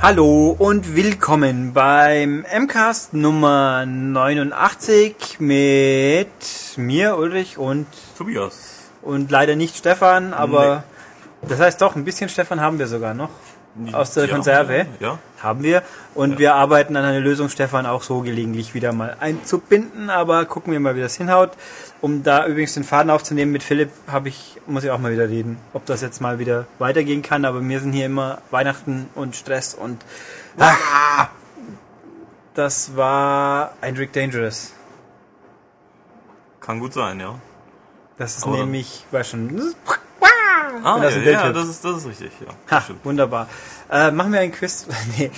[0.00, 6.28] Hallo und willkommen beim MCAST Nummer 89 mit
[6.76, 7.86] mir, Ulrich und
[8.16, 8.90] Tobias.
[9.02, 10.84] und leider nicht Stefan, aber
[11.42, 13.30] das heißt doch, ein bisschen Stefan haben wir sogar noch
[13.92, 14.86] aus der Ja, Konserve.
[15.00, 15.18] Ja.
[15.42, 15.82] Haben wir
[16.14, 20.72] und wir arbeiten an einer Lösung, Stefan auch so gelegentlich wieder mal einzubinden, aber gucken
[20.72, 21.52] wir mal, wie das hinhaut.
[22.00, 25.28] Um da übrigens den Faden aufzunehmen mit Philipp, habe ich muss ich auch mal wieder
[25.28, 29.36] reden, ob das jetzt mal wieder weitergehen kann, aber mir sind hier immer Weihnachten und
[29.36, 30.04] Stress und
[30.58, 31.28] ah,
[32.54, 34.72] das war ein Rick Dangerous.
[36.60, 37.34] Kann gut sein, ja.
[38.16, 39.74] Das ist Aber- nämlich, weiß schon,
[40.84, 41.56] Ah, ja, ja, ist.
[41.56, 42.76] das ist, das ist richtig, ja.
[42.76, 43.48] Ha, wunderbar.
[43.90, 44.86] Äh, machen wir ein Quiz.
[45.18, 45.30] nee.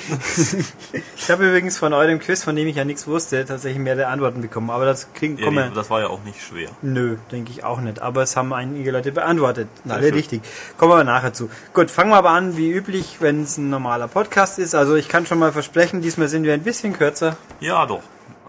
[1.16, 4.40] ich habe übrigens von eurem Quiz, von dem ich ja nichts wusste, tatsächlich mehrere Antworten
[4.40, 4.70] bekommen.
[4.70, 6.70] Aber das kriegen, Ja, kommen die, das war ja auch nicht schwer.
[6.82, 8.02] Nö, denke ich auch nicht.
[8.02, 9.68] Aber es haben einige Leute beantwortet.
[9.84, 10.14] Sehr Alle schön.
[10.14, 10.42] richtig.
[10.78, 11.48] Kommen wir nachher zu.
[11.72, 14.74] Gut, fangen wir aber an, wie üblich, wenn es ein normaler Podcast ist.
[14.74, 17.36] Also ich kann schon mal versprechen, diesmal sind wir ein bisschen kürzer.
[17.60, 18.02] Ja, doch.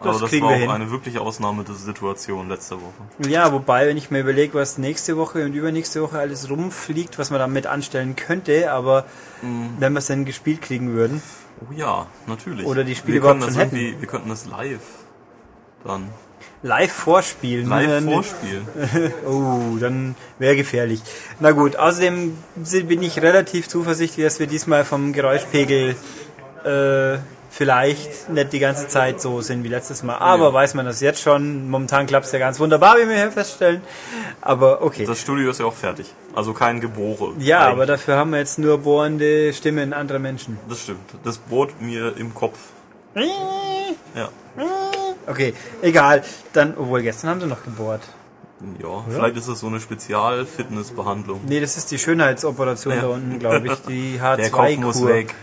[0.04, 0.70] Das Aber das kriegen war wir auch hin.
[0.72, 3.30] eine wirkliche Ausnahme der Situation letzte Woche.
[3.30, 7.30] Ja, wobei, wenn ich mir überlege, was nächste Woche und übernächste Woche alles rumfliegt, was
[7.30, 9.06] man damit anstellen könnte, aber
[9.44, 9.76] Mhm.
[9.80, 11.22] wenn wir es denn gespielt kriegen würden.
[11.62, 12.66] Oh ja, natürlich.
[12.66, 14.80] Oder die Spiele wir überhaupt schon irgendwie, Wir könnten das live
[15.86, 16.10] dann
[16.64, 17.68] Live vorspielen.
[17.70, 18.68] live Dann- vorspielen.
[19.28, 21.02] Oh, dann wäre gefährlich.
[21.40, 22.38] Na gut, außerdem
[22.88, 25.96] bin ich relativ zuversichtlich, dass wir diesmal vom Geräuschpegel
[26.66, 27.18] äh,
[27.54, 30.16] vielleicht nicht die ganze Zeit so sind wie letztes Mal.
[30.18, 30.54] Aber Ja.
[30.54, 31.70] weiß man das jetzt schon.
[31.70, 33.82] Momentan klappt es ja ganz wunderbar, wie wir hier feststellen.
[34.42, 35.06] Aber okay.
[35.06, 36.14] Das Studio ist ja auch fertig.
[36.34, 37.34] Also kein Gebohre.
[37.40, 37.72] ja, Eigentlich.
[37.74, 40.58] aber dafür haben wir jetzt nur bohrende Stimmen anderer Menschen.
[40.70, 41.00] Das stimmt.
[41.26, 42.58] Das bohrt mir im Kopf.
[43.16, 44.30] Ja.
[45.28, 46.24] Okay, egal.
[46.54, 48.02] Dann, obwohl gestern haben sie noch gebohrt.
[48.82, 51.42] Ja, vielleicht ist es so eine Spezial-Fitnessbehandlung.
[51.48, 53.02] Nee, das ist die Schönheitsoperation Ja.
[53.02, 53.74] da unten, glaube ich.
[53.88, 55.10] Die Der Kopf muss H2-Kur.
[55.10, 55.36] weg.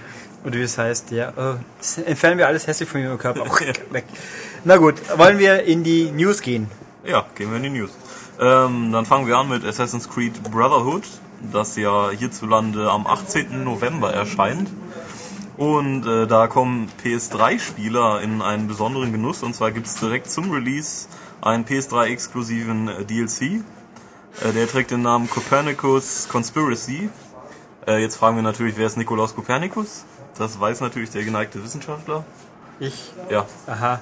[0.44, 1.32] Und wie das heißt, ja,
[1.78, 3.44] das entfernen wir alles hässlich von ihrem Körper.
[3.90, 4.04] Weg.
[4.64, 6.70] Na gut, wollen wir in die News gehen?
[7.04, 7.90] Ja, gehen wir in die News.
[8.40, 11.02] Ähm, dann fangen wir an mit Assassin's Creed Brotherhood,
[11.52, 13.64] das ja hierzulande am 18.
[13.64, 14.68] November erscheint.
[15.56, 19.42] Und äh, da kommen PS3-Spieler in einen besonderen Genuss.
[19.42, 21.08] Und zwar gibt's direkt zum Release
[21.40, 23.42] einen PS3-exklusiven äh, DLC.
[24.40, 27.10] Äh, der trägt den Namen Copernicus Conspiracy.
[27.88, 30.04] Äh, jetzt fragen wir natürlich, wer ist Nikolaus Copernicus?
[30.38, 32.24] Das weiß natürlich der geneigte Wissenschaftler.
[32.80, 34.00] Ich, Ja, aha.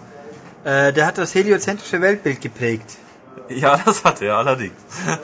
[0.65, 2.99] Äh, der hat das heliozentrische Weltbild geprägt.
[3.49, 4.75] ja, das hat er allerdings.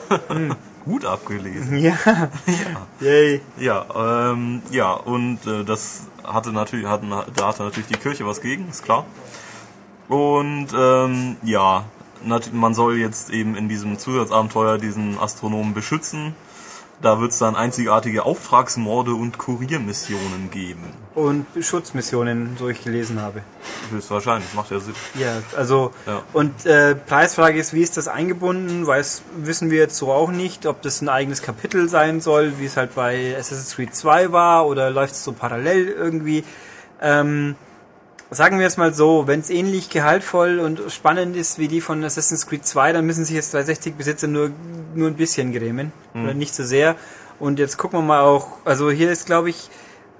[0.85, 1.77] Gut abgelesen.
[1.83, 1.95] Ja.
[2.99, 3.41] Yay.
[3.57, 8.41] Ja, ähm, ja, und äh, das hatte natürlich, hatten, da hatte natürlich die Kirche was
[8.41, 9.05] gegen, ist klar.
[10.09, 11.85] Und ähm, ja,
[12.51, 16.35] man soll jetzt eben in diesem Zusatzabenteuer diesen Astronomen beschützen.
[17.03, 20.85] Da wird es dann einzigartige Auftragsmorde und Kuriermissionen geben.
[21.15, 23.41] Und Schutzmissionen, so ich gelesen habe.
[23.91, 24.95] Höchstwahrscheinlich, macht ja Sinn.
[25.15, 26.23] Ja, also Ja.
[26.31, 28.87] und äh, Preisfrage ist, wie ist das eingebunden?
[28.87, 32.65] Weiß wissen wir jetzt so auch nicht, ob das ein eigenes Kapitel sein soll, wie
[32.65, 36.45] es halt bei Assassin's Creed 2 war oder läuft es so parallel irgendwie.
[37.01, 37.55] Ähm,
[38.31, 42.01] sagen wir es mal so, wenn es ähnlich gehaltvoll und spannend ist wie die von
[42.01, 44.51] Assassin's Creed 2, dann müssen sich jetzt 360 Besitzer nur
[44.95, 46.95] nur ein bisschen grämen oder nicht so sehr.
[47.39, 49.69] Und jetzt gucken wir mal auch, also hier ist glaube ich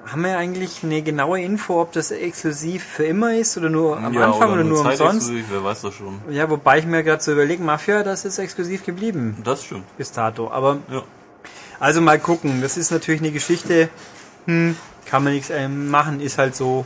[0.06, 4.18] haben wir eigentlich eine genaue Info, ob das exklusiv für immer ist oder nur am
[4.18, 4.98] Anfang oder, nur umsonst?
[5.00, 6.20] zeitexklusiv, wer weiß das schon.
[6.30, 9.86] Ja, wobei ich mir gerade so überlege, Mafia, das ist exklusiv geblieben Das stimmt.
[9.98, 10.52] bis dato.
[10.52, 11.04] Aber Ja.
[11.80, 13.88] also mal gucken, das ist natürlich eine Geschichte,
[14.46, 16.86] hm, kann man nichts ähm, machen, ist halt so.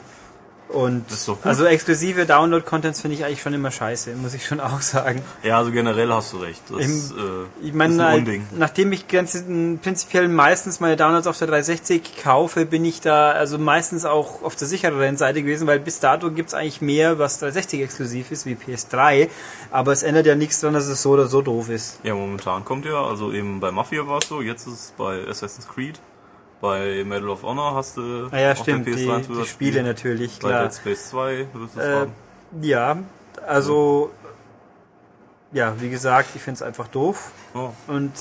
[0.69, 4.81] Und ist also exklusive Download-Contents finde ich eigentlich schon immer scheiße, muss ich schon auch
[4.81, 5.21] sagen.
[5.43, 6.61] ja, also generell hast du recht.
[6.69, 8.47] Das Im- äh, Ich ist meine, ein halt, Unding.
[8.57, 9.41] nachdem ich ganz
[9.81, 14.55] prinzipiell meistens meine Downloads auf der 360 kaufe, bin ich da also meistens auch auf
[14.57, 18.55] der sichereren Seite gewesen, weil bis dato gibt's eigentlich mehr, was 360 exklusiv ist, wie
[18.55, 19.29] PS3.
[19.71, 21.99] Aber es ändert ja nichts daran, dass es so oder so doof ist.
[22.03, 25.25] Ja, momentan kommt ja, also eben bei Mafia war es so, jetzt ist es bei
[25.27, 25.99] Assassin's Creed,
[26.61, 29.27] bei Medal of Honor hast du Ah ja, auf stimmt, der die, PS3 ein die
[29.27, 29.45] Zusatzspiel.
[29.71, 30.63] Spiele natürlich, Bei klar.
[30.63, 32.11] Dead Space 2 wirst du es Äh, haben.
[32.61, 32.97] ja,
[33.45, 34.11] also,
[35.51, 37.31] ja, wie gesagt, ich finde es einfach doof.
[37.53, 37.69] Oh.
[37.87, 38.11] Und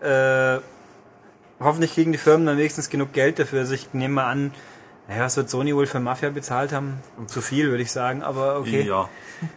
[0.00, 0.58] äh,
[1.60, 3.60] hoffentlich kriegen die Firmen dann wenigstens genug Geld dafür.
[3.60, 4.52] Also ich nehme mal an,
[5.08, 6.98] naja, was wird Sony wohl für Mafia bezahlt haben?
[7.26, 8.82] Zu viel, würde ich sagen, aber okay.
[8.82, 9.08] Ja,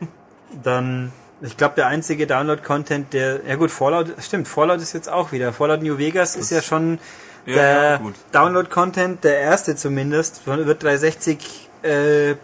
[0.64, 1.12] Dann,
[1.42, 5.52] ich glaube, der einzige Download-Content, der, ja gut, Fallout, stimmt, Fallout ist jetzt auch wieder.
[5.54, 7.00] Fallout New Vegas ist ja schon
[7.46, 8.12] Ja, der ja.
[8.32, 12.36] Download-Content, der erste zumindest, wird 360 äh,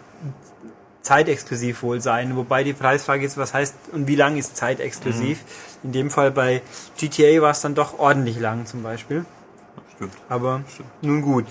[1.02, 2.36] zeitexklusiv wohl sein.
[2.36, 5.38] Wobei die Preisfrage ist, was heißt und wie lang ist zeitexklusiv?
[5.38, 5.86] Mhm.
[5.88, 6.62] In dem Fall bei
[6.96, 9.24] GTA war es dann doch ordentlich lang zum Beispiel.
[9.96, 10.14] stimmt.
[10.28, 10.88] Aber Stimmt.
[11.02, 11.46] nun gut.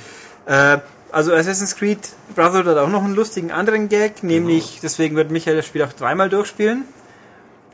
[0.45, 0.77] Äh,
[1.12, 2.00] also Assassin's Creed
[2.36, 5.92] Brotherhood hat auch noch einen lustigen anderen Gag, nämlich, deswegen wird Michael das Spiel auch
[5.92, 6.86] dreimal durchspielen.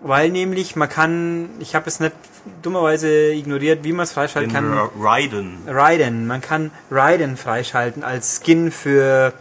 [0.02, 2.14] Weil nämlich man kann, ich habe es nicht
[2.62, 4.74] dummerweise ignoriert, wie man es freischalten Den kann.
[4.78, 5.58] Ra- Raiden.
[5.68, 6.28] Raiden.
[6.28, 9.34] Man kann Raiden freischalten als Skin für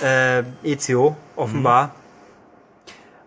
[0.00, 1.94] äh, Ezio, offenbar.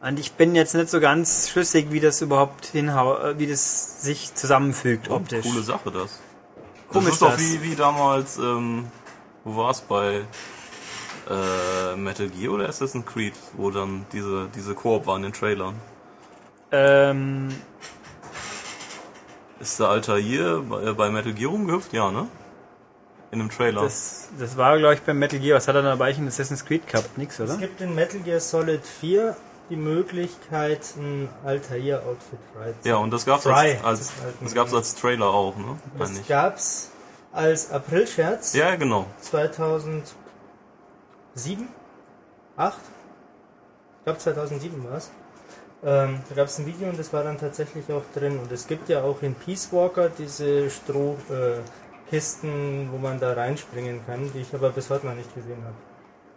[0.01, 4.01] Und ich bin jetzt nicht so ganz schlüssig, wie das überhaupt hinhau äh, wie das
[4.01, 5.45] sich zusammenfügt Oh, optisch.
[5.45, 6.19] coole Sache das.
[6.88, 7.39] Komisch das ist doch das.
[7.41, 8.85] wie, wie damals, ähm,
[9.44, 10.21] wo war es bei
[11.29, 15.75] äh, Metal Gear oder Assassin's Creed, wo dann diese, diese Koop war in den Trailern.
[16.71, 17.50] Ähm,
[19.59, 21.94] Ist der Altair bei, äh, bei Metal Gear rumgehüpft?
[21.94, 22.27] Ja, ne?
[23.31, 23.81] In dem Trailer.
[23.83, 25.56] das, das war, glaube ich, beim Metal Gear.
[25.57, 27.18] Was hat er dabei in Assassin's Creed gehabt?
[27.18, 27.53] Nix, oder?
[27.53, 29.35] Es gibt in Metal Gear Solid 4
[29.69, 33.77] die Möglichkeit, ein Altair-Outfit frei zu ja, und das gab's Fry.
[33.81, 35.77] als, als, das gab's als Trailer auch, ne?
[35.97, 36.27] Das ich.
[36.27, 36.91] gab's
[37.31, 39.06] als April-Scherz Ja, genau.
[39.21, 40.13] 2007?
[42.57, 42.77] 8?
[44.00, 45.09] Ich glaube 2007 war es.
[45.83, 48.38] Ähm, da gab es ein Video und das war dann tatsächlich auch drin.
[48.39, 54.06] Und es gibt ja auch in Peace Walker diese Strohkisten, äh, wo man da reinspringen
[54.06, 55.75] kann, die ich aber bis heute noch nicht gesehen habe.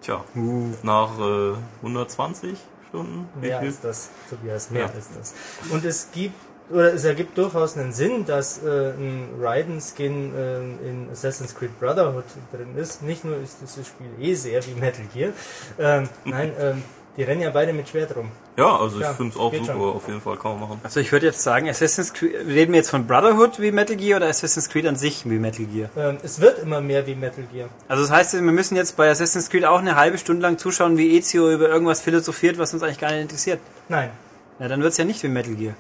[0.01, 0.71] Tja, Uh.
[0.83, 2.57] nach äh, 120
[2.89, 3.29] Stunden?
[3.41, 4.87] Mehr als das, Tobias, mehr Ja.
[4.95, 5.35] als das.
[5.71, 6.35] Und es gibt,
[6.71, 10.59] oder es ergibt durchaus einen Sinn, dass äh, ein Raiden-Skin äh,
[10.89, 13.03] in Assassin's Creed Brotherhood drin ist.
[13.03, 15.33] Nicht nur ist dieses Spiel eh sehr wie Metal Gear.
[15.79, 16.83] Ähm, nein, ähm,
[17.17, 18.31] die rennen ja beide mit Schwert rum.
[18.57, 19.81] Ja, also ich Ja, finde es auch super, schon.
[19.81, 20.81] auf jeden Fall kann man machen.
[20.83, 24.17] Also ich würde jetzt sagen, Assassin's Creed, reden wir jetzt von Brotherhood wie Metal Gear
[24.19, 25.91] oder Assassin's Creed an sich wie Metal Gear?
[25.97, 27.69] Ähm, es wird immer mehr wie Metal Gear.
[27.89, 30.97] Also das heißt, wir müssen jetzt bei Assassin's Creed auch eine halbe Stunde lang zuschauen,
[30.99, 33.61] wie Ezio über irgendwas philosophiert, was uns eigentlich gar nicht interessiert.
[33.89, 34.11] Nein.
[34.59, 35.75] Ja, dann wird's ja nicht wie Metal Gear.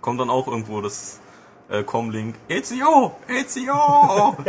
[0.00, 1.20] Kommt dann auch irgendwo das
[1.72, 2.36] äh, Comlink.
[2.48, 3.16] Ezio!
[3.28, 4.36] Ezio!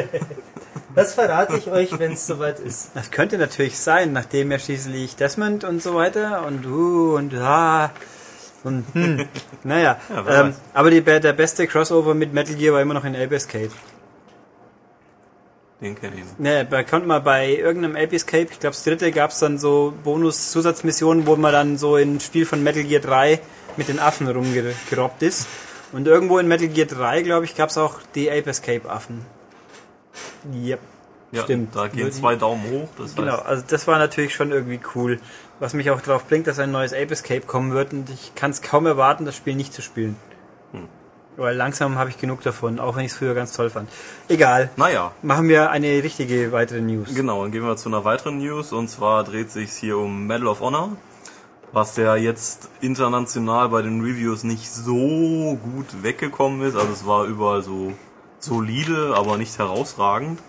[0.96, 2.92] Das verrate ich euch, wenn es soweit ist.
[2.94, 7.90] Das könnte natürlich sein, nachdem ja schließlich Desmond und so weiter und uh und ah
[8.64, 9.28] und hm.
[9.64, 9.98] naja.
[10.08, 13.34] Ja, ähm, aber die, der beste Crossover mit Metal Gear war immer noch in Ape
[13.36, 13.72] Escape.
[15.82, 16.40] Den kenne ich nicht.
[16.40, 19.96] Ne, da konnte man bei irgendeinem Ape Escape, ich glaube das dritte, gab's dann so
[20.04, 23.40] Bonus-Zusatzmissionen, wo man dann so in ein Spiel von Metal Gear 3
[23.78, 25.48] mit den Affen rumgerobbt ist.
[25.94, 29.26] Und irgendwo in Metal Gear 3, glaube ich, gab's auch die Ape Escape Affen.
[30.54, 30.80] Yep.
[31.32, 31.76] Ja, Stimmt.
[31.76, 32.90] da gehen zwei Daumen hoch.
[32.98, 35.20] Das Genau, heißt, also das war natürlich schon irgendwie cool.
[35.60, 38.52] Was mich auch darauf bringt, dass ein neues Ape Escape kommen wird und ich kann
[38.52, 40.16] es kaum erwarten, das Spiel nicht zu spielen.
[40.74, 40.88] Hm.
[41.38, 43.90] Weil langsam habe ich genug davon, auch wenn ich es früher ganz toll fand.
[44.28, 47.16] Egal, naja, machen wir eine richtige weitere News.
[47.16, 50.48] genau, dann gehen wir zu einer weiteren News und zwar dreht sich hier um Medal
[50.48, 50.90] of Honor,
[51.74, 56.76] was ja jetzt international bei den Reviews nicht so gut weggekommen ist.
[56.76, 57.94] Also es war überall so
[58.40, 60.40] solide, aber nicht herausragend.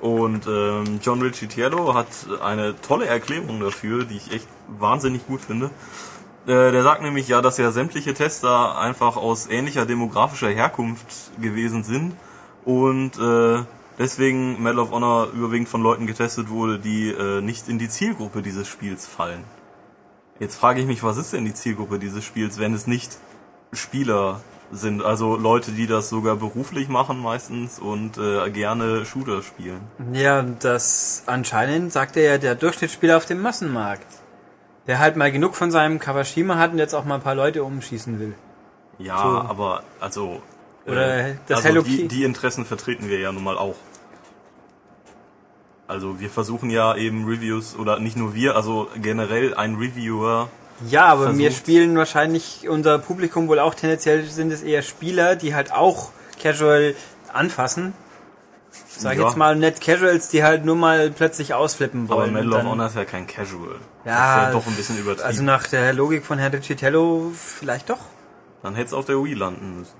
[0.00, 2.08] Und ähm, John Ricciello hat
[2.42, 5.70] eine tolle Erklärung dafür, die ich echt wahnsinnig gut finde.
[6.46, 11.06] Äh, der sagt nämlich ja, dass ja sämtliche Tester einfach aus ähnlicher demografischer Herkunft
[11.40, 12.16] gewesen sind
[12.64, 13.62] und äh,
[13.98, 18.40] deswegen Medal of Honor überwiegend von Leuten getestet wurde, die äh, nicht in die Zielgruppe
[18.40, 19.44] dieses Spiels fallen.
[20.40, 23.18] Jetzt frage ich mich, was ist denn die Zielgruppe dieses Spiels, wenn es nicht
[23.72, 24.40] Spieler
[24.72, 29.80] sind, also Leute, die das sogar beruflich machen meistens und äh, gerne Shooter spielen.
[30.12, 34.06] Ja, das anscheinend sagt er ja der Durchschnittsspieler auf dem Massenmarkt.
[34.86, 37.62] Der halt mal genug von seinem Kawashima hat und jetzt auch mal ein paar Leute
[37.62, 38.34] umschießen will.
[38.98, 39.28] Ja, So.
[39.48, 40.40] aber also
[40.86, 43.76] Oder das also Hello die, die Interessen vertreten wir ja nun mal auch.
[45.90, 50.48] Also wir versuchen ja eben Reviews oder nicht nur wir, also generell ein Reviewer.
[50.88, 55.36] Ja, aber versucht- mir spielen wahrscheinlich unser Publikum wohl auch tendenziell sind es eher Spieler,
[55.36, 56.10] die halt auch
[56.42, 56.94] casual
[57.32, 57.92] anfassen.
[58.96, 59.26] Sag ich Ja.
[59.26, 62.32] jetzt mal nicht Casuals, die halt nur mal plötzlich ausflippen Aber wollen.
[62.32, 63.76] Medal und of Honor ist ja kein Casual.
[64.04, 65.26] Ja, das ist ja doch ein bisschen übertrieben.
[65.26, 67.98] Also nach der Logik von Herrn Riccitello vielleicht doch.
[68.62, 69.94] Dann hätte es auf der Wii landen müssen.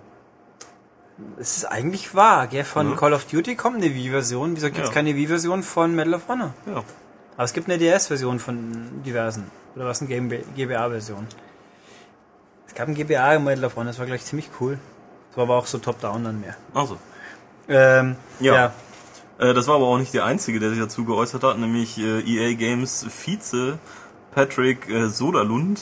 [1.38, 2.64] Es ist eigentlich wahr, gell?
[2.64, 2.96] Von Ja.
[2.96, 4.56] Call of Duty kommt eine Wii-Version.
[4.56, 4.94] Wieso gibt es Ja.
[4.94, 6.52] keine Wii-Version von Medal of Honor?
[6.66, 6.82] Ja.
[7.36, 9.50] Aber es gibt eine DS-Version von diversen.
[9.76, 10.08] Oder was eine
[10.56, 11.26] GBA-Version?
[12.66, 14.78] Es gab ein GBA im Medal of Honor, das war gleich ziemlich cool.
[15.28, 16.56] Das war aber auch so top-down dann mehr.
[16.74, 16.98] Also.
[17.68, 18.54] Ähm, Ja.
[18.54, 18.72] ja.
[19.38, 22.20] Äh, das war aber auch nicht der Einzige, der sich dazu geäußert hat, nämlich äh,
[22.20, 23.78] EA Games Vize
[24.32, 25.80] Patrick äh, Soderlund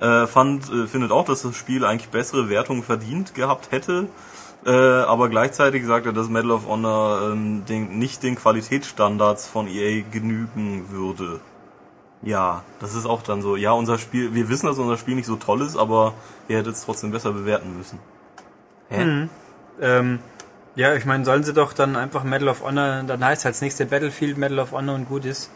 [0.00, 4.06] äh, fand, findet auch, dass das Spiel eigentlich bessere Wertungen verdient gehabt hätte,
[4.68, 9.66] äh, aber gleichzeitig sagt er, dass Medal of Honor ähm, den, nicht den Qualitätsstandards von
[9.66, 11.40] EA genügen würde.
[12.22, 13.56] Ja, das ist auch dann so.
[13.56, 16.14] Ja, unser Spiel, wir wissen, dass unser Spiel nicht so toll ist, aber
[16.48, 17.98] ihr hättet es trotzdem besser bewerten müssen.
[18.90, 19.28] Hä?
[19.80, 20.18] Ähm,
[20.74, 23.62] Ja, ich meine, sollen sie doch dann einfach Medal of Honor, dann heißt halt das
[23.62, 25.50] nächste Battlefield Medal of Honor und gut ist.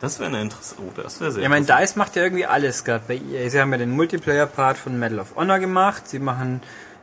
[0.00, 0.82] Das wäre eine interessante.
[0.82, 1.66] Oh, das wäre sehr Ich meine.
[1.66, 3.48] DICE macht ja irgendwie alles gerade bei EA.
[3.48, 6.06] Sie haben ja den Multiplayer-Part von Medal of Honor gemacht.
[6.08, 6.60] Sie machen,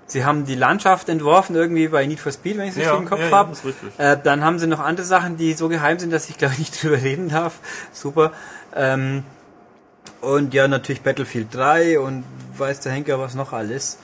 [0.07, 2.99] sie haben die Landschaft entworfen irgendwie bei Need for Speed, wenn ich es Ja, richtig
[3.03, 3.51] im Kopf ja, ja, habe.
[3.51, 3.99] richtig.
[3.99, 6.59] Äh, dann haben sie noch andere Sachen, die so geheim sind, dass ich glaube ich
[6.59, 7.59] nicht drüber reden darf.
[7.91, 8.31] Super.
[8.75, 9.23] Ähm,
[10.21, 12.23] und ja, natürlich Battlefield 3 und
[12.57, 13.97] weiß der Henker was noch alles.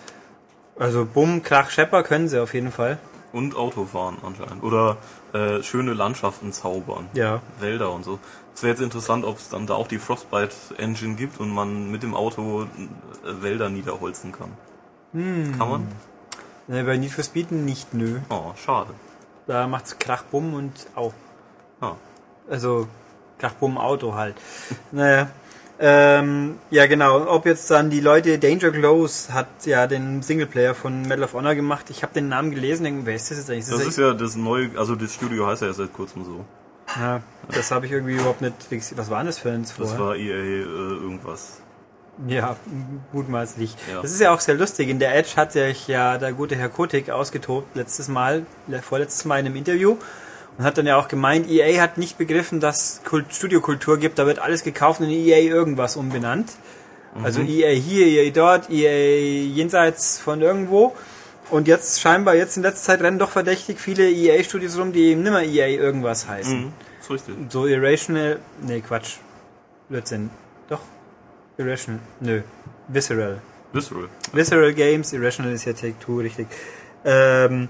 [0.78, 2.98] Also Bumm, Krach, Schepper können sie auf jeden Fall.
[3.32, 4.64] Und Autofahren anscheinend.
[4.64, 4.98] Oder
[5.34, 7.08] äh, schöne Landschaften zaubern.
[7.14, 7.42] Ja.
[7.60, 8.18] Wälder und so.
[8.56, 11.92] Es wäre jetzt interessant, ob es dann da auch die Frostbite Engine gibt und man
[11.92, 14.52] mit dem Auto äh, Wälder niederholzen kann.
[15.14, 15.56] Hm.
[15.58, 15.88] Kann man?
[16.68, 18.20] Ne, bei Need for Speed nicht, nö.
[18.30, 18.92] Oh, schade.
[19.48, 21.14] Da macht's Krach, Bumm und au.
[21.82, 21.94] Ah.
[22.50, 22.88] Also
[23.40, 24.36] Krach, Bumm, Auto halt.
[24.92, 25.30] naja.
[25.82, 31.04] Ähm, ja genau, ob jetzt dann die Leute, Danger Close hat ja den Singleplayer von
[31.04, 31.90] Medal of Honor gemacht.
[31.90, 33.70] Ich habe den Namen gelesen, denke, wer ist das jetzt eigentlich?
[33.70, 36.44] Das ist ja das neue, also das Studio heißt ja erst seit kurzem so.
[37.00, 38.54] ja, das habe ich irgendwie überhaupt nicht.
[38.98, 40.00] Was waren das für eins Das vorher?
[40.00, 41.62] war EA äh, irgendwas.
[42.28, 42.58] Ja,
[43.14, 43.76] mutmaßlich.
[43.92, 44.02] Ja.
[44.02, 44.90] Das ist ja auch sehr lustig.
[44.90, 49.26] In der Edge hat sich ja der gute Herr Kotick ausgetobt letztes Mal, le- vorletztes
[49.26, 49.96] Mal in einem Interview
[50.58, 54.26] und hat dann ja auch gemeint, EA hat nicht begriffen, dass Kult Studiokultur gibt, da
[54.26, 56.52] wird alles gekauft und in EA irgendwas umbenannt.
[57.24, 60.96] Also EA hier, EA dort, EA jenseits von irgendwo.
[61.50, 65.24] Und jetzt scheinbar, jetzt in letzter Zeit rennen doch verdächtig viele EA-Studios rum, die eben
[65.24, 66.66] nimmer EA irgendwas heißen.
[66.66, 67.36] Mhm, ist richtig.
[67.50, 69.16] So Irrational, nee, Quatsch.
[69.90, 70.30] Blödsinn.
[70.70, 70.82] Doch.
[71.60, 72.42] Irrational, nö.
[72.88, 73.42] Visceral.
[73.74, 74.08] Visceral.
[74.34, 76.48] Visceral Games, Irrational ist ja Take-Two, richtig.
[77.06, 77.70] Ähm,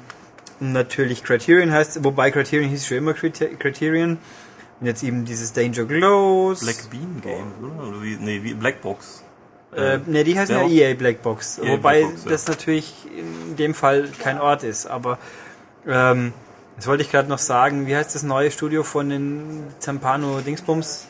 [0.60, 4.18] natürlich Criterion heißt, wobei Criterion hieß schon immer Criter- Criterion.
[4.80, 6.62] Und jetzt eben dieses Danger Glows.
[6.62, 7.88] Black Bean Games, oder?
[7.90, 9.24] oder wie, nee, wie Black Box.
[9.76, 11.58] Äh, ne, die heißen der ja auch- EA Blackbox.
[11.60, 12.32] EA wobei Blackbox, ja.
[12.32, 14.86] das natürlich in dem Fall kein Ort ist.
[14.88, 15.20] Aber
[15.86, 16.32] ähm,
[16.78, 17.88] das wollte ich gerade noch sagen.
[17.88, 21.09] Wie heißt das neue Studio von den Zampano Dingsbums?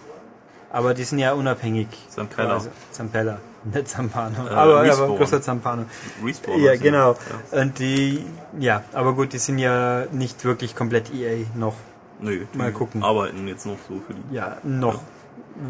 [0.71, 1.87] Aber die sind ja unabhängig.
[2.09, 2.61] Zampella.
[2.91, 3.39] Zampella.
[3.63, 4.47] Nicht Zampano.
[4.47, 5.17] Äh, aber, aber Respawn.
[5.17, 5.85] großer Zampano.
[6.23, 6.61] Respawn.
[6.61, 7.15] Ja, genau.
[7.51, 7.61] Ja.
[7.61, 8.23] Und die,
[8.59, 11.75] ja, aber gut, die sind ja nicht wirklich komplett EA noch.
[12.21, 13.01] Nö, Mal gucken.
[13.03, 14.35] arbeiten jetzt noch so für die.
[14.35, 15.01] Ja, noch.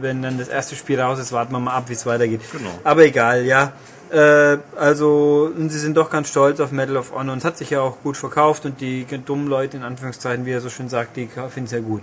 [0.02, 2.42] Wenn dann das erste Spiel raus ist, warten wir mal ab, wie es weitergeht.
[2.52, 2.70] Genau.
[2.84, 3.74] Aber egal, ja.
[4.12, 7.58] Äh, also, und sie sind doch ganz stolz auf Medal of Honor und es hat
[7.58, 10.90] sich ja auch gut verkauft und die dummen Leute, in Anführungszeichen, wie er so schön
[10.90, 12.02] sagt, die finden es ja gut.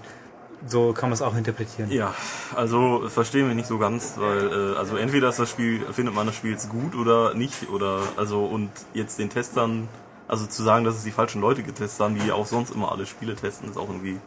[0.67, 1.91] So kann man es auch interpretieren.
[1.91, 2.15] Ja,
[2.55, 6.27] also verstehen wir nicht so ganz, weil äh, also entweder ist das Spiel, findet man
[6.27, 9.89] das Spiel jetzt gut oder nicht oder also und jetzt den Testern,
[10.29, 13.07] also zu sagen, dass es die falschen Leute getestet haben, die auch sonst immer alle
[13.07, 14.19] Spiele testen, ist auch irgendwie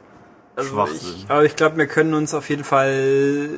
[0.58, 1.16] Schwachsinn.
[1.18, 3.50] Ich, aber ich glaube, wir können uns auf jeden Fall,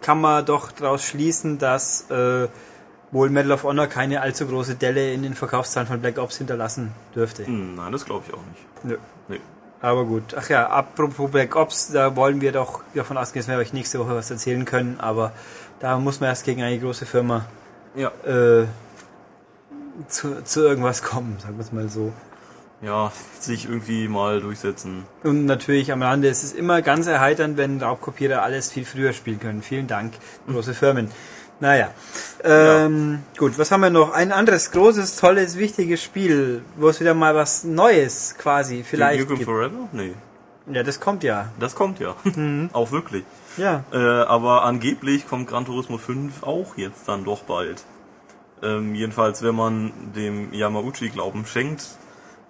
[0.00, 2.48] kann man doch daraus schließen, dass äh,
[3.10, 6.92] wohl Medal of Honor keine allzu große Delle in den Verkaufszahlen von Black Ops hinterlassen
[7.14, 7.46] dürfte.
[7.46, 8.84] Hm, nein, das glaube ich auch nicht.
[8.84, 8.98] Nö.
[9.28, 9.40] Nee.
[9.82, 10.34] Aber gut.
[10.36, 13.98] Ach ja, apropos Black Ops, da wollen wir doch davon ausgehen, dass wir euch nächste
[13.98, 15.32] Woche was erzählen können, aber
[15.80, 17.44] da muss man erst gegen eine große Firma
[17.94, 18.10] Ja.
[18.24, 18.66] äh,
[20.08, 22.12] zu, zu irgendwas kommen, sagen wir es mal so.
[22.82, 25.04] Ja, sich irgendwie mal durchsetzen.
[25.22, 29.40] Und natürlich am Rande ist es immer ganz erheiternd, wenn Raubkopierer alles viel früher spielen
[29.40, 29.62] können.
[29.62, 30.12] Vielen Dank,
[30.46, 31.10] große Firmen.
[31.60, 31.90] Naja.
[32.44, 34.12] Ähm, Gut, was haben wir noch?
[34.12, 39.32] Ein anderes großes, tolles, wichtiges Spiel, wo es wieder mal was Neues quasi vielleicht Duke
[39.32, 39.46] Nukem.
[39.46, 39.88] Forever?
[39.92, 40.14] Nee.
[40.70, 41.52] Ja, das kommt ja.
[41.58, 42.14] Das kommt ja.
[42.24, 42.70] Mhm.
[42.72, 43.24] auch wirklich.
[43.56, 43.84] Ja.
[43.92, 47.84] Äh, aber angeblich kommt Gran Turismo 5 auch jetzt dann doch bald.
[48.62, 51.86] Ähm, jedenfalls, wenn man dem Yamauchi Glauben schenkt,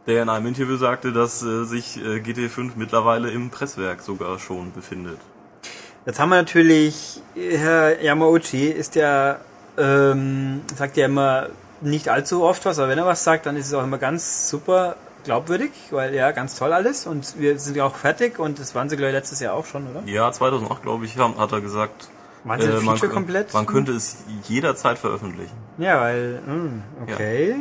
[0.07, 4.73] der in einem Interview sagte, dass äh, sich äh, GT5 mittlerweile im Presswerk sogar schon
[4.73, 5.19] befindet.
[6.07, 9.39] Jetzt haben wir natürlich, Herr Yamauchi ist ja,
[9.77, 11.49] ähm, sagt ja immer
[11.81, 14.49] nicht allzu oft was, aber wenn er was sagt, dann ist es auch immer ganz
[14.49, 14.95] super
[15.25, 18.89] glaubwürdig, weil ja, ganz toll alles und wir sind ja auch fertig und das waren
[18.89, 20.03] sie glaube ich letztes Jahr auch schon, oder?
[20.07, 22.09] Ja, 2008, glaube ich, hat er gesagt,
[22.45, 23.53] Waren sie äh, man, komplett?
[23.53, 25.57] man könnte es jederzeit veröffentlichen.
[25.79, 27.57] Ja, weil, hm, okay.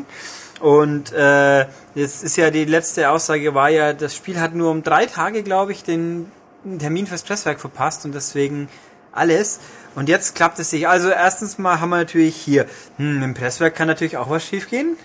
[0.59, 4.83] Und äh, jetzt ist ja die letzte Aussage war ja, das Spiel hat nur um
[4.83, 6.31] drei Tage, glaube ich, den
[6.79, 8.67] Termin fürs Presswerk verpasst und deswegen
[9.11, 9.59] alles.
[9.95, 10.87] Und jetzt klappt es sich.
[10.87, 12.65] Also erstens mal haben wir natürlich hier,
[12.97, 14.97] hm, im Presswerk kann natürlich auch was schiefgehen.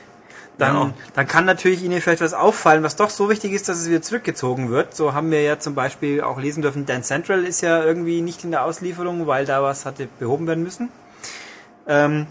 [0.58, 0.92] Dann, Ja.
[1.14, 4.02] dann kann natürlich Ihnen vielleicht was auffallen, was doch so wichtig ist, dass es wieder
[4.02, 4.94] zurückgezogen wird.
[4.94, 8.44] So haben wir ja zum Beispiel auch lesen dürfen, Dance Central ist ja irgendwie nicht
[8.44, 10.90] in der Auslieferung, weil da was hatte behoben werden müssen.
[11.86, 12.26] Ähm,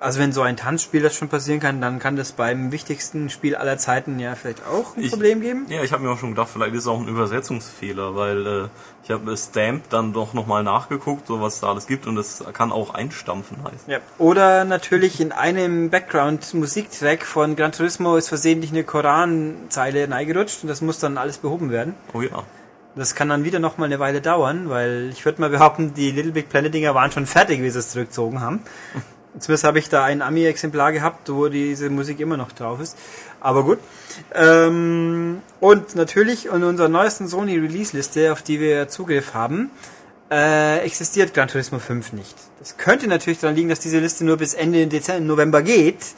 [0.00, 3.54] also wenn so ein Tanzspiel das schon passieren kann, dann kann das beim wichtigsten Spiel
[3.56, 5.66] aller Zeiten ja vielleicht auch ein Ich- Problem geben.
[5.68, 8.68] Ja, ich habe mir auch schon gedacht, vielleicht ist es auch ein Übersetzungsfehler, weil äh,
[9.04, 12.72] ich habe Stamp dann doch nochmal nachgeguckt, so was da alles gibt und das kann
[12.72, 13.90] auch einstampfen heißen.
[13.90, 13.98] Ja.
[14.18, 20.80] Oder natürlich in einem Background-Musiktrack von Gran Turismo ist versehentlich eine Koranzeile reingerutscht und das
[20.80, 21.94] muss dann alles behoben werden.
[22.12, 22.42] Oh ja.
[22.96, 26.12] Das kann dann wieder noch mal eine Weile dauern, weil ich würde mal behaupten, die
[26.12, 28.60] Little Big Planet Dinger waren schon fertig, wie sie es zurückgezogen haben.
[29.38, 32.96] Zumindest habe ich da ein Ami-Exemplar gehabt, wo diese Musik immer noch drauf ist.
[33.40, 33.78] Aber gut.
[34.32, 39.70] Ähm, und natürlich in unserer neuesten Sony Release-Liste, auf die wir Zugriff haben,
[40.30, 42.34] äh, existiert Gran Turismo 5 nicht.
[42.60, 46.14] Das könnte natürlich daran liegen, dass diese Liste nur bis Ende Dezember, November geht.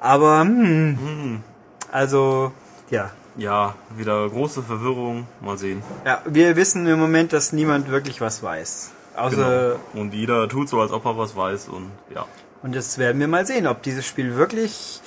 [0.00, 1.42] Aber, hm,
[1.90, 2.52] also,
[2.90, 3.10] ja.
[3.36, 5.26] Ja, wieder große Verwirrung.
[5.40, 5.82] Mal sehen.
[6.04, 8.90] Ja, wir wissen im Moment, dass niemand wirklich was weiß.
[9.16, 10.00] Außer, Genau.
[10.02, 12.26] Und jeder tut so, als ob er was weiß und ja.
[12.62, 15.00] Und das werden wir mal sehen, ob dieses Spiel wirklich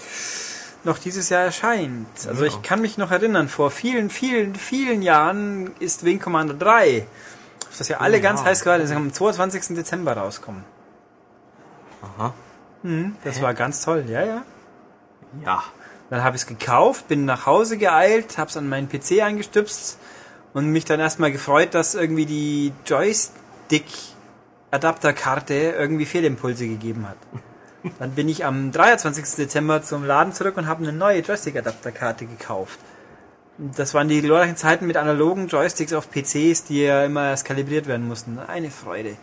[0.83, 2.07] noch dieses Jahr erscheint.
[2.27, 2.47] Also Ja.
[2.49, 7.07] ich kann mich noch erinnern, vor vielen, vielen, vielen Jahren ist Wing Commander 3,
[7.69, 8.47] auf das ja alle Oh, ganz ja.
[8.47, 9.75] heiß gerade ist, am 22.
[9.75, 10.63] Dezember rauskommen.
[12.01, 12.33] Aha.
[13.23, 14.43] Das war ganz toll, ja, ja.
[15.43, 15.63] Ja.
[16.11, 19.97] Dann habe ich es gekauft, bin nach Hause geeilt, habe es an meinen PC eingestüpst
[20.53, 22.73] und mich dann erstmal gefreut, dass irgendwie die
[24.75, 27.17] Joystick-Adapterkarte irgendwie Fehlimpulse gegeben hat.
[27.99, 29.35] Dann bin ich am 23.
[29.35, 32.79] Dezember zum Laden zurück und habe eine neue Joystick-Adapterkarte gekauft.
[33.57, 37.87] Das waren die glorreichen Zeiten mit analogen Joysticks auf PCs, die ja immer erst kalibriert
[37.87, 38.37] werden mussten.
[38.39, 39.15] Eine Freude.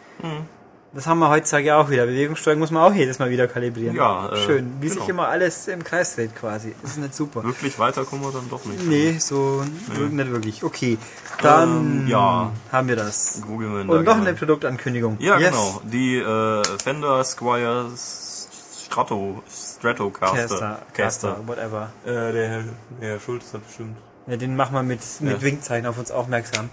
[0.94, 2.04] Das haben wir heutzutage auch wieder.
[2.04, 3.96] Bewegungssteuerung muss man auch jedes Mal wieder kalibrieren.
[3.96, 4.74] Ja, äh, Schön.
[4.80, 5.08] Wie sich genau.
[5.10, 6.74] immer alles im Kreis dreht quasi.
[6.82, 7.42] Das ist nicht super.
[7.44, 8.84] Wirklich weiter kommen wir dann doch nicht.
[8.86, 10.62] Nee, so nicht wirklich.
[10.62, 10.98] Okay,
[11.40, 12.52] dann Ähm, ja.
[12.70, 13.40] haben wir das.
[13.46, 14.20] Googeln wir Und da noch gerne.
[14.28, 15.16] eine Produktankündigung.
[15.18, 15.50] Ja, Yes.
[15.52, 15.80] genau.
[15.84, 17.86] Die äh, Fender Squire
[18.84, 20.36] Strato Stratocaster.
[20.36, 21.90] Caster, Caster, whatever.
[22.04, 22.64] Äh, der Herr,
[23.00, 23.96] der Herr Schulz hat bestimmt.
[24.26, 25.42] Ja, den machen wir mit, mit Ja.
[25.42, 26.68] Winkzeichen auf uns aufmerksam.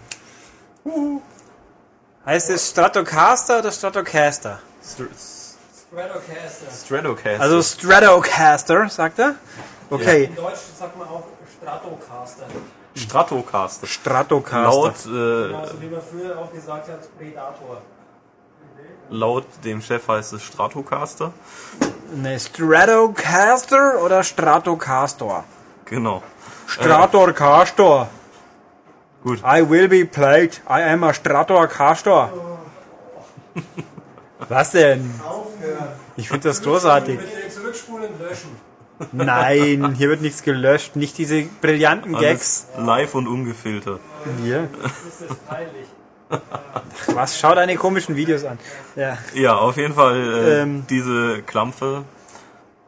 [2.29, 4.59] Heißt es Stratocaster oder Stratocaster?
[4.83, 6.72] Stratocaster.
[6.85, 7.42] Stratocaster.
[7.42, 9.33] Also Stratocaster, sagt er.
[9.89, 11.24] Okay, In Deutsch sagt man auch
[11.57, 12.46] Stratocaster.
[12.94, 13.87] Stratocaster.
[13.87, 14.61] Stratocaster.
[14.61, 17.81] Laut, äh, Genauso wie man früher auch gesagt hat, Predator.
[19.09, 21.33] laut dem Chef heißt es Stratocaster.
[22.13, 25.46] Ne, Stratocaster oder Stratocaster?
[25.85, 26.22] Genau.
[26.68, 28.07] Stratocaster.
[29.24, 29.40] Gut.
[29.44, 30.62] I will be played.
[30.70, 32.29] I am a Stratocaster.
[34.48, 35.14] Was denn?
[35.25, 35.90] Aufhören.
[36.16, 37.20] Ich finde das großartig.
[39.12, 40.96] Nein, hier wird nichts gelöscht.
[40.96, 42.68] Nicht diese brillanten Gags.
[42.75, 44.00] Alles live und ungefiltert.
[44.42, 44.70] Hier.
[44.82, 45.88] Das ist peinlich.
[47.08, 47.40] Was?
[47.40, 48.60] Schau deine komischen Videos an.
[48.96, 49.18] Ja.
[49.34, 50.86] Ja, auf jeden Fall, äh, Ähm.
[50.90, 52.03] diese Klampfe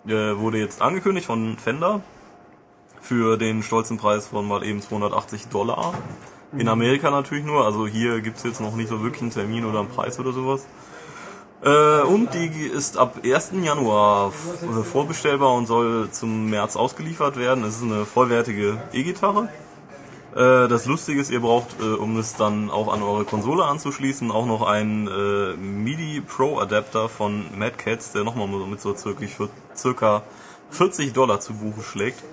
[0.05, 2.01] äh, wurde jetzt angekündigt von Fender
[3.01, 5.93] für den stolzen Preis von mal eben 280 Dollar.
[6.57, 9.79] In Amerika natürlich nur, also hier gibt's jetzt noch nicht so wirklich einen Termin oder
[9.79, 10.67] einen Preis oder sowas.
[11.63, 13.51] Äh, und die ist ab 1.
[13.63, 17.63] Januar äh, vorbestellbar und soll zum März ausgeliefert werden.
[17.63, 19.49] Es ist eine vollwertige E-Gitarre.
[20.33, 24.31] Äh, das Lustige ist, ihr braucht, äh, um es dann auch an eure Konsole anzuschließen,
[24.31, 30.23] auch noch einen äh, MIDI Pro Adapter von Mad Cats, der nochmal mit so circa
[30.71, 32.23] 40 Dollar zu Buche schlägt.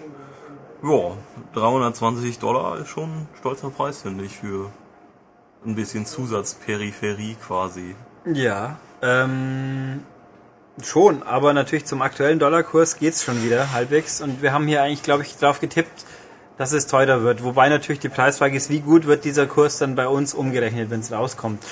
[0.83, 1.17] Ja,
[1.55, 4.71] 320 Dollar ist schon ein stolzer Preis, finde ich, für
[5.67, 7.97] ein bisschen Zusatzperipherie quasi.
[8.25, 8.77] Ja.
[9.03, 10.05] Ähm,
[10.83, 14.21] schon, aber natürlich zum aktuellen Dollarkurs geht's schon wieder halbwegs.
[14.21, 16.05] Und wir haben hier eigentlich, glaube ich, drauf getippt,
[16.59, 17.43] dass es teurer wird.
[17.43, 21.01] Wobei natürlich die Preisfrage ist, wie gut wird dieser Kurs dann bei uns umgerechnet, wenn
[21.01, 21.65] es rauskommt.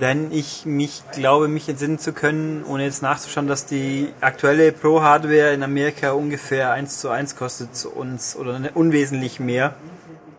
[0.00, 5.52] Denn ich mich glaube, mich entsinnen zu können, ohne jetzt nachzuschauen, dass die aktuelle Pro-Hardware
[5.52, 9.74] in Amerika ungefähr 1 zu 1 kostet zu uns oder ne- unwesentlich mehr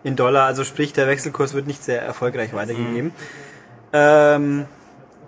[0.03, 0.45] in Dollar.
[0.45, 3.13] Also sprich, der Wechselkurs wird nicht sehr erfolgreich weitergegeben.
[3.93, 4.65] Ähm,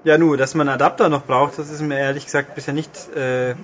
[0.04, 2.92] ja, nur, dass man einen Adapter noch braucht, das ist mir ehrlich gesagt bisher nicht
[3.16, 3.56] äh,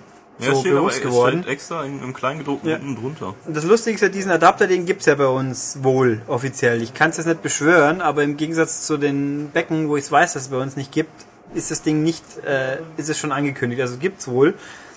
[0.44, 1.42] Ja, so es steht aber bewusst es geworden.
[1.44, 2.76] steht extra in, im Kleingedruckten Ja.
[2.78, 3.34] unten drunter.
[3.46, 6.82] Und das Lustige ist ja, diesen Adapter, den gibt's ja bei uns wohl offiziell.
[6.82, 10.34] Ich kann es jetzt nicht beschwören, aber im Gegensatz zu den Becken, wo ich weiß,
[10.34, 11.12] dass es bei uns nicht gibt,
[11.54, 13.82] ist das Ding nicht, äh, ist es schon angekündigt.
[13.82, 14.54] Also gibt's wohl.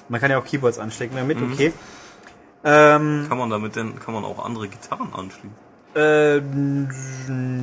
[0.09, 1.53] Man kann ja auch Keyboards anstecken damit, Mhm.
[1.53, 1.73] okay.
[2.65, 5.51] Ähm, Kann man damit denn, kann man auch andere Gitarren anschließen?
[5.95, 6.41] äh,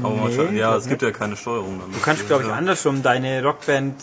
[0.03, 1.91] Aber nee, ja, es gibt ja keine Steuerung dann.
[1.91, 2.55] Du kannst, glaube ich, ja.
[2.55, 3.95] andersrum deine Rockband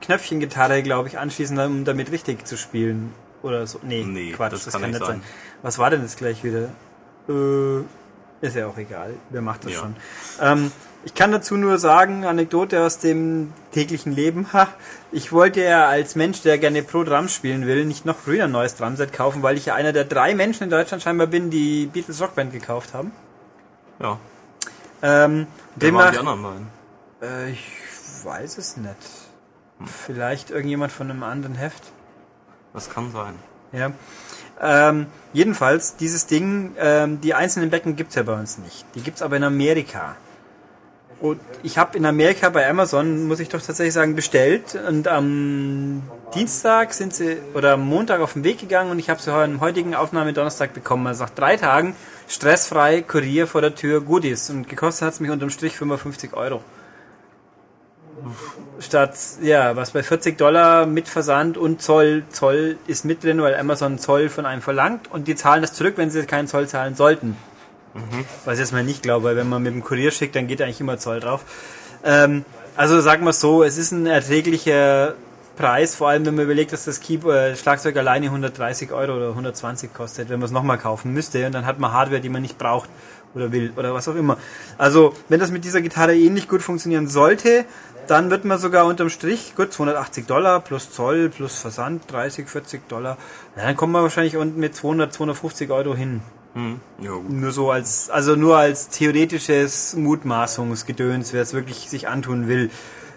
[0.00, 3.12] Knöpfchengitarre, glaube ich, anschließen, um damit richtig zu spielen.
[3.42, 3.78] Oder so.
[3.82, 5.20] Nee, Nee, Quatsch, das das, kann kann nicht sein.
[5.20, 5.22] sein.
[5.62, 6.68] Was war denn das gleich wieder?
[7.28, 7.80] Äh,
[8.42, 9.78] Ist ja auch egal, wer macht das Ja.
[9.80, 9.96] schon.
[10.40, 10.72] Ähm,
[11.04, 14.52] ich kann dazu nur sagen, Anekdote aus dem täglichen Leben.
[14.52, 14.68] Ha,
[15.12, 18.50] ich wollte ja als Mensch, der gerne Pro Drums spielen will, nicht noch früher ein
[18.52, 21.86] neues Drumset kaufen, weil ich ja einer der drei Menschen in Deutschland scheinbar bin, die
[21.86, 23.12] Beatles Rockband gekauft haben.
[24.00, 24.18] Ja.
[25.02, 26.66] Ähm, Wer waren die anderen beiden?
[27.22, 27.64] äh, ich
[28.24, 28.96] weiß es nicht.
[29.86, 31.92] Vielleicht irgendjemand von einem anderen Heft.
[32.72, 33.34] Das kann sein.
[33.72, 33.92] Ja.
[34.60, 38.84] Ähm, jedenfalls, dieses Ding, ähm, die einzelnen Becken gibt's ja bei uns nicht.
[38.94, 40.16] Die gibt's aber in Amerika.
[41.20, 44.74] Und ich habe in Amerika bei Amazon, muss ich doch tatsächlich sagen, bestellt.
[44.88, 46.02] Und am
[46.34, 49.52] Dienstag sind sie, oder am Montag auf den Weg gegangen und ich habe sie heute
[49.52, 51.06] am heutigen Aufnahme Donnerstag bekommen.
[51.06, 51.94] Also nach drei Tagen
[52.26, 54.48] stressfrei, Kurier vor der Tür, Goodies.
[54.48, 56.62] Und gekostet hat's mich unterm Strich 55 Euro.
[58.80, 63.54] Statt, ja, was bei 40 Dollar mit Versand und Zoll, Zoll ist mit drin, weil
[63.54, 66.94] Amazon Zoll von einem verlangt und die zahlen das zurück, wenn sie keinen Zoll zahlen
[66.94, 67.36] sollten.
[68.44, 70.62] Was ich jetzt mal nicht glaube, weil wenn man mit dem Kurier schickt, dann geht
[70.62, 71.44] eigentlich immer Zoll drauf.
[72.04, 72.44] Ähm,
[72.76, 75.14] also sagen wir es so, es ist ein erträglicher
[75.56, 79.28] Preis, vor allem wenn man überlegt, dass das Key äh, Schlagzeug alleine 130 Euro oder
[79.30, 82.42] 120 kostet, wenn man es nochmal kaufen müsste und dann hat man Hardware, die man
[82.42, 82.88] nicht braucht
[83.34, 84.36] oder will oder was auch immer.
[84.78, 87.64] Also wenn das mit dieser Gitarre ähnlich gut funktionieren sollte,
[88.06, 92.88] dann wird man sogar unterm Strich, gut, 280 Dollar plus Zoll plus Versand 30, 40
[92.88, 93.16] Dollar,
[93.56, 96.20] ja, dann kommt man wahrscheinlich unten mit 200, 250 Euro hin.
[96.54, 96.80] Hm.
[97.00, 97.30] Ja, gut.
[97.30, 102.70] Nur so als, also nur als theoretisches Mutmaßungsgedöns, wer es wirklich sich antun will.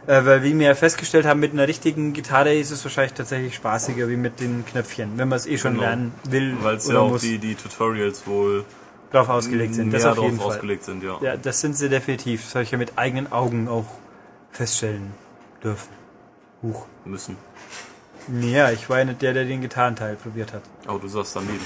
[0.05, 3.55] Äh, weil wie wir ja festgestellt haben, mit einer richtigen Gitarre ist es wahrscheinlich tatsächlich
[3.55, 5.85] spaßiger wie mit den Knöpfchen, wenn man es eh schon Genau.
[5.85, 8.65] lernen will Weil es ja auch muss, die, die Tutorials wohl
[9.13, 9.91] drauf ausgelegt sind.
[9.93, 10.55] Das mehr auf jeden drauf Fall.
[10.55, 11.17] ausgelegt sind, ja.
[11.21, 12.43] Ja, das sind sie definitiv.
[12.43, 13.85] Das habe ich ja mit eigenen Augen auch
[14.51, 15.13] feststellen
[15.63, 15.89] dürfen.
[16.61, 16.85] Huch.
[17.05, 17.37] Müssen.
[18.41, 20.61] Ja, ich war ja nicht der, der den Gitarrenteil probiert hat.
[20.87, 21.59] Aber du sagst daneben.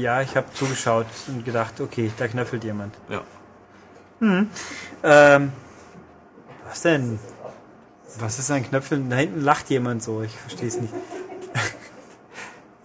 [0.00, 2.94] Ja, ich habe zugeschaut und gedacht, okay, da knöffelt jemand.
[3.08, 3.22] Ja.
[5.02, 5.52] Ähm,
[6.66, 7.18] was denn?
[8.18, 9.10] Was ist ein Knöpfeln?
[9.10, 10.94] Da hinten lacht jemand so, ich verstehe es nicht.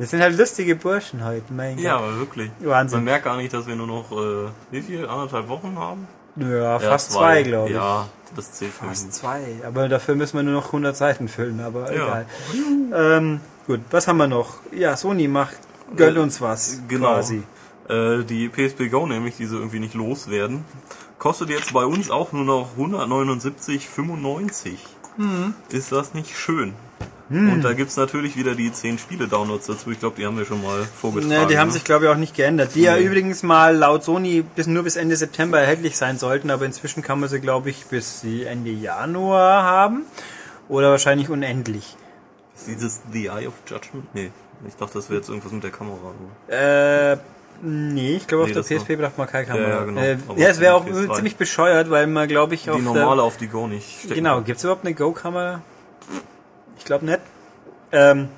[0.01, 2.07] Wir sind halt lustige Burschen heute, mein Ja, Gott.
[2.07, 2.49] aber wirklich.
[2.61, 2.97] Wahnsinn.
[2.97, 5.07] Man merkt gar nicht, dass wir nur noch, äh, wie viel?
[5.07, 6.07] Anderthalb Wochen haben?
[6.37, 7.75] Ja, fast zwei, glaube ich.
[7.75, 9.13] Ja, das zählt für Fast nicht.
[9.15, 9.41] zwei.
[9.63, 12.03] Aber dafür müssen wir nur noch 100 Seiten füllen, aber Ja.
[12.03, 12.25] egal.
[12.95, 14.55] Ähm, gut, was haben wir noch?
[14.71, 15.57] Ja, Sony macht,
[15.95, 17.09] gönnt Äh, uns was, genau.
[17.13, 17.43] quasi.
[17.87, 20.65] Äh, die PSP Go nämlich, die sie irgendwie nicht loswerden,
[21.19, 24.77] kostet jetzt bei uns auch nur noch 179,95.
[25.17, 25.53] Mhm.
[25.69, 26.73] Ist das nicht schön?
[27.31, 29.89] Und da gibt's natürlich wieder die 10 Spiele-Downloads dazu.
[29.91, 31.29] Ich glaube, die haben wir schon mal vorgetragen.
[31.29, 31.73] Ne, die haben ne?
[31.73, 32.75] sich, glaube ich, auch nicht geändert.
[32.75, 33.03] Die ja Nee.
[33.03, 37.19] übrigens mal laut Sony bis nur bis Ende September erhältlich sein sollten, aber inzwischen kann
[37.21, 40.03] man sie, glaube ich, bis Ende Januar haben.
[40.67, 41.95] Oder wahrscheinlich unendlich.
[42.55, 44.13] Ist dieses The Eye of Judgment?
[44.13, 44.31] Nee.
[44.67, 46.13] Ich dachte, das wäre jetzt irgendwas mit der Kamera.
[46.47, 47.17] Äh,
[47.63, 48.77] nee, ich glaube, Nee, auf der.
[48.77, 49.67] PSP braucht man keine Kamera.
[49.69, 50.01] Ja, ja, genau.
[50.01, 51.15] Äh, ja, es wäre auch auf der PS3.
[51.15, 54.09] ziemlich bescheuert, weil man, glaube ich, auf Die normale auf die Go nicht.
[54.13, 54.43] Genau, kann.
[54.45, 55.61] gibt's überhaupt eine Go-Kamera?
[56.81, 57.19] Ich glaube nicht.
[57.91, 58.29] Ähm,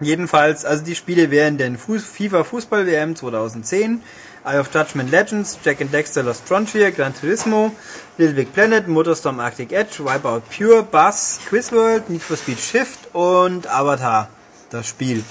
[0.00, 4.00] jedenfalls, also die Spiele wären denn Fuß, FIFA Fußball WM 2010,
[4.44, 7.72] Eye of Judgment Legends, Jack and Dexter Lost Frontier, Gran Turismo,
[8.16, 13.12] Little Big Planet, Motorstorm Arctic Edge, Wipeout Pure, Buzz, Quiz World, Need for Speed Shift
[13.12, 14.28] und Avatar,
[14.70, 15.24] das Spiel.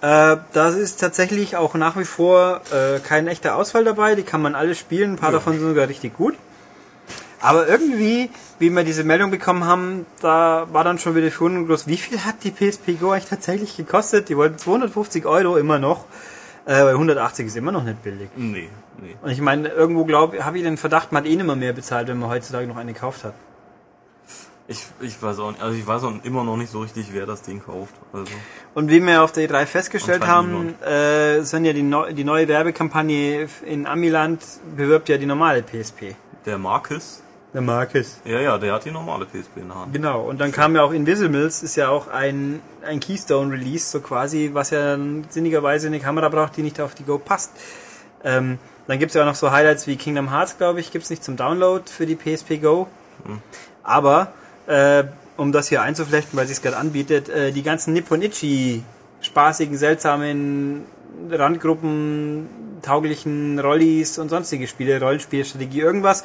[0.00, 4.14] Äh, das ist tatsächlich auch nach wie vor äh, kein echter Ausfall dabei.
[4.14, 5.14] Die kann man alle spielen.
[5.14, 5.38] Ein paar Ja.
[5.38, 6.36] davon sind sogar richtig gut.
[7.44, 11.66] Aber irgendwie, wie wir diese Meldung bekommen haben, da war dann schon wieder die Verwunderung
[11.68, 11.86] groß.
[11.86, 14.30] Wie viel hat die PSP Go eigentlich tatsächlich gekostet?
[14.30, 16.06] Die wollten 250 Euro immer noch.
[16.64, 18.30] Äh, weil 180 ist immer noch nicht billig.
[18.36, 19.16] Nee, nee.
[19.20, 21.74] Und ich meine, irgendwo glaube habe ich den Verdacht, man hat eh nicht mehr mehr
[21.74, 23.34] bezahlt, wenn man heutzutage noch eine gekauft hat.
[24.66, 27.26] Ich, ich weiß auch nicht, also ich weiß auch immer noch nicht so richtig, wer
[27.26, 27.94] das Ding kauft.
[28.14, 28.32] Also,
[28.72, 32.48] Und wie wir auf der E3 festgestellt haben, äh, sind ja die, neu, die neue
[32.48, 34.42] Werbekampagne in Amiland
[34.74, 36.16] bewirbt ja die normale PSP.
[36.46, 37.22] der Marcus,
[37.54, 38.20] Der Marcus.
[38.24, 39.92] ja, ja, der hat die normale PSP in der Hand.
[39.94, 44.50] Genau, und dann kam ja auch Invisibles, ist ja auch ein, ein Keystone-Release, so quasi,
[44.52, 44.98] was ja
[45.30, 47.52] sinnigerweise eine Kamera braucht, die nicht auf die Go passt.
[48.24, 51.22] Ähm, dann gibt's ja auch noch so Highlights wie Kingdom Hearts, glaube ich, gibt's nicht
[51.22, 52.88] zum Download für die PSP Go.
[53.84, 54.32] Aber,
[54.66, 55.04] äh,
[55.36, 58.82] um das hier einzuflechten, weil sie es gerade anbietet, äh, die ganzen Nipponichi
[59.20, 60.84] spaßigen, seltsamen
[61.30, 62.48] Randgruppen,
[62.82, 66.24] tauglichen Rollis und sonstige Spiele, Rollenspielstrategie, irgendwas,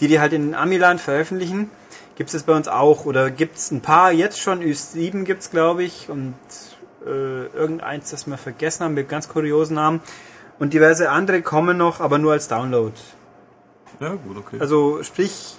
[0.00, 1.70] die die halt in Amiland veröffentlichen,
[2.16, 3.04] gibt es bei uns auch.
[3.04, 6.34] Oder gibt es ein paar jetzt schon, Ü7 gibt es, glaube ich, und
[7.04, 10.00] äh, irgendeins, das wir vergessen haben, mit ganz kuriosen Namen.
[10.58, 12.92] Und diverse andere kommen noch, aber nur als Download.
[14.00, 14.56] Ja, gut, okay.
[14.60, 15.56] Also sprich,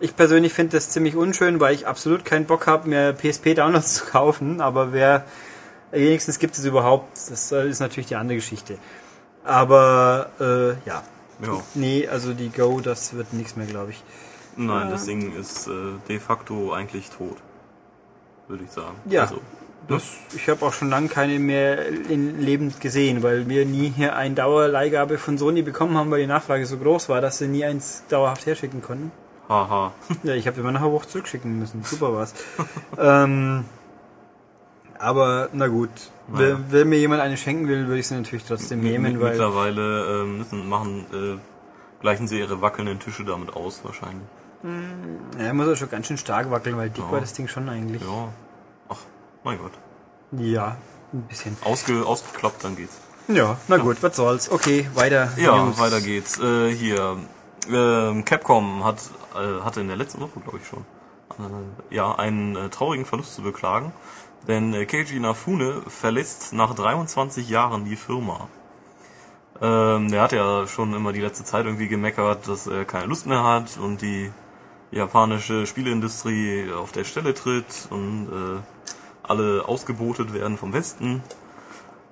[0.00, 4.04] ich persönlich finde das ziemlich unschön, weil ich absolut keinen Bock habe, mir PSP-Downloads zu
[4.06, 4.60] kaufen.
[4.60, 5.24] Aber wer
[5.92, 8.78] wenigstens gibt es überhaupt, das ist natürlich die andere Geschichte.
[9.44, 11.02] Aber äh, ja,
[11.42, 11.60] Ja.
[11.74, 14.02] Nee, also die Go, das wird nichts mehr, glaube ich.
[14.56, 15.70] Nein, das Ding ist äh,
[16.08, 17.36] de facto eigentlich tot.
[18.48, 18.96] Würde ich sagen.
[19.06, 19.22] Ja.
[19.22, 19.40] Also,
[19.88, 20.04] Das,
[20.36, 24.34] ich habe auch schon lange keine mehr in lebend gesehen, weil wir nie hier eine
[24.34, 28.04] Dauerleihgabe von Sony bekommen haben, weil die Nachfrage so groß war, dass sie nie eins
[28.08, 29.10] dauerhaft herschicken konnten.
[29.48, 29.92] haha.
[30.22, 31.82] Ja, ich habe immer nachher Woche zurückschicken müssen.
[31.82, 32.32] Super war's.
[32.98, 33.64] ähm,
[34.98, 35.90] aber na gut,
[36.28, 36.58] Naja.
[36.70, 40.38] wenn, mir jemand eine schenken will, würde ich sie natürlich trotzdem nehmen, weil Mittlerweile ähm,
[40.38, 44.26] müssen machen, äh, gleichen sie ihre wackelnden Tische damit aus wahrscheinlich.
[45.38, 47.12] ja, er muss ja schon ganz schön stark wackeln, weil dick Ja.
[47.12, 48.02] war das Ding schon eigentlich.
[48.02, 48.28] Ja.
[48.88, 48.98] Ach,
[49.44, 49.72] mein Gott.
[50.32, 50.76] Ja,
[51.12, 51.56] ein bisschen.
[51.64, 52.98] Ausge, ausgeklappt, dann geht's.
[53.28, 54.50] Ja, na gut, was soll's.
[54.50, 55.30] Okay, weiter.
[55.36, 55.78] Ja, News.
[55.78, 56.38] weiter geht's.
[56.40, 57.16] Äh, hier,
[57.70, 58.98] ähm, Capcom hat
[59.34, 60.84] äh, hatte in der letzten Woche, glaube ich schon,
[61.38, 63.92] äh, ja einen äh, traurigen Verlust zu beklagen,
[64.48, 68.48] denn äh, Keiji Inafune verlässt nach 23 Jahren die Firma.
[69.60, 73.26] Ähm, der hat ja schon immer die letzte Zeit irgendwie gemeckert, dass er keine Lust
[73.26, 74.32] mehr hat und die
[74.90, 78.60] japanische Spieleindustrie auf der Stelle tritt und äh,
[79.22, 81.22] alle ausgebotet werden vom Westen.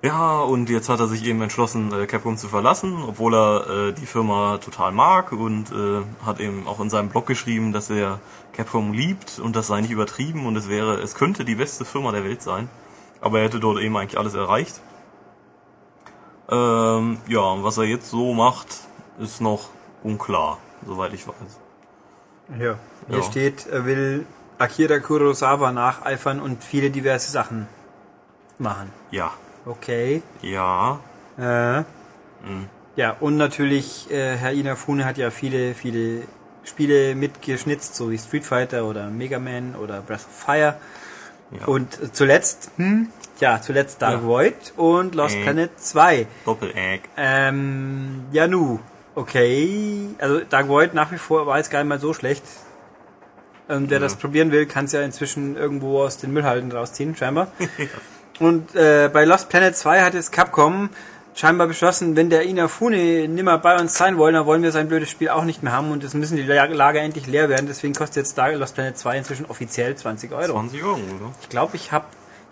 [0.03, 3.93] Ja, und jetzt hat er sich eben entschlossen, äh, Capcom zu verlassen, obwohl er äh,
[3.93, 8.19] die Firma total mag und äh, hat eben auch in seinem Blog geschrieben, dass er
[8.55, 12.13] Capcom liebt und das sei nicht übertrieben und es wäre, es könnte die beste Firma
[12.13, 12.71] der Welt sein.
[13.21, 14.81] Aber er hätte dort eben eigentlich alles erreicht.
[16.49, 18.69] Ähm, ja, und was er jetzt so macht,
[19.19, 19.69] ist noch
[20.03, 21.35] unklar, soweit ich weiß.
[22.59, 22.77] Ja,
[23.09, 23.23] hier Ja.
[23.23, 24.25] steht, er will
[24.57, 27.69] Akira Kurosawa nacheifern und viele diverse Sachen
[28.59, 28.91] machen.
[29.11, 29.33] Ja,
[29.67, 30.23] Okay.
[30.43, 31.01] ja,
[31.39, 31.81] Äh,
[32.43, 32.69] Mhm.
[32.97, 36.23] Ja, und natürlich, äh, Herr Inafune hat ja viele, viele
[36.65, 40.77] Spiele mitgeschnitzt, so wie Street Fighter oder Mega Man oder Breath of Fire.
[41.59, 41.67] ja.
[41.67, 43.09] Und zuletzt, hm,
[43.41, 44.25] ja, zuletzt Dark Ja.
[44.25, 45.43] Void und Lost Äh.
[45.43, 46.27] Planet 2.
[46.45, 47.03] Doppel-Egg.
[47.17, 48.81] Ähm, ja, nu.
[49.15, 50.09] Okay.
[50.19, 52.45] Also Dark Void nach wie vor war jetzt gar nicht mal so schlecht.
[53.69, 54.03] Ähm, wer Ja.
[54.03, 57.49] das probieren will, kann es ja inzwischen irgendwo aus den Müllhalden rausziehen, scheinbar.
[58.41, 60.89] Und äh, bei Lost Planet 2 hat jetzt Capcom
[61.35, 65.09] scheinbar beschlossen, wenn der Inafune nimmer bei uns sein wollen, dann wollen wir sein blödes
[65.11, 67.67] Spiel auch nicht mehr haben und es müssen die La- Lager endlich leer werden.
[67.69, 70.53] Deswegen kostet jetzt Dark Lost Planet 2 inzwischen offiziell 20 Euro.
[70.55, 71.33] 20 Euro, oder?
[71.41, 72.07] Ich glaube, ich habe,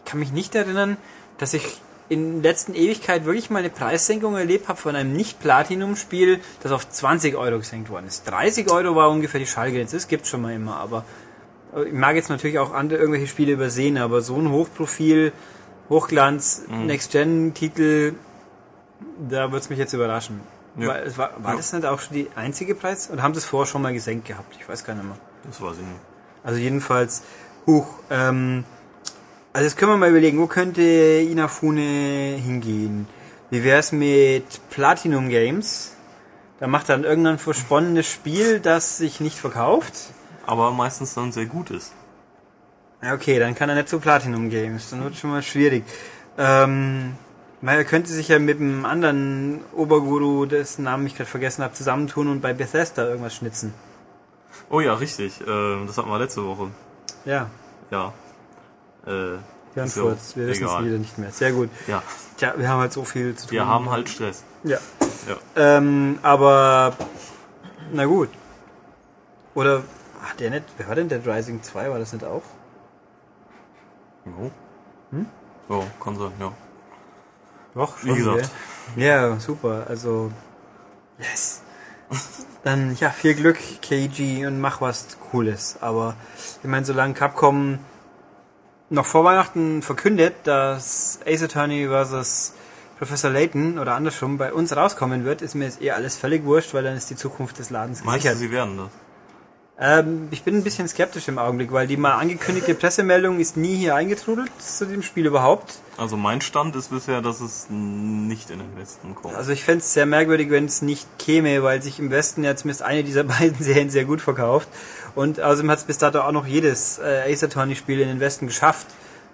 [0.05, 0.97] ich kann mich nicht erinnern,
[1.39, 6.73] dass ich in letzten Ewigkeit wirklich mal eine Preissenkung erlebt habe von einem Nicht-Platinum-Spiel, das
[6.73, 8.25] auf 20 Euro gesenkt worden ist.
[8.31, 11.05] 30 Euro war ungefähr die Schallgrenze, das gibt's schon mal immer, aber
[11.77, 15.33] äh, ich mag jetzt natürlich auch andere irgendwelche Spiele übersehen, aber so ein Hochprofil,
[15.89, 18.15] Hochglanz, Next-Gen-Titel,
[19.29, 20.41] da wird's mich jetzt überraschen.
[20.77, 20.89] Ja.
[20.89, 21.57] War, es war, war Ja.
[21.57, 23.11] das nicht auch schon die einzige Preis?
[23.11, 24.55] Oder haben sie es vorher schon mal gesenkt gehabt?
[24.61, 25.17] Ich weiß gar nicht mehr.
[25.45, 26.01] Das weiß ich nicht.
[26.45, 27.23] Also jedenfalls,
[27.67, 28.65] huch, ähm,
[29.53, 33.09] also jetzt können wir mal überlegen, wo könnte Inafune hingehen?
[33.51, 35.95] Wie wär's mit Platinum Games?
[36.61, 39.95] Da macht er dann irgendein versponnenes Spiel, das sich nicht verkauft.
[40.47, 41.93] Aber meistens dann sehr gut ist.
[43.03, 45.85] Ja, okay, dann kann er nicht zu Platinum Games, dann wird schon mal schwierig.
[46.37, 47.15] Ähm,
[47.61, 51.75] weil er könnte sich ja mit einem anderen Oberguru, dessen Namen ich gerade vergessen habe,
[51.75, 53.73] zusammentun und bei Bethesda irgendwas schnitzen.
[54.71, 55.41] Oh ja, richtig.
[55.41, 56.71] Äh, das hatten wir letzte Woche.
[57.25, 57.51] Ja,
[57.91, 58.13] Ja.
[59.07, 59.39] Äh,
[59.75, 61.31] ganz kurz, wir wissen es wieder nicht mehr.
[61.31, 61.71] Sehr gut.
[61.87, 62.03] Ja,
[62.37, 63.53] Tja, wir haben halt so viel zu tun.
[63.57, 64.45] wir haben halt Stress.
[64.65, 64.79] Ja.
[65.29, 65.37] Ja.
[65.57, 66.97] Ähm, aber
[67.93, 68.29] na gut.
[69.55, 69.83] Oder
[70.25, 71.91] ach, der nicht, wer war denn Dead Rising 2?
[71.91, 72.43] War das nicht auch?
[74.39, 74.51] Jo.
[75.11, 75.27] Hm?
[75.69, 76.53] Ja, kann sein, ja.
[77.75, 78.51] Doch, Wie gesagt.
[78.97, 79.05] gell?
[79.07, 79.87] Ja, super.
[79.89, 80.33] Also
[81.19, 81.63] yes.
[82.65, 85.77] Dann ja, viel Glück, KG, und mach was Cooles.
[85.81, 86.17] Aber
[86.63, 87.79] ich meine, solange Capcom
[88.91, 92.55] noch vor Weihnachten verkündet, dass Ace Attorney vs.
[92.99, 96.75] Professor Layton oder andersrum bei uns rauskommen wird, ist mir jetzt eh alles völlig wurscht,
[96.75, 98.39] weil dann ist die Zukunft des Ladens Meinst du, gesichert.
[98.39, 98.89] sie werden das?
[99.81, 103.77] Ähm, ich bin ein bisschen skeptisch im Augenblick, weil die mal angekündigte Pressemeldung ist nie
[103.77, 105.79] hier eingetrudelt zu dem Spiel überhaupt.
[105.97, 109.37] Also mein Stand ist bisher, dass es nicht in den Westen kommt.
[109.37, 112.57] Also ich fände es sehr merkwürdig, wenn es nicht käme, weil sich im Westen ja
[112.57, 114.69] zumindest eine dieser beiden Serien sehr gut verkauft.
[115.15, 118.49] Und außerdem hat es bis dato auch noch jedes äh, Ace Attorney-Spiel in den Westen
[118.49, 118.89] geschafft.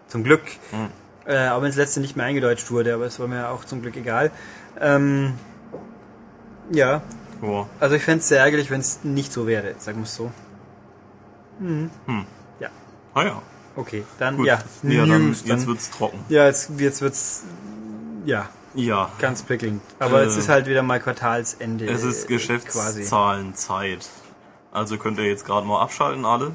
[0.09, 0.43] Zum Glück.
[0.71, 0.89] Hm.
[1.27, 3.81] Äh, auch wenn es letzte nicht mehr eingedeutscht wurde, aber es war mir auch zum
[3.81, 4.31] Glück egal.
[4.79, 5.35] Ähm,
[6.71, 7.03] ja,
[7.53, 7.67] ja.
[7.81, 10.31] also ich fände es sehr ärgerlich, wenn es nicht so wäre, sagen wir es so.
[12.61, 12.69] Ja,
[13.15, 13.43] Ah ja,
[13.77, 14.05] okay.
[14.19, 14.47] Dann, gut.
[14.47, 16.19] ja, ja dann, News, jetzt dann- wird's trocken.
[16.29, 17.45] Ja, jetzt, jetzt wird's
[18.25, 19.81] ja Ja, ganz prickelnd.
[20.01, 21.87] Aber Äh, es ist halt wieder mal Quartalsende.
[21.87, 22.35] es ist äh, quasi.
[22.35, 24.09] Geschäftszahlenzeit.
[24.73, 26.51] Also könnt ihr jetzt gerade mal abschalten alle.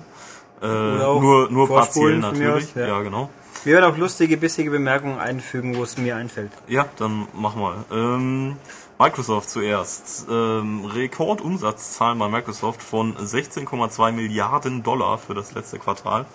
[0.62, 2.66] Äh, nur nur partiell natürlich.
[2.72, 2.88] aus, ja.
[2.88, 3.30] ja, genau.
[3.64, 6.52] Wir werden auch lustige, bissige Bemerkungen einfügen, wo es mir einfällt.
[6.68, 7.86] Ja, dann mach mal.
[7.92, 8.58] Ähm,
[9.02, 10.28] Microsoft zuerst.
[10.30, 16.26] Ähm, Rekordumsatzzahlen bei Microsoft von 16,2 Milliarden Dollar für das letzte Quartal.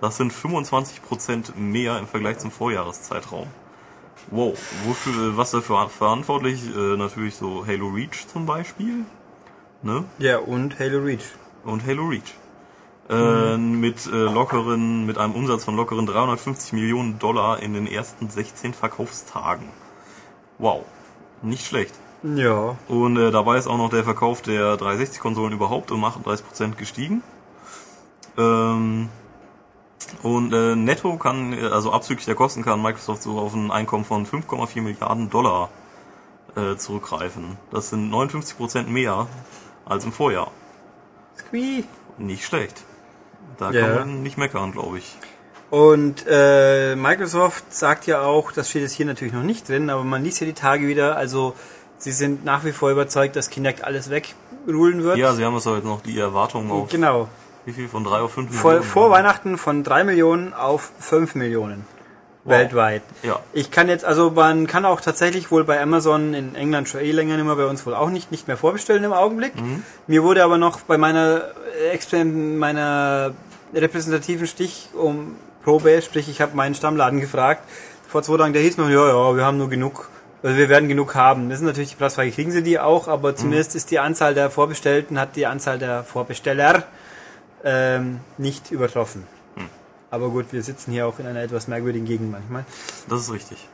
[0.00, 3.48] Das sind 25% mehr im Vergleich zum Vorjahreszeitraum.
[4.30, 6.62] Wow, wofür, was dafür verantwortlich?
[6.64, 9.04] Äh, natürlich so Halo Reach zum Beispiel.
[9.82, 10.04] Ne?
[10.20, 11.24] Ja, und Halo Reach.
[11.64, 12.34] Und Halo Reach.
[13.10, 18.30] Äh, mit äh, lockeren, mit einem Umsatz von lockeren 350 Millionen Dollar in den ersten
[18.30, 19.68] 16 Verkaufstagen.
[20.58, 20.84] Wow,
[21.42, 21.94] nicht schlecht.
[22.22, 22.76] Ja.
[22.88, 27.22] Und äh, dabei ist auch noch der Verkauf der 360-Konsolen überhaupt um 38% gestiegen.
[28.38, 29.08] Ähm,
[30.22, 34.04] und äh, netto kann, äh, also abzüglich der Kosten, kann Microsoft so auf ein Einkommen
[34.04, 35.70] von 5,4 Milliarden Dollar
[36.56, 37.56] äh, zurückgreifen.
[37.70, 39.26] Das sind 59% mehr
[39.84, 40.50] als im Vorjahr.
[41.36, 41.84] Squee.
[42.18, 42.84] Nicht schlecht.
[43.58, 43.86] Da Ja.
[43.86, 45.16] kann man nicht meckern, glaube ich.
[45.70, 50.04] Und äh, Microsoft sagt ja auch, das steht jetzt hier natürlich noch nicht drin, aber
[50.04, 51.54] man liest ja die Tage wieder, also
[52.02, 55.16] sie sind nach wie vor überzeugt, dass Kinect alles wegrulen wird.
[55.16, 57.28] Ja, sie haben es heute noch die Erwartungen auf genau.
[57.64, 58.90] wie viel von drei auf fünf Vor, Millionen?
[58.90, 61.86] vor Weihnachten von 3 Millionen auf 5 Millionen.
[62.44, 63.02] Weltweit.
[63.22, 63.38] Ja.
[63.52, 67.12] Ich kann jetzt, also man kann auch tatsächlich wohl bei Amazon in England schon eh
[67.12, 69.52] länger nicht mehr, bei uns wohl auch nicht, nicht mehr vorbestellen im Augenblick.
[70.08, 71.42] Mir wurde aber noch bei meiner
[71.92, 73.32] Experiment, meiner
[73.72, 77.62] repräsentativen Stich um Probe, sprich ich habe meinen Stammladen gefragt,
[78.08, 80.10] vor zwei Tagen, der hieß noch, ja, ja, wir haben nur genug,
[80.42, 81.48] also wir werden genug haben.
[81.50, 84.50] Das ist natürlich die Preisfrage, kriegen sie die auch, aber zumindest ist die Anzahl der
[84.50, 86.84] Vorbestellten, hat die Anzahl der Vorbesteller
[87.64, 89.26] ähm, nicht übertroffen.
[90.10, 92.66] Aber gut, wir sitzen hier auch in einer etwas merkwürdigen Gegend manchmal.
[93.08, 93.66] Das ist richtig.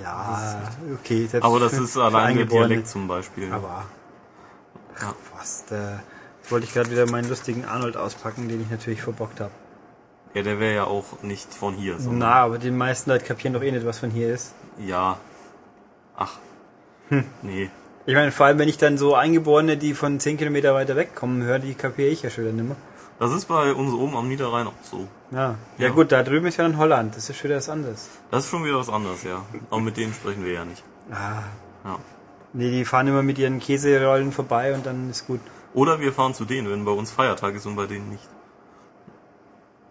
[0.00, 0.62] Ja,
[0.94, 1.26] okay.
[1.26, 2.46] Selbst Aber das ist allein der.
[2.46, 3.52] Dialekt zum Beispiel.
[3.52, 3.84] Aber,
[5.02, 5.12] Ja.
[5.36, 6.00] was, da
[6.48, 9.50] wollte ich gerade wieder meinen lustigen Arnold auspacken, den ich natürlich verbockt habe.
[10.32, 11.96] Ja, der wäre ja auch nicht von hier.
[12.08, 14.54] Na, aber die meisten Leute kapieren doch eh nicht, was von hier ist.
[14.78, 15.18] Ja.
[16.20, 16.36] Ach.
[17.08, 17.24] Hm.
[17.42, 17.70] Nee.
[18.06, 21.42] Ich meine, vor allem, wenn ich dann so Eingeborene, die von 10 Kilometer weiter wegkommen,
[21.42, 22.76] höre, die kapiere ich ja schon wieder nimmer.
[23.18, 25.06] Das ist bei uns oben am Niederrhein auch so.
[25.30, 25.56] Ja.
[25.76, 25.90] ja, Ja.
[25.90, 28.08] gut, da drüben ist ja dann Holland, das ist schon wieder was anderes.
[28.30, 29.42] Das ist schon wieder was anderes, ja.
[29.70, 30.82] Aber mit denen sprechen wir ja nicht.
[31.12, 31.42] Ah,
[31.84, 31.98] Ja.
[32.54, 35.40] nee, die fahren immer mit ihren Käserollen vorbei und dann ist gut.
[35.74, 38.28] Oder wir fahren zu denen, wenn bei uns Feiertag ist und bei denen nicht.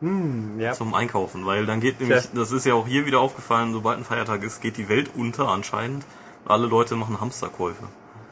[0.01, 0.73] Hm, ja.
[0.73, 1.45] Zum Einkaufen.
[1.45, 2.29] Weil dann geht nämlich, Tja.
[2.33, 5.49] das ist ja auch hier wieder aufgefallen, sobald ein Feiertag ist, geht die Welt unter
[5.49, 6.03] anscheinend.
[6.49, 7.83] Alle Leute machen Hamsterkäufe.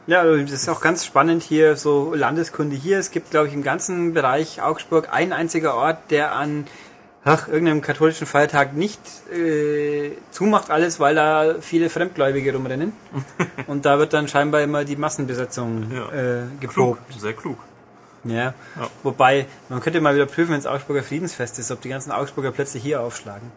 [0.06, 2.98] Ja, also das ist auch ganz spannend hier, so Landeskunde hier.
[2.98, 6.66] Es gibt, glaube ich, im ganzen Bereich Augsburg ein einziger Ort, der an
[7.24, 9.00] ach, irgendeinem katholischen Feiertag nicht
[9.30, 12.92] äh, zumacht alles, weil da viele Fremdgläubige rumrennen.
[13.66, 16.08] Und da wird dann scheinbar immer die Massenbesetzung Ja.
[16.10, 16.60] äh, Klug.
[16.60, 17.20] geprobt.
[17.20, 17.58] Sehr klug.
[18.24, 18.34] Ja.
[18.34, 18.54] Ja.
[19.02, 22.50] Wobei, man könnte mal wieder prüfen, wenn es Augsburger Friedensfest ist, ob die ganzen Augsburger
[22.50, 23.52] plötzlich hier aufschlagen.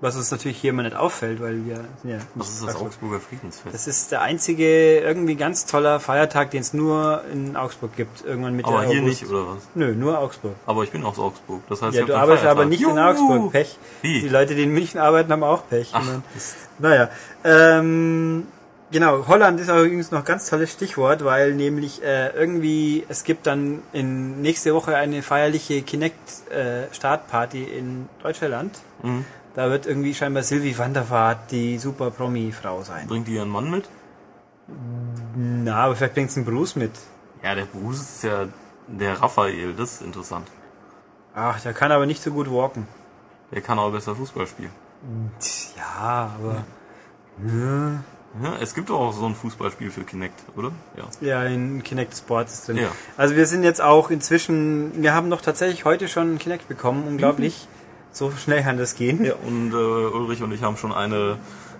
[0.00, 2.86] Was uns natürlich hier immer nicht auffällt, weil wir sind ja Was ist das Augsburg.
[2.86, 3.74] Augsburger Friedensfest?
[3.74, 8.24] Das ist der einzige irgendwie ganz toller Feiertag, den es nur in Augsburg gibt.
[8.24, 9.22] Irgendwann Mitte Aber hier August.
[9.22, 9.68] nicht, oder was?
[9.74, 10.54] Nö, nur Augsburg.
[10.66, 11.62] Aber ich bin aus Augsburg.
[11.68, 12.68] Das heißt, Ja, du arbeitest keinen aber Feiertag.
[12.70, 13.00] nicht in Juhu!
[13.00, 13.52] Augsburg.
[13.52, 13.76] Pech.
[14.02, 14.20] Wie?
[14.20, 15.90] Die Leute, die in München arbeiten, haben auch Pech.
[15.92, 16.56] Ach, Ich mein, Mist.
[16.78, 17.08] naja.
[17.42, 18.46] Ähm,
[18.92, 23.24] genau, Holland ist auch übrigens noch ein ganz tolles Stichwort, weil nämlich äh, irgendwie, es
[23.24, 28.78] gibt dann in nächste Woche eine feierliche Kinect-Startparty in Deutschland.
[29.02, 29.24] Mhm.
[29.58, 33.08] Da wird irgendwie scheinbar Sylvie Wanderfahrt die super Promi-Frau sein.
[33.08, 33.88] Bringt die ihren Mann mit?
[35.34, 36.92] Na, aber vielleicht bringt's einen Bruce mit.
[37.42, 38.46] Ja, der Bruce ist ja
[38.86, 39.74] der Raphael.
[39.74, 40.46] Das ist interessant.
[41.34, 42.86] Ach, der kann aber nicht so gut walken.
[43.50, 44.70] Der kann aber besser Fußball spielen.
[45.76, 46.64] Ja, aber.
[48.40, 50.70] Ja, es gibt doch auch so ein Fußballspiel für Kinect, oder?
[50.96, 51.04] Ja.
[51.20, 52.76] Ja, in Kinect Sports ist drin.
[52.76, 52.92] Ja.
[53.16, 57.08] Also wir sind jetzt auch inzwischen, wir haben doch tatsächlich heute schon einen Kinect bekommen,
[57.08, 57.66] unglaublich.
[58.12, 59.24] So schnell kann das gehen.
[59.24, 61.36] Ja, und äh, Ulrich und ich haben schon eine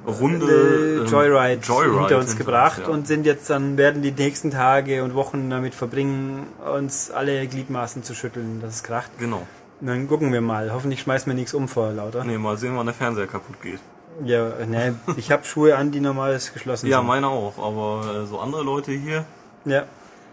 [0.07, 2.89] Runde Äh, Joyride, Joyride hinter uns gebracht ja.
[2.89, 8.03] und sind jetzt dann, werden die nächsten Tage und Wochen damit verbringen, uns alle Gliedmaßen
[8.05, 9.11] zu schütteln, dass es kracht.
[9.19, 9.47] Genau.
[9.81, 10.73] Und dann gucken wir mal.
[10.73, 12.25] Hoffentlich schmeißen wir nichts um vor lauter.
[12.25, 13.81] Nee, mal sehen, wann der Fernseher kaputt geht.
[14.25, 17.07] Ja, ne, ich habe Schuhe an, die normales geschlossen Ja, sind.
[17.07, 19.25] meine auch, aber äh, so andere Leute hier,
[19.65, 19.85] Ja.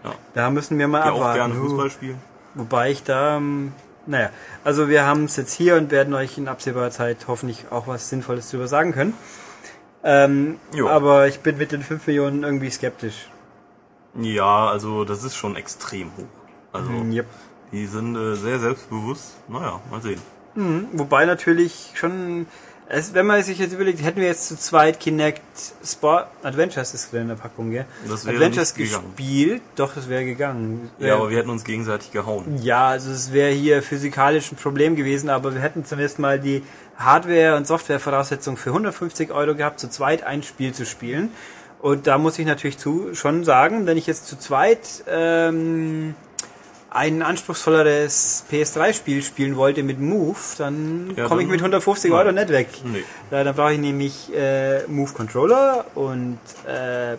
[0.04, 0.12] Ja.
[0.34, 1.52] Da müssen wir mal die auch abwarten.
[1.52, 1.68] gerne Uh.
[1.68, 2.18] Fußball spielen.
[2.54, 3.72] Wobei ich da, ähm,
[4.06, 4.30] naja,
[4.64, 8.08] also wir haben es jetzt hier und werden euch in absehbarer Zeit hoffentlich auch was
[8.08, 9.14] Sinnvolles darüber sagen können.
[10.04, 13.28] Ähm, aber ich bin mit den 5 Millionen irgendwie skeptisch.
[14.20, 16.24] Ja, also das ist schon extrem hoch.
[16.72, 17.26] Also Hm, Yep.
[17.72, 19.36] die sind äh, sehr selbstbewusst.
[19.48, 20.20] Naja, mal sehen.
[20.54, 20.88] Mhm.
[20.92, 22.46] Wobei natürlich schon,
[22.88, 25.42] es, wenn man sich jetzt überlegt, hätten wir jetzt zu zweit Kinect
[25.84, 27.84] Sport Adventures ist drin in der Packung, gell?
[28.08, 29.12] Das wäre Adventures gegangen.
[29.16, 30.90] gespielt, doch, das wäre gegangen.
[30.98, 32.58] Ja, aber wir hätten uns gegenseitig gehauen.
[32.62, 36.62] Ja, also es wäre hier physikalisch ein Problem gewesen, aber wir hätten zumindest mal die
[36.96, 41.30] Hardware- und Softwarevoraussetzung für 150 Euro gehabt, zu zweit ein Spiel zu spielen.
[41.80, 46.14] Und da muss ich natürlich zu schon sagen, wenn ich jetzt zu zweit ähm,
[46.96, 52.18] ein anspruchsvolleres PS3-Spiel spielen wollte mit Move, dann Ja, komme ich mit 150 nein.
[52.18, 52.68] Euro nicht weg.
[52.84, 53.04] Nee.
[53.30, 57.16] Ja, dann brauche ich nämlich äh, Move Controller und äh,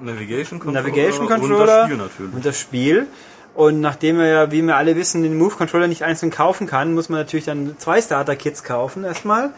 [0.00, 2.34] Navigation Controller, Navigation und Controller das Spiel natürlich.
[2.34, 3.06] und das Spiel.
[3.54, 6.92] Und nachdem wir ja, wie wir alle wissen, den Move Controller nicht einzeln kaufen kann,
[6.92, 9.50] muss man natürlich dann zwei Starter Kits kaufen erstmal.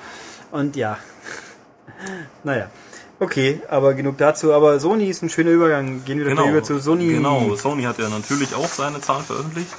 [0.52, 0.98] Und ja.
[2.44, 2.70] naja.
[3.18, 4.52] Okay, aber genug dazu.
[4.52, 6.04] Aber Sony ist ein schöner Übergang.
[6.04, 7.08] Gehen wir mal über zu Sony.
[7.08, 9.72] Genau, Sony hat ja natürlich auch seine Zahlen veröffentlicht.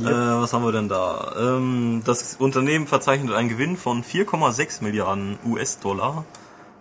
[0.00, 1.34] Äh, was haben wir denn da?
[1.38, 6.24] Ähm, das Unternehmen verzeichnet einen Gewinn von 4,6 Milliarden US-Dollar.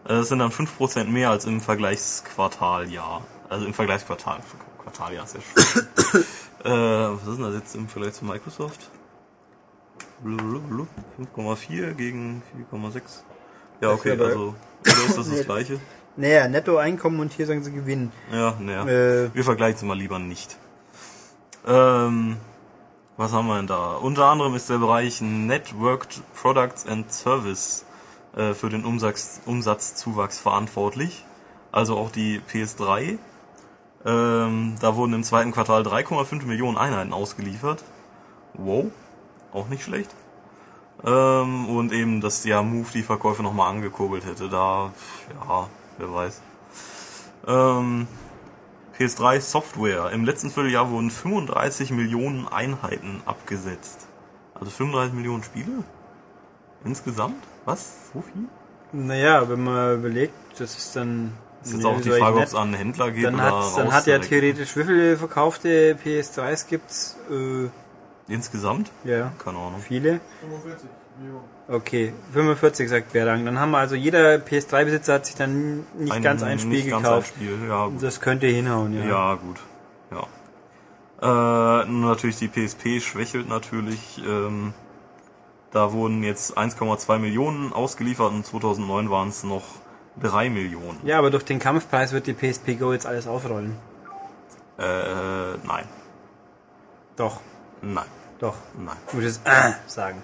[0.05, 3.21] Äh, Das sind dann 5% mehr als im Vergleichsquartaljahr.
[3.49, 4.39] Also im Vergleichsquartal.
[4.83, 5.87] Quartaljahr ist ja schön.
[6.63, 8.89] äh, was ist denn das jetzt im Vergleich zu Microsoft?
[10.23, 10.87] Blablabla.
[11.35, 12.41] 5,4 gegen
[12.71, 13.01] 4,6.
[13.81, 15.79] Ja, okay, also oder ist das das gleiche?
[16.17, 18.11] Naja, Nettoeinkommen und hier sagen sie Gewinn.
[18.31, 18.87] Ja, naja.
[18.87, 20.57] Äh, Wir vergleichen sie mal lieber nicht.
[21.67, 22.37] Ähm,
[23.17, 23.95] was haben wir denn da?
[23.95, 27.85] Unter anderem ist der Bereich Networked Products and Service
[28.35, 31.23] äh, für den Umsatz, Umsatzzuwachs verantwortlich.
[31.71, 33.19] Also auch die PS3.
[34.05, 37.83] Ähm, da wurden im zweiten Quartal 3,5 Millionen Einheiten ausgeliefert.
[38.53, 38.85] Wow,
[39.53, 40.09] auch nicht schlecht.
[41.05, 44.49] Ähm, und eben, dass ja Move die Verkäufe nochmal angekurbelt hätte.
[44.49, 44.93] Da,
[45.33, 46.41] ja, wer weiß.
[47.47, 48.07] Ähm,
[48.97, 50.11] PS3 Software.
[50.11, 54.07] Im letzten Vierteljahr wurden 35 Millionen Einheiten abgesetzt.
[54.55, 55.83] Also 35 Millionen Spiele?
[56.83, 57.43] Insgesamt?
[57.65, 58.11] Was?
[58.13, 58.47] So viel?
[58.93, 61.33] naja, wenn man überlegt, das ist dann.
[61.59, 63.77] Das ist jetzt auch die Frage, ob es an einen Händler geht dann oder hat,
[63.77, 67.17] dann hat ja theoretisch, wie viele verkaufte PS3s gibt's?
[67.29, 67.69] Äh,
[68.31, 68.91] Insgesamt?
[69.03, 69.81] ja, Keine Ahnung.
[69.81, 70.21] viele.
[70.41, 70.89] 45
[71.19, 71.43] Millionen.
[71.69, 73.45] Okay, 45 sagt Berlang.
[73.45, 77.03] Dann haben wir also jeder PS3-Besitzer hat sich dann nicht ganz ein Spiel nicht ganz
[77.03, 77.33] gekauft.
[77.35, 77.67] Ein Spiel.
[77.67, 78.03] Ja, gut.
[78.03, 79.05] Das könnte hinhauen, ja.
[79.05, 79.59] Ja, gut.
[80.11, 81.81] Ja.
[81.81, 84.21] Äh, natürlich die PSP schwächelt natürlich.
[84.25, 84.73] Ähm,
[85.71, 89.65] da wurden jetzt 1,2 Millionen ausgeliefert und 2009 waren es noch
[90.21, 90.99] 3 Millionen.
[91.03, 93.75] Ja, aber durch den Kampfpreis wird die PSP Go jetzt alles aufrollen.
[94.79, 95.85] Äh, nein.
[97.17, 97.41] Doch,
[97.81, 98.05] Nein.
[98.39, 98.55] doch.
[98.77, 98.95] Nein.
[99.11, 100.21] Du musst es äh sagen.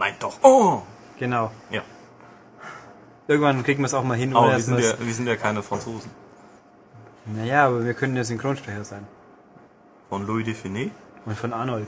[0.00, 0.38] Nein, doch.
[0.42, 0.80] Oh!
[1.18, 1.50] Genau.
[1.70, 1.82] Ja.
[3.28, 5.62] Irgendwann kriegen wir es auch mal hin, Aber wir sind, ja, wir sind ja keine
[5.62, 6.10] Franzosen.
[7.26, 9.06] Naja, aber wir können ja Synchronsprecher sein.
[10.08, 10.90] Von Louis Define?
[11.26, 11.86] Und von Arnold.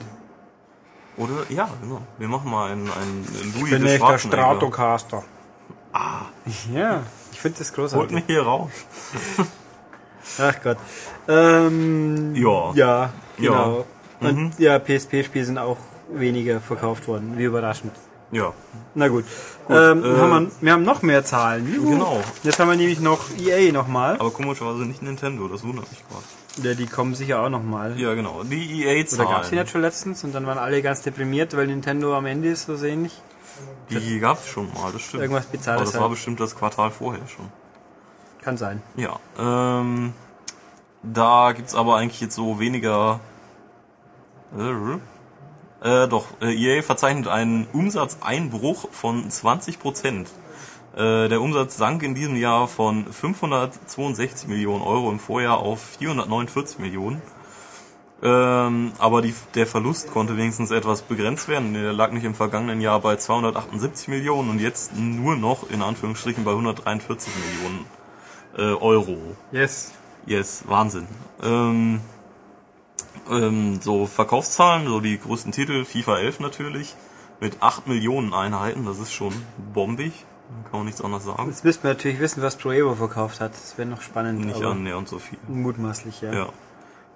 [1.17, 1.33] Oder?
[1.49, 2.03] Ja, genau.
[2.19, 4.19] Wir machen mal einen, einen Louis Bin de ich der.
[4.19, 5.25] Stratocaster.
[5.93, 6.27] Ah.
[6.73, 7.03] Ja,
[7.33, 8.15] ich finde das Holt großartig.
[8.15, 8.71] mich hier raus.
[10.39, 10.77] Ach Gott.
[11.29, 12.73] Ähm, Ja.
[12.75, 13.87] Ja, genau.
[14.21, 14.33] Ja.
[14.33, 14.39] Mhm.
[14.39, 15.79] Und ja, PSP-Spiele sind auch
[16.11, 17.35] weniger verkauft worden.
[17.37, 17.93] Wie überraschend.
[18.33, 18.55] Ja.
[18.95, 19.25] Na gut.
[19.69, 21.73] ähm, äh, haben wir, wir haben noch mehr Zahlen.
[21.73, 21.91] Juhu.
[21.91, 22.21] Genau.
[22.43, 24.15] Jetzt haben wir nämlich noch EA nochmal.
[24.19, 26.67] Aber komischerweise nicht Nintendo, das wundert mich gerade.
[26.69, 27.99] Ja, die kommen sicher auch nochmal.
[27.99, 28.43] Ja, genau.
[28.43, 29.29] Die Oder EA-Zahlen.
[29.31, 32.49] gab's die nicht schon letztens und dann waren alle ganz deprimiert, weil Nintendo am Ende
[32.49, 33.21] ist, so ähnlich.
[33.91, 35.23] Die gab's schon mal, das stimmt.
[35.23, 36.03] Irgendwas Bizarres Aber das halt.
[36.03, 37.49] war bestimmt das Quartal vorher schon.
[38.41, 38.83] Kann sein.
[38.97, 39.19] Ja.
[39.39, 40.15] Ähm,
[41.03, 43.21] da gibt's aber eigentlich jetzt so weniger.
[44.57, 44.99] Äh,
[45.83, 50.29] doch, äh, EA verzeichnet einen Umsatzeinbruch von 20 Prozent.
[50.95, 56.79] Äh, der Umsatz sank in diesem Jahr von 562 Millionen Euro im Vorjahr auf 449
[56.79, 57.23] Millionen.
[58.23, 61.75] Ähm, aber die, der Verlust konnte wenigstens etwas begrenzt werden.
[61.75, 66.45] Der lag nicht im vergangenen Jahr bei 278 Millionen und jetzt nur noch in Anführungsstrichen
[66.45, 67.87] bei 143 Millionen
[68.57, 69.19] äh, Euro.
[69.51, 69.93] Yes.
[70.27, 71.09] Yes, Wahnsinn.
[71.43, 72.01] Ähm,
[73.31, 76.95] ähm, so Verkaufszahlen, so die größten Titel, FIFA 11 natürlich,
[77.41, 79.33] mit 8 Millionen Einheiten, das ist schon
[79.75, 80.13] bombig,
[80.71, 81.49] kann man nichts anderes sagen.
[81.49, 83.53] Jetzt müssten wir natürlich wissen, was Pro Evo verkauft hat.
[83.53, 84.45] Das wäre noch spannend.
[84.45, 85.39] Nicht annähernd so viel.
[85.49, 86.33] Mutmaßlich, ja.
[86.33, 86.49] Ja.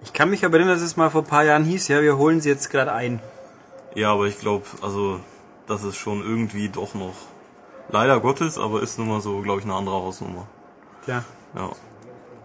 [0.03, 2.17] Ich kann mich aber erinnern, dass es mal vor ein paar Jahren hieß, ja, wir
[2.17, 3.21] holen sie jetzt gerade ein.
[3.95, 5.21] Ja, aber ich glaube, also,
[5.67, 7.15] das ist schon irgendwie doch noch,
[7.89, 10.47] leider Gottes, aber ist nun mal so, glaube ich, eine andere Hausnummer.
[11.07, 11.25] Ja.
[11.55, 11.71] Ja.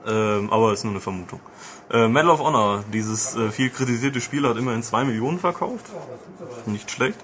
[0.07, 1.39] Ähm, aber ist nur eine Vermutung.
[1.91, 5.85] Äh, Medal of Honor, dieses äh, viel kritisierte Spiel hat immerhin 2 Millionen verkauft.
[6.65, 7.17] Nicht schlecht.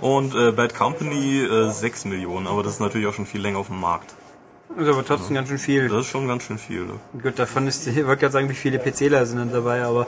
[0.00, 3.58] Und äh, Bad Company äh, 6 Millionen, aber das ist natürlich auch schon viel länger
[3.58, 4.14] auf dem Markt.
[4.78, 5.88] Ist aber trotzdem ganz schön viel.
[5.88, 6.84] Das ist schon ganz schön viel.
[6.84, 6.94] Ne?
[7.22, 10.06] Gut, davon ist, ich wollte gerade sagen, wie viele PCler sind dann dabei, aber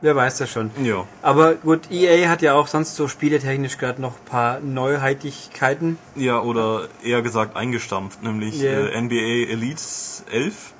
[0.00, 0.70] wer weiß das schon.
[0.82, 1.04] Ja.
[1.22, 5.98] Aber gut, EA hat ja auch sonst so spieletechnisch gerade noch ein paar Neuheitlichkeiten.
[6.16, 8.88] Ja, oder eher gesagt eingestampft, nämlich Yeah.
[8.88, 9.82] äh, NBA Elite
[10.30, 10.72] 11,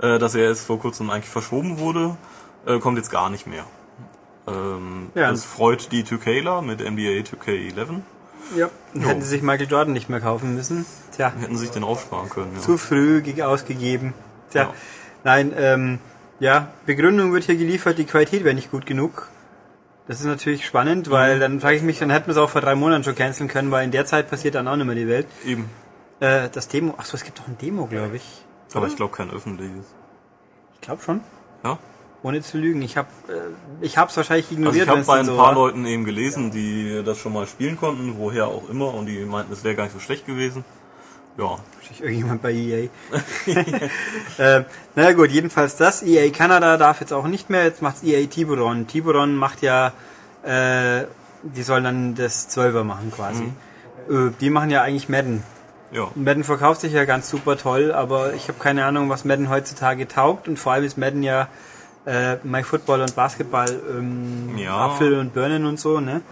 [0.00, 2.16] äh, das ja jetzt vor kurzem eigentlich verschoben wurde,
[2.66, 3.64] äh, kommt jetzt gar nicht mehr.
[4.46, 5.30] Ähm, Ja.
[5.30, 8.00] Das freut die 2Kler mit NBA 2K11.
[8.56, 8.68] Ja.
[8.98, 10.86] Hätten sie sich Michael Jordan nicht mehr kaufen müssen.
[11.14, 12.52] Tja, Hätten sich den aufsparen können.
[12.54, 12.60] Ja.
[12.60, 14.14] zu früh ge- ausgegeben.
[14.50, 14.74] Tja, Ja.
[15.24, 15.98] nein, ähm,
[16.40, 19.28] ja, Begründung wird hier geliefert, die Qualität wäre nicht gut genug.
[20.08, 21.40] Das ist natürlich spannend, weil Mhm.
[21.40, 23.70] dann frage ich mich, dann hätten wir es auch vor drei Monaten schon canceln können,
[23.70, 25.26] weil in der Zeit passiert dann auch nicht mehr die Welt.
[25.44, 25.68] Eben.
[26.18, 28.44] Äh, das Demo, ach so, es gibt doch ein Demo, glaube ich.
[28.74, 29.84] Aber ich glaube kein öffentliches.
[30.74, 31.20] Ich glaube schon.
[31.64, 31.78] Ja.
[32.22, 32.82] Ohne zu lügen.
[32.82, 35.54] Ich habe äh, ich hab's wahrscheinlich Also ignoriert, ich habe bei ein so paar war.
[35.54, 39.52] Leuten eben gelesen, die das schon mal spielen konnten, woher auch immer, und die meinten,
[39.52, 40.64] es wäre gar nicht so schlecht gewesen.
[41.38, 41.44] Ja,
[41.76, 42.88] Wahrscheinlich irgendjemand bei EA.
[44.38, 44.64] äh,
[44.94, 46.02] naja gut, jedenfalls das.
[46.02, 48.86] EA Kanada darf jetzt auch nicht mehr, jetzt macht's EA Tiburon.
[48.86, 49.92] Tiburon macht ja,
[50.42, 51.04] äh,
[51.42, 53.44] die sollen dann das 12er machen quasi.
[54.10, 55.42] Äh, die machen ja eigentlich Madden.
[55.92, 56.08] Ja.
[56.14, 60.06] Madden verkauft sich ja ganz super toll, aber ich habe keine Ahnung, was Madden heutzutage
[60.08, 61.48] taugt und vor allem ist Madden ja
[62.06, 64.76] äh, My Football und Basketball ähm, Ja.
[64.86, 66.22] Apfel und Birnen und so, ne?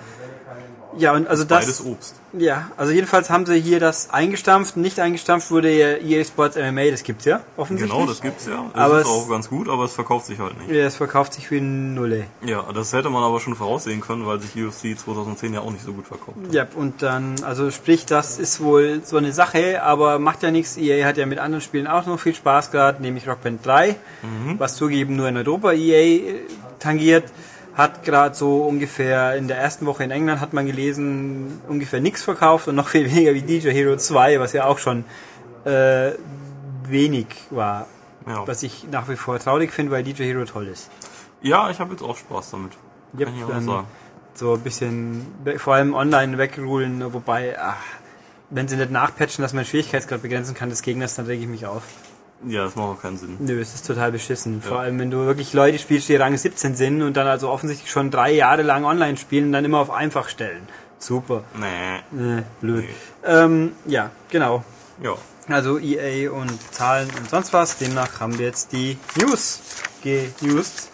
[0.96, 2.14] Ja, und also das Beides Obst.
[2.32, 4.76] ja, also jedenfalls haben sie hier das eingestampft.
[4.78, 7.92] Nicht eingestampft wurde ja EA Sports MMA, das gibt's ja offensichtlich.
[7.94, 8.64] Genau, das gibt's ja.
[8.72, 10.70] Das Aber ist es- auch ganz gut, aber es verkauft sich halt nicht.
[10.70, 12.24] Ja, das verkauft sich wie Nulle.
[12.44, 15.84] Ja, das hätte man aber schon voraussehen können, weil sich UFC 2010 ja auch nicht
[15.84, 16.54] so gut verkauft hat.
[16.54, 20.76] Ja, und dann, also sprich, das ist wohl so eine Sache, aber macht ja nichts.
[20.78, 23.94] EA hat ja mit anderen Spielen auch noch viel Spaß gehabt, nämlich Rock Band 3,
[24.58, 26.34] was zugeben nur in Europa EA
[26.78, 27.24] tangiert.
[27.78, 32.22] Hat gerade so ungefähr in der ersten Woche in England hat man gelesen, ungefähr nichts
[32.22, 35.04] verkauft und noch viel weniger wie DJ Hero 2, was ja auch schon
[35.64, 36.10] äh,
[36.82, 37.86] wenig war.
[38.26, 40.90] Ja, Was ich nach wie vor traurig finde, weil DJ Hero toll ist.
[41.40, 42.72] ja ich habe jetzt auch Spaß damit.
[43.18, 43.86] Yep, Kann ich auch sagen.
[44.34, 45.26] so ein bisschen,
[45.56, 47.76] vor allem online wegrulen, wobei, ach,
[48.50, 51.64] wenn sie nicht nachpatchen, dass man Schwierigkeitsgrad begrenzen kann des Gegners, dann reg ich mich
[51.64, 51.84] auf.
[52.46, 53.36] Ja, das macht auch keinen Sinn.
[53.40, 54.62] Nö, es ist total beschissen.
[54.62, 54.82] Vor Ja.
[54.84, 58.10] allem, wenn du wirklich Leute spielst, die Rang 17 sind und dann also offensichtlich schon
[58.10, 60.62] drei Jahre lang online spielen und dann immer auf einfach stellen.
[61.00, 61.42] Super.
[61.58, 62.38] Nee.
[62.38, 62.84] Äh, blöd.
[62.84, 62.94] Nee.
[63.24, 64.64] Ähm, ja, genau.
[65.02, 65.14] Ja.
[65.48, 67.78] Also EA und Zahlen und sonst was.
[67.78, 69.60] Demnach haben wir jetzt die News
[70.02, 70.90] genewst.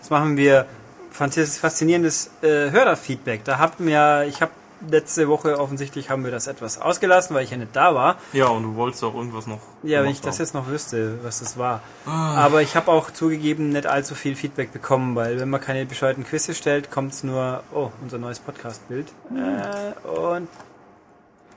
[0.00, 0.66] Jetzt machen wir
[1.10, 3.44] faszinierendes äh, Hörerfeedback.
[3.44, 4.50] Da hatten wir, ich habe
[4.90, 8.16] letzte Woche offensichtlich haben wir das etwas ausgelassen, weil ich ja nicht da war.
[8.32, 9.60] Ja, und du wolltest auch irgendwas noch.
[9.82, 10.44] Ja, wenn ich das haben.
[10.44, 11.80] jetzt noch wüsste, was das war.
[12.06, 16.24] Aber ich habe auch zugegeben nicht allzu viel Feedback bekommen, weil wenn man keine bescheuerten
[16.24, 19.08] Quizze stellt, kommt es nur, oh, unser neues Podcast-Bild.
[19.34, 20.48] Äh, und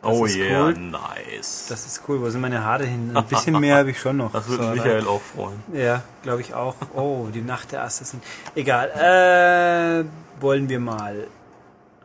[0.08, 0.74] Oh yeah, cool.
[0.74, 1.66] nice.
[1.68, 2.22] das ist cool.
[2.22, 3.10] Wo sind meine Haare hin?
[3.16, 4.32] Ein bisschen mehr habe ich schon noch.
[4.32, 5.64] Das würde So, Michael auch freuen.
[5.74, 6.76] Ja, glaube ich auch.
[6.94, 8.22] Oh, die Nacht der Assassin.
[8.54, 8.90] Egal.
[8.92, 10.06] Äh,
[10.42, 11.26] wollen wir mal.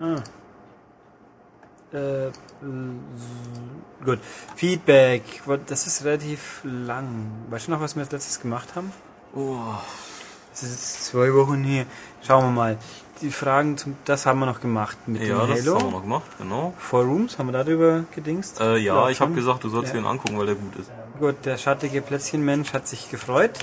[0.01, 0.17] Ah.
[1.93, 2.33] Äh, äh,
[4.05, 4.19] gut.
[4.57, 5.23] Feedback.
[5.67, 7.33] Das ist relativ lang.
[7.51, 8.93] Weißt du noch, was wir als letztes gemacht haben?
[9.35, 9.57] Oh,
[10.53, 11.87] Das ist zwei Wochen hier.
[12.27, 12.79] Schauen wir mal.
[13.23, 15.75] Die Fragen zum, das haben wir noch gemacht mit ja, dem das Halo.
[15.79, 16.73] haben wir noch gemacht, genau.
[16.79, 18.61] Four Rooms, haben wir darüber gedingst?
[18.61, 19.97] Äh, ja, ich habe gesagt, du sollst Ja.
[19.97, 20.91] dir den angucken, weil der gut ist.
[21.19, 23.59] Gut, der schattige Plätzchenmensch hat sich gefreut.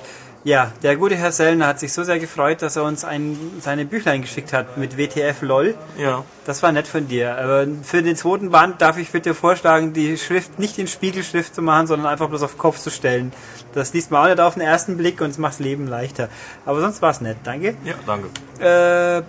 [0.48, 3.84] Ja, der gute Herr Sellner hat sich so sehr gefreut, dass er uns ein, seine
[3.84, 5.76] Büchlein geschickt hat mit WTF LOL.
[5.98, 6.24] Ja.
[6.45, 7.38] Das war nett von dir.
[7.38, 11.62] Aber für den zweiten Band darf ich bitte vorschlagen, die Schrift nicht in Spiegelschrift zu
[11.62, 13.34] machen, sondern einfach bloß auf Kopf zu stellen.
[13.74, 16.30] Das liest man auch nicht auf den ersten Blick und es macht das Leben leichter.
[16.66, 17.76] Aber sonst war es nett, danke.
[17.84, 18.30] Ja, danke.
[18.64, 19.24] Äh,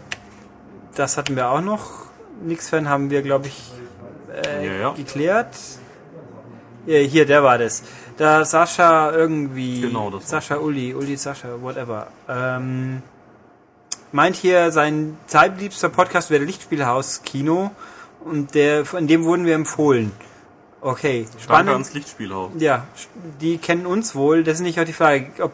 [0.94, 2.06] das hatten wir auch noch.
[2.44, 3.72] Nix-Fan haben wir, glaube ich,
[4.46, 4.90] äh, Ja, ja.
[4.92, 5.48] geklärt.
[6.86, 7.82] Ja, hier, der war das.
[8.18, 9.80] Da Sascha irgendwie.
[9.80, 12.08] Genau, das Sascha, Uli, Uli, Sascha, whatever.
[12.28, 13.00] Ähm,
[14.10, 17.70] meint hier, sein zeitlebster Podcast wäre Lichtspielhaus Kino.
[18.24, 20.10] Und der, von dem wurden wir empfohlen.
[20.80, 21.70] Okay, Danke spannend.
[21.70, 22.50] ans Lichtspielhaus.
[22.58, 22.86] Ja,
[23.40, 24.42] die kennen uns wohl.
[24.42, 25.30] Das ist nicht auch die Frage.
[25.40, 25.52] Ob,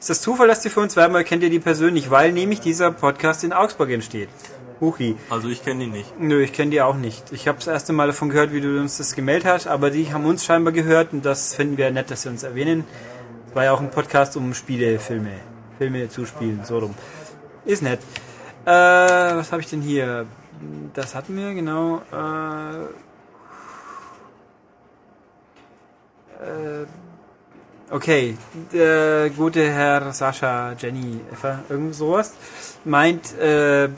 [0.00, 2.10] ist das Zufall, dass die für uns werben, oder kennt ihr die persönlich?
[2.10, 4.28] Weil nämlich dieser Podcast in Augsburg entsteht.
[4.80, 5.16] Huchi.
[5.30, 6.18] Also ich kenne ihn nicht.
[6.20, 7.32] Nö, ich kenne die auch nicht.
[7.32, 10.12] Ich habe das erste Mal davon gehört, wie du uns das gemeldet hast, aber die
[10.12, 12.84] haben uns scheinbar gehört und das finden wir nett, dass sie uns erwähnen.
[13.54, 15.32] War ja auch ein Podcast um Spiele, Filme.
[15.78, 16.94] Filme zu spielen, so rum.
[17.64, 18.00] Ist nett.
[18.64, 20.26] Äh, was habe ich denn hier?
[20.94, 22.02] Das hatten wir, genau.
[22.12, 22.82] Äh,
[26.44, 26.86] äh,
[27.90, 28.36] okay,
[28.72, 31.20] der gute Herr Sascha, Jenny,
[31.68, 32.34] irgend sowas,
[32.84, 33.88] meint äh,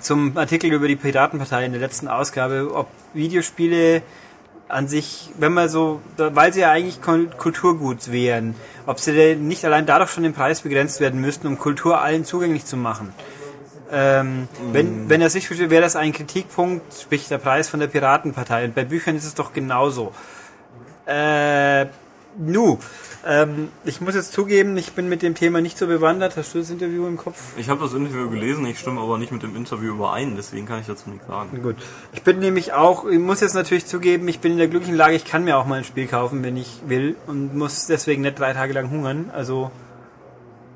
[0.00, 4.02] zum Artikel über die Piratenpartei in der letzten Ausgabe, ob Videospiele
[4.68, 8.54] an sich, wenn man so, weil sie ja eigentlich Kul- Kulturgut wären,
[8.86, 12.24] ob sie denn nicht allein dadurch schon den Preis begrenzt werden müssten, um Kultur allen
[12.24, 13.12] zugänglich zu machen.
[13.92, 17.86] Ähm, wenn, wenn er sich versteht, wäre das ein Kritikpunkt, sprich der Preis von der
[17.86, 18.64] Piratenpartei.
[18.64, 20.12] Und bei Büchern ist es doch genauso.
[21.06, 21.86] Äh,
[22.36, 22.80] Nu,
[23.26, 26.36] ähm, ich muss jetzt zugeben, ich bin mit dem Thema nicht so bewandert.
[26.36, 27.36] Hast du das Interview im Kopf?
[27.56, 30.80] Ich habe das Interview gelesen, ich stimme aber nicht mit dem Interview überein, deswegen kann
[30.80, 31.62] ich dazu nichts sagen.
[31.62, 31.76] Gut.
[32.12, 35.14] Ich bin nämlich auch, ich muss jetzt natürlich zugeben, ich bin in der glücklichen Lage,
[35.16, 38.38] ich kann mir auch mal ein Spiel kaufen, wenn ich will und muss deswegen nicht
[38.38, 39.30] drei Tage lang hungern.
[39.32, 39.70] Also,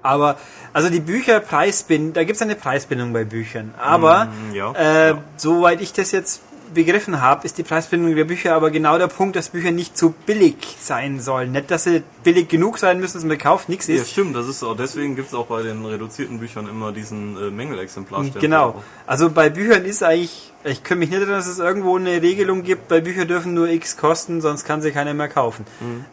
[0.03, 0.37] aber,
[0.73, 3.75] also die Bücher Preisbindung, da gibt's eine Preisbindung bei Büchern.
[3.79, 5.19] Aber, Mm, ja, äh, ja.
[5.37, 6.41] soweit ich das jetzt
[6.75, 10.15] begriffen habe, ist die Preisbindung der Bücher aber genau der Punkt, dass Bücher nicht zu
[10.27, 11.53] billig sein sollen.
[11.53, 14.11] Nicht, dass sie billig genug sein müssen, dass man kauft, nichts Ja, ist.
[14.11, 18.41] stimmt, das ist auch, deswegen gibt's auch bei den reduzierten Büchern immer diesen äh, Mängelexemplarstempel.
[18.41, 18.83] Genau.
[19.07, 22.63] Also bei Büchern ist eigentlich, ich kann mich nicht erinnern, dass es irgendwo eine Regelung
[22.63, 25.65] gibt, bei Büchern dürfen nur X kosten, sonst kann sie keiner mehr kaufen.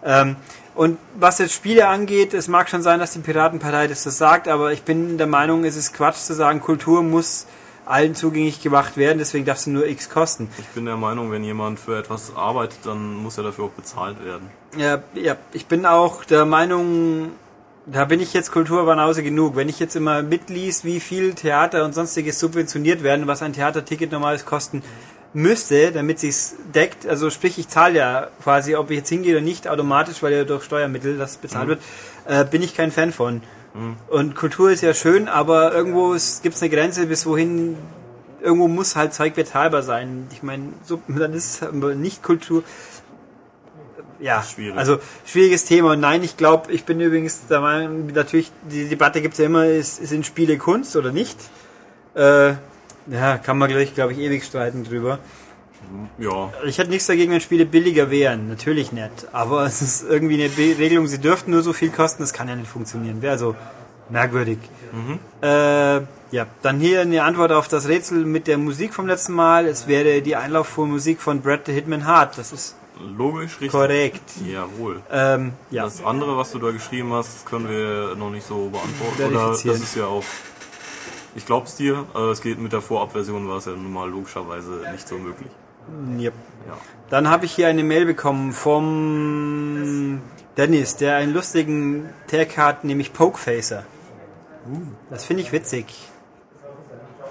[0.04, 0.36] Ähm,
[0.76, 4.48] und was jetzt Spiele angeht, es mag schon sein, dass die Piratenpartei das so sagt,
[4.50, 7.46] aber ich bin der Meinung, es ist Quatsch zu sagen, Kultur muss
[7.86, 10.50] allen zugänglich gemacht werden, deswegen darf sie nur X kosten.
[10.58, 14.24] Ich bin der Meinung, wenn jemand für etwas arbeitet, dann muss er dafür auch bezahlt
[14.24, 14.50] werden.
[14.78, 17.32] Ja, ja, ich bin auch der Meinung,
[17.86, 19.56] da bin ich jetzt Kulturbanause genug.
[19.56, 24.12] Wenn ich jetzt immer mitlies, wie viel Theater und sonstiges subventioniert werden, was ein Theaterticket
[24.12, 24.82] normales kosten
[25.34, 29.44] müsste, damit sich's deckt, also sprich, ich zahle ja quasi, ob ich jetzt hingehe oder
[29.44, 31.82] nicht, automatisch, weil ja durch Steuermittel das bezahlt wird,
[32.26, 33.42] äh, bin ich kein Fan von.
[34.08, 36.12] Und Kultur ist ja schön, aber irgendwo
[36.42, 37.78] gibt es eine Grenze, bis wohin
[38.42, 40.28] irgendwo muss halt Zeug bezahlbar sein.
[40.32, 42.64] Ich meine, so, dann ist es aber nicht Kultur.
[44.20, 44.78] Ja, Schwierig.
[44.78, 45.92] also schwieriges Thema.
[45.92, 49.46] Und nein, ich glaube, ich bin übrigens der Meinung, natürlich, die Debatte gibt es ja
[49.48, 51.38] immer, ist, sind Spiele Kunst oder nicht?
[52.16, 52.54] Äh,
[53.08, 55.20] ja, kann man gleich, glaube ich, ewig streiten drüber.
[56.18, 58.48] Ja, Ich hätte nichts dagegen, wenn Spiele billiger wären.
[58.48, 59.28] Natürlich nicht.
[59.34, 62.48] Aber es ist irgendwie eine Be Regelung, sie dürften nur so viel kosten, das kann
[62.48, 63.22] ja nicht funktionieren.
[63.22, 63.56] Wäre also
[64.10, 64.60] merkwürdig.
[65.42, 69.66] Äh, ja, dann hier eine Antwort auf das Rätsel mit der Musik vom letzten Mal.
[69.66, 72.38] Es wäre die Einlaufmusik von Brad the Hitman Hart.
[72.38, 72.76] Das ist
[73.18, 73.72] logisch, richtig.
[73.72, 74.22] korrekt.
[74.46, 75.02] Jawohl.
[75.12, 75.84] Ähm, ja.
[75.84, 79.36] Das andere, was du da geschrieben hast, können wir noch nicht so beantworten.
[79.36, 80.24] Oder das ist ja auch.
[81.36, 84.84] Ich glaub's dir, äh, es geht mit der Vorabversion, war es ja nun mal logischerweise
[84.94, 85.52] nicht so möglich.
[86.20, 86.34] Yep.
[86.68, 86.78] Ja.
[87.10, 90.22] Dann habe ich hier eine Mail bekommen vom
[90.58, 93.84] Dennis, der einen lustigen Tag hat, nämlich Pokefacer.
[95.10, 95.86] Das finde ich witzig.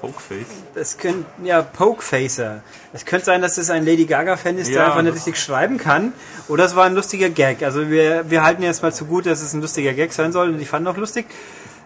[0.00, 0.46] Pokeface.
[0.74, 2.62] Das könnte, ja, Pokefacer.
[2.92, 5.78] Es könnte sein, dass es ein Lady Gaga-Fan ist, der Ja, einfach nicht richtig schreiben
[5.78, 6.12] kann.
[6.48, 7.62] Oder es war ein lustiger Gag.
[7.62, 10.50] Also wir, wir halten jetzt mal zu gut, dass es ein lustiger Gag sein soll
[10.50, 11.26] und ich fand auch lustig.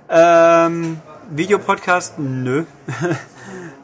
[0.09, 1.01] Ähm,
[1.31, 2.19] Videopodcast?
[2.19, 2.65] Nö.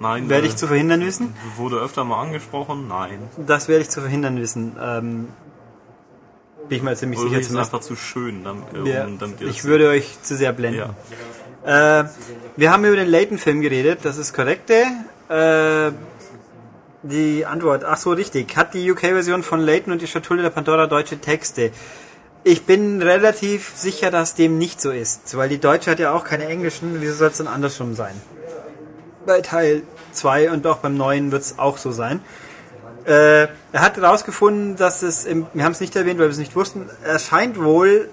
[0.01, 1.35] Nein, Werde äh, ich zu verhindern wissen?
[1.57, 2.89] Wurde öfter mal angesprochen?
[2.89, 3.19] Nein.
[3.47, 4.77] Das werde ich zu verhindern wissen.
[4.81, 5.29] Ähm,
[6.69, 7.75] bin ich mal ziemlich sicher Ulrich ist zumindest.
[7.75, 10.95] einfach zu schön, damit, äh, Ja, um, damit ich würde euch zu sehr blenden.
[11.65, 12.01] Ja.
[12.01, 12.09] Äh,
[12.57, 14.85] wir haben über den Layton-Film geredet, das ist korrekte.
[15.29, 15.93] Äh,
[17.03, 18.57] die Antwort, ach so, richtig.
[18.57, 21.71] Hat die UK-Version von Layton und die Schatulle der Pandora deutsche Texte?
[22.45, 26.25] Ich bin relativ sicher, dass dem nicht so ist, weil die Deutsche hat ja auch
[26.25, 28.15] keine englischen, wieso soll es dann andersrum sein?
[29.27, 32.21] Bei Teil 2 und auch beim neuen wird es auch so sein.
[33.07, 36.39] Äh, er hat herausgefunden, dass es, im, wir haben es nicht erwähnt, weil wir es
[36.39, 38.09] nicht wussten, er scheint wohl,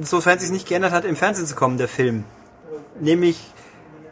[0.00, 2.24] sofern es sich nicht geändert hat, im Fernsehen zu kommen, der Film.
[3.00, 3.40] Nämlich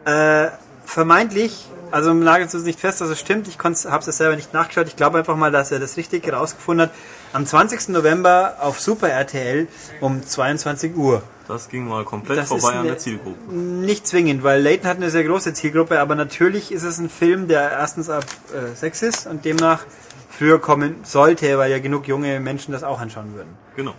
[0.03, 0.47] äh,
[0.83, 4.87] vermeintlich, also nagelt es nicht fest, dass es stimmt, ich habe es selber nicht nachgeschaut,
[4.87, 6.95] ich glaube einfach mal, dass er das richtig herausgefunden hat,
[7.31, 7.89] am 20.
[7.89, 9.67] November auf Super RTL
[10.01, 11.23] um 22 Uhr.
[11.47, 13.53] Das ging mal komplett Das vorbei an der Zielgruppe.
[13.53, 17.47] Nicht zwingend, weil Leighton hat eine sehr große Zielgruppe, aber natürlich ist es ein Film,
[17.47, 19.85] der erstens ab äh, 6 ist und demnach
[20.29, 23.49] früher kommen sollte, weil ja genug junge Menschen das auch anschauen würden.
[23.75, 23.93] Genau.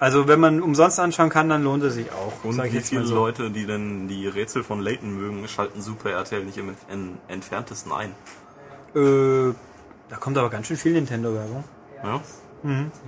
[0.00, 2.44] Also wenn man umsonst anschauen kann, dann lohnt es sich auch.
[2.44, 3.16] Und wie viele so.
[3.16, 7.90] Leute, die denn die Rätsel von Layton mögen, schalten Super RTL nicht im en- entferntesten
[7.92, 8.10] ein.
[8.94, 9.52] Äh,
[10.08, 11.64] da kommt aber ganz schön viel Nintendo-Werbung.
[12.04, 12.20] Ja?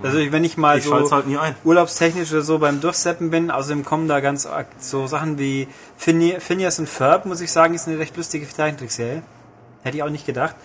[0.01, 3.83] Also ich- wenn ich mal Ich so halt urlaubstechnisch oder so beim Durchseppen bin, außerdem
[3.83, 4.47] kommen da ganz
[4.79, 9.23] so Sachen wie Phine- Phineas und Ferb, muss ich sagen, ist eine recht lustige Zeichentrickserie.
[9.83, 10.55] Hätte ich auch nicht gedacht.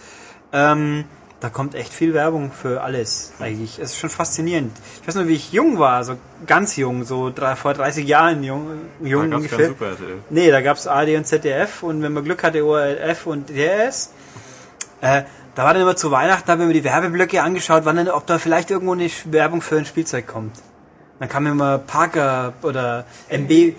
[0.53, 1.05] Ähm,
[1.41, 3.79] da kommt echt viel Werbung für alles, eigentlich.
[3.79, 4.73] Es ist schon faszinierend.
[5.03, 6.15] Ich weiß nur, wie ich jung war, so
[6.47, 8.69] ganz jung, so drei, vor 30 Jahren jung,
[9.01, 9.69] Da jung kein ungefähr.
[9.69, 10.17] Super RTL.
[10.31, 14.13] Nee, da gab's ARD und ZDF und wenn man Glück hatte, ORF und DRS.
[15.03, 15.25] Äh,
[15.57, 18.27] da war dann immer zu Weihnachten, haben wir mir die Werbeblöcke angeschaut, wann denn, ob
[18.27, 20.55] da vielleicht irgendwo eine Werbung für ein Spielzeug kommt.
[21.19, 23.75] Dann kam immer Parker oder MB.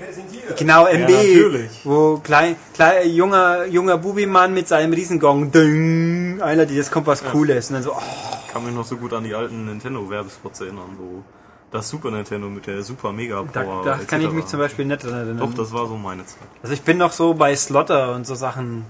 [0.57, 1.09] Genau, MB.
[1.09, 1.82] natürlich.
[1.84, 7.23] wo klein, klein, junger, junger Bubimann mit seinem Riesengong, ding, einer, die das kommt was
[7.23, 7.69] Cooles.
[7.69, 8.01] Und dann so, oh,
[8.47, 11.23] Ich kann mich noch so gut an die alten Nintendo-Werbespots erinnern, wo
[11.69, 13.86] das Super Nintendo mit der Super Mega da, Power.
[13.86, 15.38] da kann ich mich zum Beispiel nicht dran erinnern.
[15.38, 16.39] Doch, das war so meine Zeit.
[16.63, 18.84] also ich bin noch so bei Slotter und so Sachen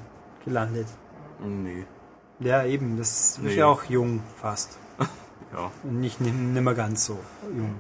[0.46, 0.88] gelandet.
[1.44, 1.84] Nee.
[2.40, 3.56] Ja, eben, das ist Nee.
[3.56, 4.78] ja auch jung fast.
[5.54, 5.72] Ja.
[5.84, 7.18] Und nicht nimmer ganz so
[7.56, 7.80] jung.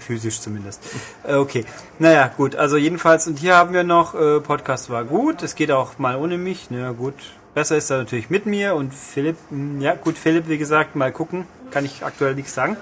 [0.00, 0.82] Physisch zumindest.
[1.24, 1.64] Äh, okay.
[2.00, 2.56] Naja, gut.
[2.56, 5.42] Also jedenfalls, und hier haben wir noch, äh, Podcast war gut.
[5.44, 6.66] Es geht auch mal ohne mich.
[6.70, 7.14] Na ja, gut.
[7.54, 11.12] Besser ist er natürlich mit mir und Philipp, mh, ja gut, Philipp, wie gesagt, mal
[11.12, 11.46] gucken.
[11.70, 12.76] Kann ich aktuell nichts sagen.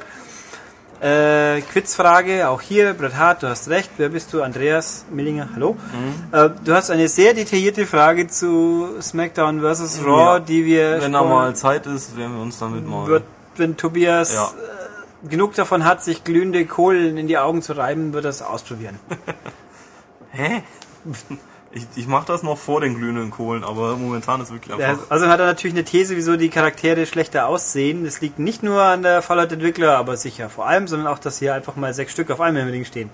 [1.00, 3.90] Äh, Quizfrage, auch hier, Bret Hart, du hast recht.
[3.98, 4.42] Wer bist du?
[4.42, 5.76] Andreas Millinger, hallo.
[6.32, 10.00] Äh, du hast eine sehr detaillierte Frage zu SmackDown vs.
[10.04, 10.38] Raw, Ja.
[10.40, 13.06] die wir Wenn da mal Zeit ist, werden wir uns damit mal.
[13.06, 13.24] wird,
[13.56, 14.44] wenn Tobias Ja.
[15.24, 18.40] äh, genug davon hat, sich glühende Kohlen in die Augen zu reiben, wird er es
[18.40, 18.98] ausprobieren.
[20.30, 20.62] Hä?
[21.76, 25.10] Ich, ich mache das noch vor den glühenden Kohlen, aber momentan ist wirklich Ja, einfach.
[25.10, 28.04] Also hat er natürlich eine These, wieso die Charaktere schlechter aussehen.
[28.04, 31.52] Das liegt nicht nur an der Fallout-Entwickler, aber sicher vor allem, sondern auch, dass hier
[31.52, 33.10] einfach mal sechs Stück auf einem Ding stehen.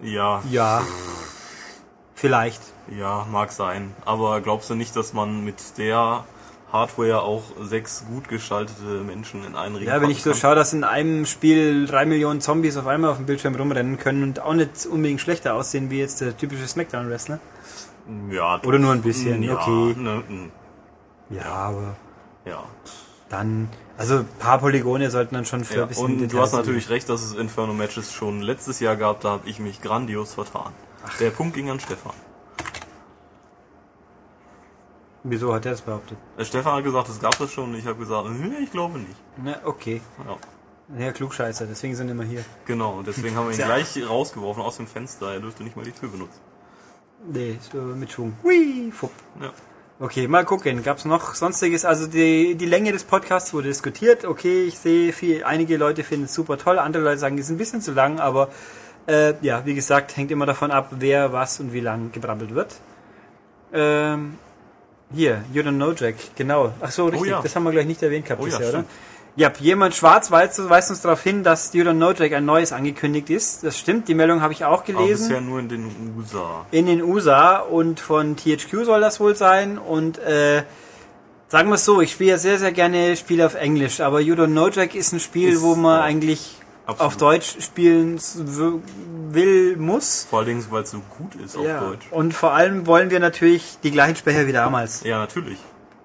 [0.00, 0.82] Ja, Ja.
[2.14, 2.62] Vielleicht.
[2.96, 3.94] ja, mag sein.
[4.04, 6.24] Aber glaubst du nicht, dass man mit der
[6.72, 10.72] Hardware auch sechs gut gestaltete Menschen in einen Ring Ja, wenn ich so schaue, dass
[10.72, 14.54] in einem Spiel drei Millionen Zombies auf einmal auf dem Bildschirm rumrennen können und auch
[14.54, 17.40] nicht unbedingt schlechter aussehen wie jetzt der typische Smackdown-Wrestler.
[18.30, 20.00] Ja, Oder nur ein bisschen, ja, okay.
[20.00, 20.50] Ne, mm,
[21.30, 21.96] Ja, aber
[22.46, 22.64] ja.
[23.28, 23.68] dann,
[23.98, 25.82] also ein paar Polygone sollten dann schon für ja.
[25.82, 29.20] ein bisschen Und du Details hast natürlich recht, dass es Inferno-Matches schon letztes Jahr gab,
[29.20, 30.72] da habe ich mich grandios vertan.
[31.20, 32.14] Der Punkt ging an Stefan.
[35.24, 36.18] Wieso hat er das behauptet?
[36.40, 39.14] Stefan hat gesagt, es gab das schon und ich habe gesagt, hm, ich glaube nicht.
[39.42, 40.00] Na, okay.
[40.26, 40.36] Ja.
[40.98, 42.44] Ja, Klugscheißer, deswegen sind immer hier.
[42.66, 43.66] Genau, und deswegen haben wir ihn Ja.
[43.66, 45.32] gleich rausgeworfen aus dem Fenster.
[45.32, 46.40] Er dürfte nicht mal die Tür benutzen.
[47.32, 48.36] Nee, so mit Schwung.
[48.42, 49.12] Hui, fupp.
[49.40, 49.52] Ja.
[50.00, 50.82] Okay, mal gucken.
[50.82, 51.84] Gab's noch sonstiges?
[51.84, 54.24] Also die, die Länge des Podcasts wurde diskutiert.
[54.24, 57.50] Okay, ich sehe viel, einige Leute finden es super toll, andere Leute sagen, es ist
[57.52, 58.48] ein bisschen zu lang, aber
[59.06, 62.74] äh, ja, wie gesagt, hängt immer davon ab, wer was und wie lang gebrabbelt wird.
[63.72, 64.36] Ähm,
[65.14, 66.72] hier, You Don't Know Jack, genau.
[66.80, 67.40] Ach so, richtig, ja.
[67.42, 68.78] das haben wir gleich nicht erwähnt gehabt Oh ja, bisher, oder?
[68.84, 68.90] stimmt.
[69.34, 73.30] Ja, jemand schwarz weist, uns darauf hin, dass You Don't Know Jack ein neues angekündigt
[73.30, 73.64] ist.
[73.64, 76.66] Das stimmt, die Meldung habe ich auch Aber gelesen bisher nur in den USA.
[76.70, 80.64] in den USA und von THQ soll das wohl sein und äh,
[81.48, 84.34] sagen wir es so, ich spiele ja sehr, sehr gerne Spiele auf Englisch, aber You
[84.34, 86.56] Don't Know Jack ist ein Spiel, Ist, wo man ja, eigentlich
[86.86, 87.00] absolut.
[87.12, 88.18] auf Deutsch spielen
[89.30, 90.26] will, muss.
[90.28, 91.80] Vor allen Dingen, weil es so gut ist auf Ja.
[91.80, 92.06] Deutsch.
[92.10, 95.02] Und vor allem wollen wir natürlich die gleichen Sprecher wie damals.
[95.04, 95.58] Ja, natürlich.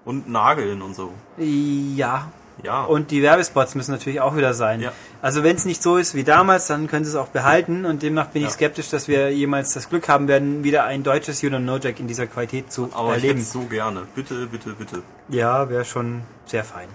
[0.05, 1.11] Und Nageln und so.
[1.37, 2.31] Ja.
[2.63, 2.83] Ja.
[2.85, 4.81] Und die Werbespots müssen natürlich auch wieder sein.
[4.81, 4.91] Ja.
[5.21, 8.01] Also wenn es nicht so ist wie damals, dann können sie es auch behalten und
[8.01, 8.53] demnach bin ich Ja.
[8.53, 12.25] skeptisch, dass wir jemals das Glück haben werden, wieder ein deutsches Know Jack in dieser
[12.25, 13.39] Qualität zu aber ich hätte erleben.
[13.41, 14.03] es so gerne.
[14.15, 15.03] Bitte, bitte, bitte.
[15.29, 16.87] Ja, wäre schon sehr fein.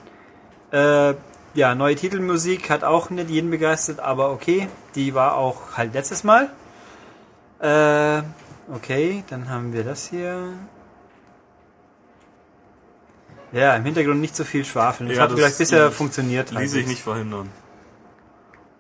[0.73, 1.15] Äh,
[1.55, 4.69] ja, neue Titelmusik hat auch nicht jeden begeistert, aber okay.
[4.95, 6.51] Die war auch halt letztes Mal.
[7.61, 8.23] Äh,
[8.75, 10.49] okay, dann haben wir das hier.
[13.53, 15.09] Ja, im Hintergrund nicht so viel Schwafeln.
[15.09, 16.51] Das Ja, hat das vielleicht bisher funktioniert.
[16.51, 17.51] Ließ sich nicht verhindern.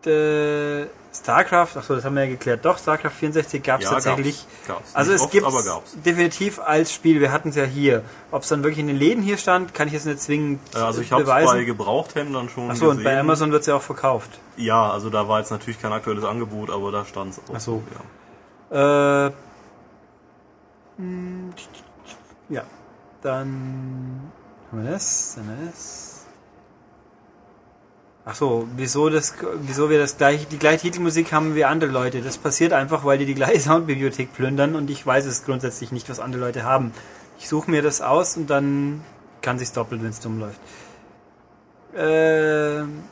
[0.06, 2.64] Äh, StarCraft, achso, das haben wir ja geklärt.
[2.64, 4.46] Doch, StarCraft 64 gab es Ja, tatsächlich.
[4.66, 4.78] gab's.
[4.84, 4.94] Gab's.
[4.96, 5.46] Also Nicht es gibt
[6.06, 7.20] definitiv als Spiel.
[7.20, 8.02] Wir hatten es ja hier.
[8.30, 10.78] Ob es dann wirklich in den Läden hier stand, kann ich jetzt nicht zwingend Äh,
[10.78, 11.48] Also ich habe es beweisen.
[11.52, 12.98] bei Gebrauchthändlern schon Achso, gesehen.
[12.98, 14.30] und bei Amazon wird es ja auch verkauft.
[14.56, 17.54] Ja, also da war jetzt natürlich kein aktuelles Angebot, aber da stand es auch.
[17.56, 17.82] Ach so.
[18.70, 19.26] Ja.
[19.26, 19.32] Äh,
[20.96, 21.52] hm,
[22.48, 22.62] ja,
[23.22, 24.32] dann
[24.70, 26.11] haben wir das, dann das.
[28.24, 32.22] Ach so, wieso das, wieso wir das gleich, die gleiche Titelmusik haben wie andere Leute?
[32.22, 36.08] Das passiert einfach, weil die die gleiche Soundbibliothek plündern und ich weiß es grundsätzlich nicht,
[36.08, 36.92] was andere Leute haben.
[37.38, 39.02] Ich suche mir das aus und dann
[39.40, 40.60] kann sich's doppelt, wenn es dumm läuft.
[41.96, 43.02] Ähm,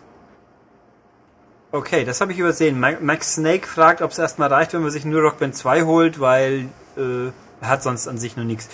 [1.73, 2.81] Okay, das habe ich übersehen.
[2.81, 5.85] Ma- Max Snake fragt, ob es erstmal reicht, wenn man sich nur Rock Band 2
[5.85, 7.27] holt, weil äh,
[7.61, 8.69] er hat sonst an sich noch nichts.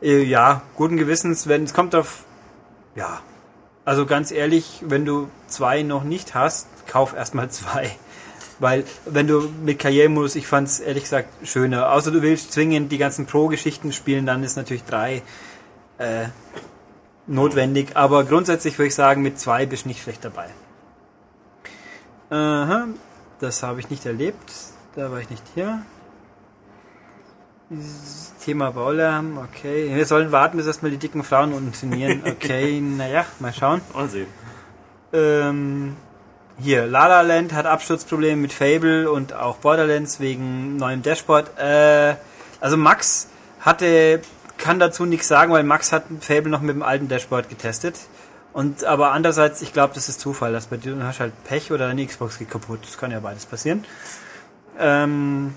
[0.00, 2.24] Äh, ja, guten Gewissens, wenn es kommt auf.
[2.94, 3.20] Ja.
[3.88, 7.90] Also ganz ehrlich, wenn du zwei noch nicht hast, kauf erstmal zwei.
[8.58, 11.90] Weil, wenn du mit Karrieremodus, ich fand's ehrlich gesagt schöner.
[11.90, 15.22] Außer du willst zwingend die ganzen Pro-Geschichten spielen, dann ist natürlich drei
[15.96, 16.26] äh,
[17.26, 17.96] notwendig.
[17.96, 20.50] Aber grundsätzlich würde ich sagen, mit zwei bist du nicht schlecht dabei.
[22.28, 22.88] Aha,
[23.40, 24.52] das habe ich nicht erlebt.
[24.96, 25.80] Da war ich nicht hier.
[28.42, 29.94] Thema Baulärm, okay.
[29.94, 32.22] Wir sollen warten, bis erstmal die dicken Frauen unten trainieren.
[32.26, 33.82] Okay, naja, mal schauen.
[33.92, 34.26] Mal sehen.
[35.12, 35.96] Ähm,
[36.58, 41.58] hier, La La Land hat Absturzprobleme mit Fable und auch Borderlands wegen neuem Dashboard.
[41.58, 42.16] Äh,
[42.60, 43.28] also Max
[43.60, 44.22] hatte,
[44.56, 47.96] kann dazu nichts sagen, weil Max hat Fable noch mit dem alten Dashboard getestet.
[48.54, 51.70] Und aber andererseits, ich glaube, das ist Zufall, dass bei dir du hast halt Pech
[51.70, 52.80] oder deine Xbox geht kaputt.
[52.82, 53.84] Das kann ja beides passieren.
[54.78, 55.54] Ähm,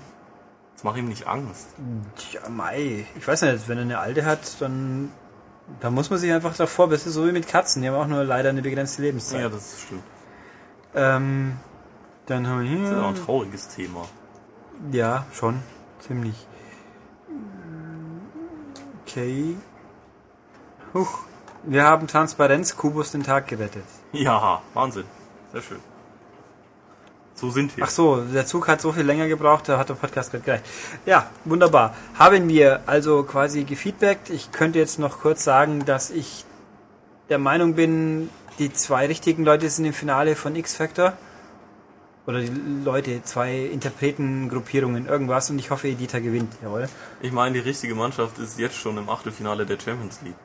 [0.82, 1.68] Das macht ihm nicht Angst.
[2.16, 3.06] Tja, Mai.
[3.16, 5.12] Ich weiß nicht, wenn er eine alte hat, dann,
[5.78, 8.08] dann muss man sich einfach davor, das ist so wie mit Katzen, die haben auch
[8.08, 9.42] nur leider eine begrenzte Lebenszeit.
[9.42, 10.02] Ja, das stimmt.
[10.94, 11.56] Ähm,
[12.26, 13.20] Dann haben wir Das ist ja auch hier.
[13.20, 14.08] ein trauriges Thema.
[14.90, 15.62] Ja, schon.
[16.00, 16.48] Ziemlich.
[19.06, 19.56] Okay.
[20.94, 21.20] Huch.
[21.62, 23.84] Wir haben Transparenz Kubus den Tag gerettet.
[24.10, 25.04] Ja, Wahnsinn.
[25.52, 25.78] Sehr schön.
[27.34, 27.84] So sind wir.
[27.84, 30.64] Ach so, der Zug hat so viel länger gebraucht, da hat der Podcast gerade gereicht.
[31.06, 31.94] Ja, wunderbar.
[32.14, 34.30] Haben wir also quasi gefeedbackt.
[34.30, 36.44] Ich könnte jetzt noch kurz sagen, dass ich
[37.28, 38.28] der Meinung bin,
[38.58, 41.14] die zwei richtigen Leute sind im Finale von X-Factor.
[42.26, 42.52] Oder die
[42.84, 45.50] Leute, zwei Interpretengruppierungen, irgendwas.
[45.50, 46.52] Und ich hoffe, Edita gewinnt.
[46.62, 46.88] Jawohl.
[47.20, 50.36] Ich meine, die richtige Mannschaft ist jetzt schon im Achtelfinale der Champions League.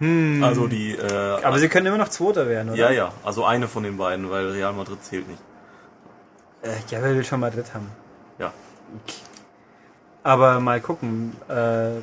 [0.00, 1.44] Also die, äh, Hm.
[1.44, 2.78] Aber sie können immer noch Zweiter werden, oder?
[2.78, 5.42] ja, ja, also eine von den beiden, weil Real Madrid zählt nicht.
[6.62, 7.88] Äh, ja, wer will schon Madrid haben?
[8.38, 8.52] Ja.
[10.22, 11.36] Aber mal gucken.
[11.48, 11.98] Äh,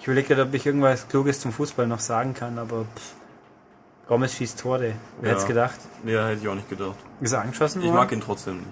[0.00, 3.14] ich überlege gerade, ob ich irgendwas Kluges zum Fußball noch sagen kann, aber pff,
[4.06, 4.80] Gomez schießt Tore.
[4.80, 5.28] Wer Ja.
[5.30, 5.78] hätte es gedacht?
[6.04, 6.94] Ja, hätte ich auch nicht gedacht.
[7.20, 7.96] Ist er angeschossen Ich worden?
[7.96, 8.68] mag ihn trotzdem nicht.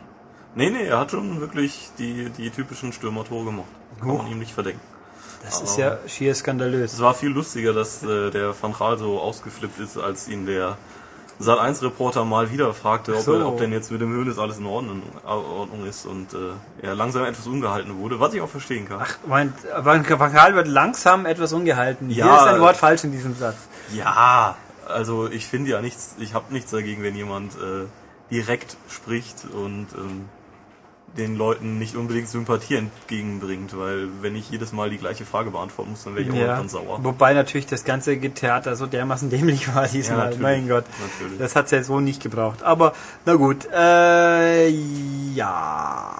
[0.54, 3.66] Nee, nee, er hat schon wirklich die, die typischen Stürmertore gemacht.
[3.98, 4.30] Kann man Huch.
[4.30, 4.80] ihm nicht verdenken.
[5.46, 6.92] Das ist ja schier skandalös.
[6.94, 10.76] Es war viel lustiger, dass äh, der Van Gaal so ausgeflippt ist, als ihn der
[11.40, 13.34] Sat1-Reporter mal wieder fragte, ob, so.
[13.34, 16.38] er, ob denn jetzt mit dem Höhnes alles in Ordnung, äh, Ordnung ist und äh,
[16.86, 19.02] er langsam etwas ungehalten wurde, was ich auch verstehen kann.
[19.26, 22.08] Mein, Van Van Gaal wird langsam etwas ungehalten.
[22.08, 22.36] Hier Ja.
[22.38, 23.56] ist ein Wort falsch in diesem Satz.
[23.92, 24.56] Ja,
[24.88, 27.86] also ich finde ja nichts, ich habe nichts dagegen, wenn jemand äh,
[28.30, 30.28] direkt spricht und ähm,
[31.16, 35.90] den Leuten nicht unbedingt Sympathie entgegenbringt, weil wenn ich jedes Mal die gleiche Frage beantworten
[35.92, 36.56] muss, dann wäre ich auch Ja.
[36.56, 36.98] ganz sauer.
[37.02, 40.18] Wobei natürlich das ganze Theater so dermaßen dämlich war diesmal.
[40.18, 40.40] natürlich.
[40.42, 40.84] mein Gott.
[41.18, 41.38] Natürlich.
[41.38, 42.62] Das hat's ja so nicht gebraucht.
[42.62, 42.92] Aber
[43.24, 43.66] na gut.
[43.72, 44.68] Äh,
[45.34, 46.16] ja.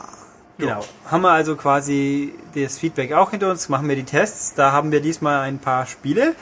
[0.59, 0.83] Genau.
[1.11, 4.55] Haben wir also quasi das Feedback auch hinter uns, machen wir die Tests.
[4.55, 6.35] Da haben wir diesmal ein paar Spiele.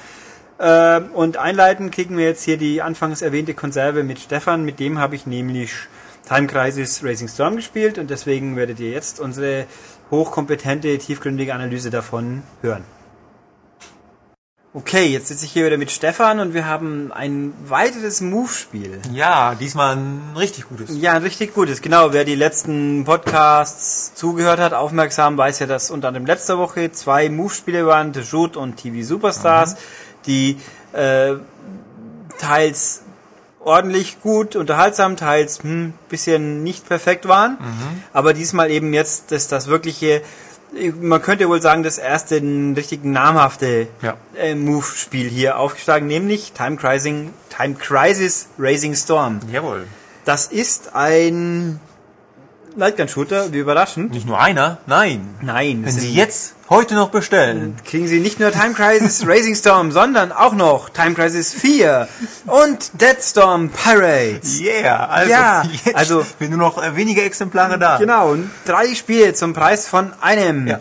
[0.60, 4.64] Ähm, und einleiten kriegen wir jetzt hier die anfangs erwähnte Konserve mit Stefan.
[4.64, 5.72] Mit dem habe ich nämlich
[6.28, 9.66] Time Crisis Racing Storm gespielt und deswegen werdet ihr jetzt unsere
[10.10, 12.84] hochkompetente, tiefgründige Analyse davon hören.
[14.76, 19.00] Okay, jetzt sitze ich hier wieder mit Stefan und wir haben ein weiteres Move-Spiel.
[19.12, 20.90] Ja, diesmal ein richtig gutes.
[20.98, 21.80] Ja, ein richtig gutes.
[21.80, 26.90] Genau, wer die letzten Podcasts zugehört hat, aufmerksam, weiß ja, dass unter anderem letzte Woche
[26.90, 29.76] zwei Move-Spiele waren, The Shoot und TV Superstars,
[30.26, 30.56] die
[30.92, 31.34] äh,
[32.38, 33.03] teils
[33.64, 37.58] ordentlich gut, unterhaltsam, teils hm, bisschen nicht perfekt waren.
[38.12, 40.22] Aber diesmal eben jetzt das, das wirkliche,
[41.00, 42.40] man könnte wohl sagen, das erste
[42.76, 44.16] richtig namhafte Ja.
[44.36, 49.40] äh, Move-Spiel hier aufgeschlagen, nämlich Time Crisis, Time Crisis Racing Storm.
[49.50, 49.86] Jawohl.
[50.24, 51.80] Das ist ein
[52.76, 54.12] Lightgun-Shooter, wie überraschend.
[54.12, 55.28] Nicht nur einer, nein.
[55.42, 59.92] Nein, Wenn Sie jetzt heute noch bestellen, kriegen Sie nicht nur Time Crisis Racing Storm,
[59.92, 62.08] sondern auch noch Time Crisis 4
[62.46, 64.60] und Dead Storm Pirates.
[64.60, 67.98] yeah, also, Ja, jetzt also- sind nur noch äh, wenige Exemplare da.
[67.98, 70.66] Genau, und drei Spiele zum Preis von einem.
[70.66, 70.80] Ja.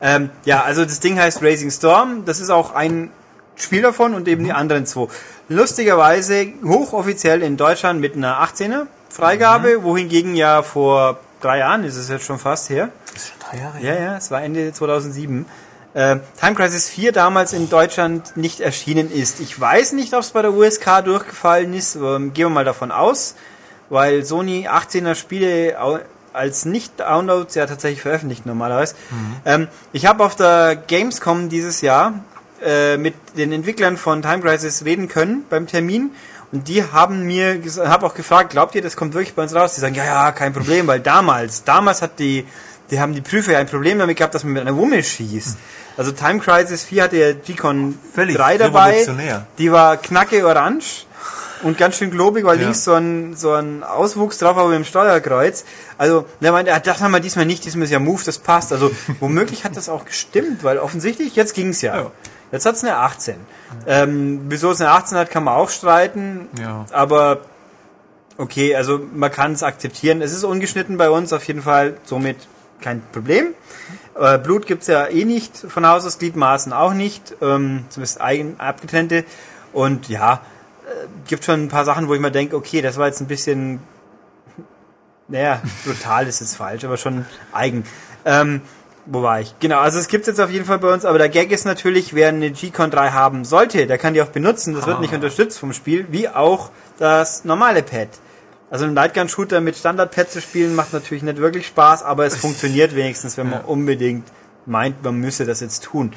[0.00, 2.24] Ähm, ja, also das Ding heißt Racing Storm.
[2.26, 3.10] Das ist auch ein
[3.56, 5.06] Spiel davon und eben die anderen zwei.
[5.48, 12.08] Lustigerweise hochoffiziell in Deutschland mit einer 18er Freigabe, wohingegen ja vor drei Jahren ist es
[12.08, 12.88] jetzt schon fast her.
[13.12, 15.46] Das ist schon drei Jahre Ja, ja, es war Ende 2007.
[15.92, 19.40] Äh, Time Crisis 4 damals in Deutschland nicht erschienen ist.
[19.40, 21.96] Ich weiß nicht, ob es bei der USK durchgefallen ist.
[21.96, 23.36] Ähm, gehen wir mal davon aus,
[23.90, 25.76] weil Sony 18er Spiele
[26.32, 28.96] als Nicht-Downloads ja tatsächlich veröffentlicht normalerweise.
[29.44, 32.14] Ähm, ich habe auf der Gamescom dieses Jahr
[32.64, 36.10] äh, mit den Entwicklern von Time Crisis reden können beim Termin.
[36.54, 39.74] Und die haben mir, habe auch gefragt, glaubt ihr, das kommt wirklich bei uns raus?
[39.74, 42.46] Die sagen, ja, ja, kein Problem, weil damals, damals hat die,
[42.92, 45.56] die haben die Prüfer ja ein Problem damit gehabt, dass man mit einer Wumme schießt.
[45.96, 48.92] Also Time Crisis 4 hatte ja G-Con Völlig 3 dabei.
[49.58, 51.06] Die war knacke orange
[51.64, 52.64] und ganz schön globig, weil Ja.
[52.66, 55.64] links so ein, so ein Auswuchs drauf war mit dem Steuerkreuz.
[55.98, 58.72] Also, der meinte, ah, das haben wir diesmal nicht, diesmal ist ja Move, das passt.
[58.72, 61.96] Also, womöglich hat das auch gestimmt, weil offensichtlich, jetzt ging's ja.
[61.96, 62.10] Ja.
[62.54, 63.34] Jetzt hat's eine 18.
[63.84, 66.48] Ähm, wieso es eine 18 hat, kann man auch streiten.
[66.56, 66.86] Ja.
[66.92, 67.40] Aber
[68.38, 70.22] okay, also man kann es akzeptieren.
[70.22, 72.36] Es ist ungeschnitten bei uns auf jeden Fall, somit
[72.80, 73.54] kein Problem.
[74.16, 78.60] Äh, Blut gibt's ja eh nicht von Haus aus, Gliedmaßen auch nicht, ähm, zumindest eigen
[78.60, 79.24] abgetrennte.
[79.72, 83.08] Und ja, äh, gibt schon ein paar Sachen, wo ich mir denke, okay, das war
[83.08, 83.80] jetzt ein bisschen,
[85.26, 87.82] naja, brutal ist jetzt falsch, aber schon eigen.
[88.24, 88.60] Ähm,
[89.06, 89.54] wo war ich?
[89.60, 92.14] Genau, also es gibt's jetzt auf jeden Fall bei uns, aber der Gag ist natürlich,
[92.14, 95.58] wer eine G-Con 3 haben sollte, der kann die auch benutzen, das wird nicht unterstützt
[95.58, 98.08] vom Spiel, wie auch das normale Pad.
[98.70, 102.96] Also ein Lightgun-Shooter mit Standard-Pad zu spielen macht natürlich nicht wirklich Spaß, aber es funktioniert
[102.96, 104.26] wenigstens, wenn man unbedingt
[104.66, 106.12] meint, man müsse das jetzt tun.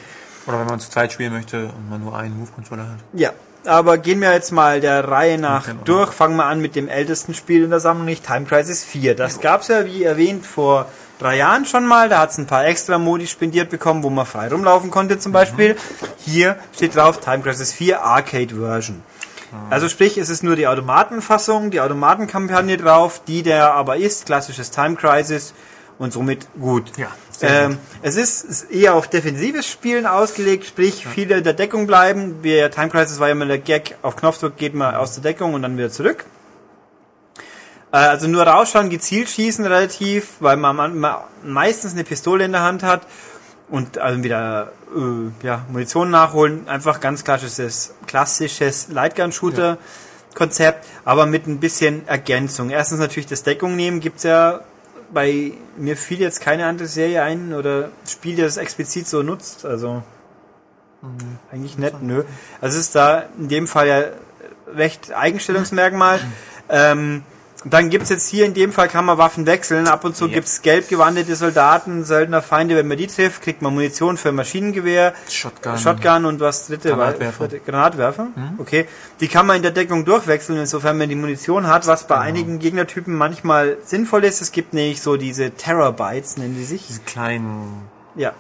[0.48, 3.00] Oder wenn man zu zweit spielen möchte und man nur einen Move-Controller hat.
[3.14, 3.32] Ja,
[3.66, 6.14] aber gehen wir jetzt mal der Reihe nach durch.
[6.14, 9.16] Fangen wir an mit dem ältesten Spiel in der Sammlung, nicht Time Crisis 4.
[9.16, 10.88] Das gab's ja, wie erwähnt, vor
[11.20, 12.10] drei Jahren schon mal.
[12.10, 15.76] Da hat's ein paar extra Modi spendiert bekommen, wo man frei rumlaufen konnte zum Beispiel.
[16.26, 19.02] Hier steht drauf Time Crisis 4 Arcade Version.
[19.70, 24.72] Also sprich, es ist nur die Automatenfassung, die Automatenkampagne drauf, die der aber ist, klassisches
[24.72, 25.54] Time Crisis
[25.98, 26.92] und somit gut.
[26.98, 27.08] Ja,
[27.42, 32.44] Ähm, es ist, eher auf defensives Spielen ausgelegt, sprich viele in der Deckung bleiben.
[32.44, 35.54] Wir, Time Crisis war ja immer der Gag, auf Knopfdruck geht man aus der Deckung
[35.54, 36.26] und dann wieder zurück.
[37.92, 41.06] Äh, also nur rausschauen, gezielt schießen relativ, weil man,
[41.44, 43.08] meistens eine Pistole in der Hand hat
[43.70, 46.68] und also wieder äh, ja, Munition nachholen.
[46.68, 52.70] Einfach ganz klassisches, klassisches Lightgun-Shooter-Konzept, aber mit ein bisschen Ergänzung.
[52.70, 54.62] Erstens natürlich das Deckung nehmen, gibt's ja
[55.14, 59.66] bei mir fiel jetzt keine andere Serie ein oder Spiel, das es explizit so nutzt.
[59.66, 60.04] Also
[61.52, 62.24] eigentlich nett, nö.
[62.60, 64.04] Also es ist da in dem Fall ja
[64.74, 66.20] recht Eigenstellungsmerkmal.
[66.70, 67.24] Ähm,
[67.74, 69.88] dann gibt's jetzt hier in dem Fall kann man Waffen wechseln.
[69.88, 70.34] Ab und zu Ja.
[70.36, 72.76] gibt's gelb gewandete Soldaten, Söldner, Feinde.
[72.76, 75.78] Wenn man die trifft, kriegt man Munition für Maschinengewehr, Shotgun.
[75.78, 76.90] Shotgun und was dritte?
[76.90, 77.48] Granatwerfer.
[77.66, 78.28] Granatwerfer.
[78.58, 78.88] Okay.
[79.20, 82.60] Die kann man in der Deckung durchwechseln, insofern man die Munition hat, was bei einigen
[82.60, 84.42] Gegnertypen manchmal sinnvoll ist.
[84.42, 86.86] Es gibt nämlich so diese Terabytes, nennen die sich.
[86.88, 87.84] Diese kleinen
[88.16, 88.34] Ja.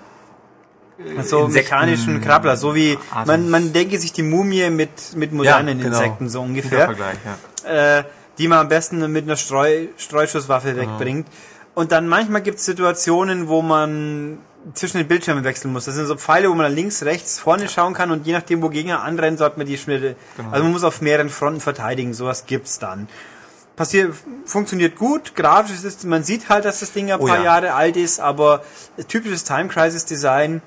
[1.21, 5.77] So Insekten- mechanischen Krabbler, so wie man, man denke sich die Mumie mit, mit modernen
[5.77, 5.97] Ja, genau.
[5.97, 7.17] Insekten so Guter ungefähr Vergleich,
[7.63, 7.97] ja.
[7.99, 8.03] äh,
[8.37, 11.27] die man am besten mit einer Streu, Streuschusswaffe wegbringt.
[11.73, 14.39] Und dann manchmal gibt es Situationen, wo man
[14.73, 15.85] zwischen den Bildschirmen wechseln muss.
[15.85, 18.69] Das sind so Pfeile, wo man links, rechts, vorne schauen kann und je nachdem, wo
[18.69, 20.15] Gegner anrennen, sollte man die Schnitte.
[20.51, 23.07] Also man muss auf mehreren Fronten verteidigen, sowas gibt's dann.
[23.75, 24.13] Passiert,
[24.45, 27.43] funktioniert gut, grafisch ist es, man sieht halt, dass das Ding ein Oh paar ja.
[27.43, 28.63] Jahre alt ist, aber
[29.07, 30.63] typisches Time Crisis Design,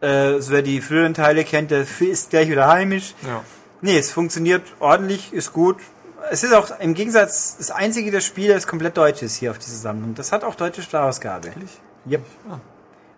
[0.00, 3.14] äh, so wer die früheren Teile kennt, der ist gleich wieder heimisch.
[3.26, 3.42] ja.
[3.82, 5.78] Nee, es funktioniert ordentlich, ist gut.
[6.30, 9.58] Es ist auch im Gegensatz, das einzige der Spiele, das komplett deutsch ist hier auf
[9.58, 10.14] dieser Sammlung.
[10.14, 11.52] Das hat auch deutsche Sprachausgabe.
[12.08, 12.24] Yep.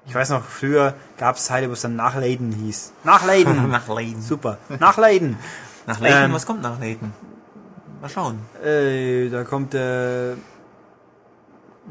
[0.07, 2.92] Ich weiß noch, früher gab es Teile, wo es dann nach Leiden hieß.
[3.05, 3.68] Nach Leiden.
[3.70, 4.20] Nach Leiden.
[4.20, 4.59] Super.
[4.80, 5.36] Nach Leiden.
[5.86, 7.12] Nach Leiden, Ähm, was kommt nach Leiden?
[8.00, 8.38] Mal schauen.
[8.64, 10.34] Äh, da kommt äh,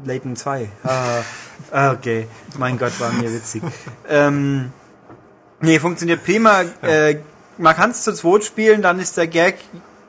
[0.04, 0.68] Leighton 2.
[0.84, 1.22] Ah,
[1.70, 2.26] ah, okay.
[2.58, 3.62] Mein Gott, war mir witzig.
[4.08, 4.72] ähm,
[5.60, 6.62] nee, funktioniert prima.
[6.80, 7.16] Äh,
[7.58, 9.58] man kann es zu zweit spielen, dann ist der Gag.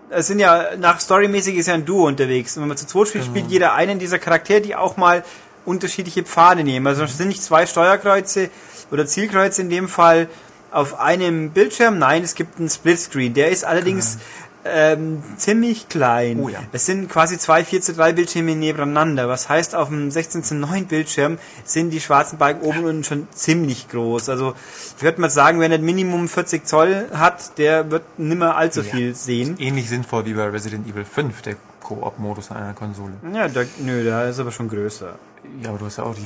[0.10, 2.56] Es sind ja, nach storymäßig ist ja ein Duo unterwegs.
[2.56, 5.24] Und wenn man zu zweit spielt, spielt jeder einen dieser Charaktere, die auch mal
[5.66, 6.86] unterschiedliche Pfade nehmen.
[6.88, 8.49] Also es sind nicht zwei Steuerkreuze
[8.91, 10.28] oder Zielkreuze in dem Fall
[10.72, 11.99] auf einem Bildschirm.
[11.99, 13.34] Nein, es gibt einen Splitscreen.
[13.34, 14.18] Der ist allerdings
[14.66, 16.39] ähm, ziemlich klein.
[16.39, 16.59] Oh ja.
[16.72, 19.28] Es sind quasi zwei 4 zu 3 Bildschirme nebeneinander.
[19.28, 23.03] Was heißt, auf dem 16 zu 9 Bildschirm sind die schwarzen Balken oben und unten
[23.03, 24.30] schon ziemlich groß.
[24.30, 24.53] Also
[24.97, 28.91] ich würde mal sagen, wer nicht Minimum 40 Zoll hat, der wird nimmer allzu Ja.
[28.91, 29.55] viel sehen.
[29.59, 33.14] Ähnlich sinnvoll wie bei Resident Evil 5, der Koop-Modus an einer Konsole.
[33.34, 35.16] Ja, da, nö, da ist aber schon größer.
[35.61, 36.26] Ja, aber du hast ja auch die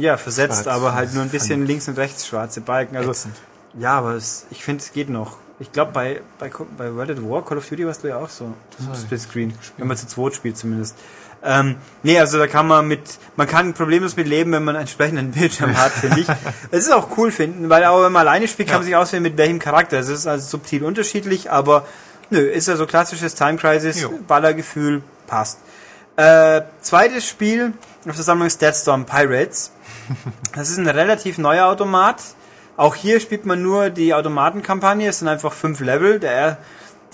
[0.00, 0.76] Ja, versetzt, Schwarz.
[0.76, 2.96] aber halt nur ein bisschen links und rechts schwarze Balken.
[2.96, 3.36] Also ätzend.
[3.78, 5.36] ja, aber es, ich finde, es geht noch.
[5.58, 8.28] Ich glaube, bei, bei, bei World at War, Call of Duty warst du ja auch
[8.28, 8.52] so.
[8.94, 9.54] Splitscreen.
[9.78, 10.96] Wenn man zu zweit spielt zumindest.
[11.42, 14.82] Ähm, nee, also da kann man mit, man kann problemlos mit leben, wenn man einen
[14.82, 16.26] entsprechenden Bildschirm hat, finde ich.
[16.70, 19.22] Es ist auch cool finden, weil auch wenn man alleine spielt, kann man sich auswählen,
[19.22, 19.98] mit welchem Charakter.
[19.98, 21.86] Es ist also subtil unterschiedlich, aber
[22.30, 24.12] nö, ist ja so klassisches Time Crisis, Jo.
[24.26, 25.60] Ballergefühl, passt.
[26.16, 27.74] Äh, zweites Spiel
[28.08, 29.72] auf der Sammlung ist Deadstorm Pirates.
[30.54, 32.22] Das ist ein relativ neuer Automat.
[32.76, 35.08] Auch hier spielt man nur die Automatenkampagne.
[35.08, 36.20] Es sind einfach fünf Level.
[36.20, 36.58] Der,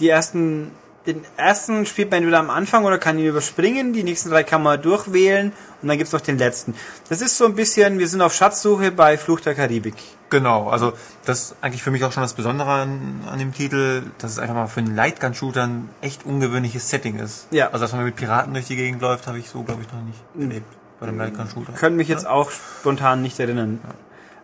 [0.01, 0.73] die ersten,
[1.07, 3.93] den ersten spielt man entweder am Anfang oder kann ihn überspringen.
[3.93, 5.53] Die nächsten drei kann man durchwählen.
[5.81, 6.75] Und dann gibt's noch den letzten.
[7.09, 9.95] Das ist so ein bisschen, wir sind auf Schatzsuche bei Fluch der Karibik.
[10.31, 10.95] Genau, also
[11.27, 14.39] das ist eigentlich für mich auch schon das Besondere an, an dem Titel, dass es
[14.39, 17.49] einfach mal für einen Lightgun-Shooter ein echt ungewöhnliches Setting ist.
[17.51, 17.67] Ja.
[17.67, 20.01] Also dass man mit Piraten durch die Gegend läuft, habe ich so, glaube ich, noch
[20.01, 20.73] nicht erlebt.
[20.99, 21.73] Bei einem Lightgun-Shooter.
[21.75, 23.81] Könnte mich jetzt auch spontan nicht erinnern.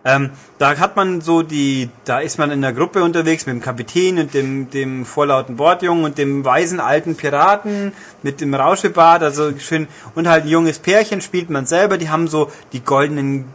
[0.08, 3.60] Ähm, da hat man so die, da ist man in der Gruppe unterwegs mit dem
[3.60, 7.92] Kapitän und dem, dem vorlauten Bordjungen und dem weisen alten Piraten
[8.22, 12.26] mit dem Rauschebart, also schön, und halt ein junges Pärchen spielt man selber, die haben
[12.26, 13.52] so die goldenen,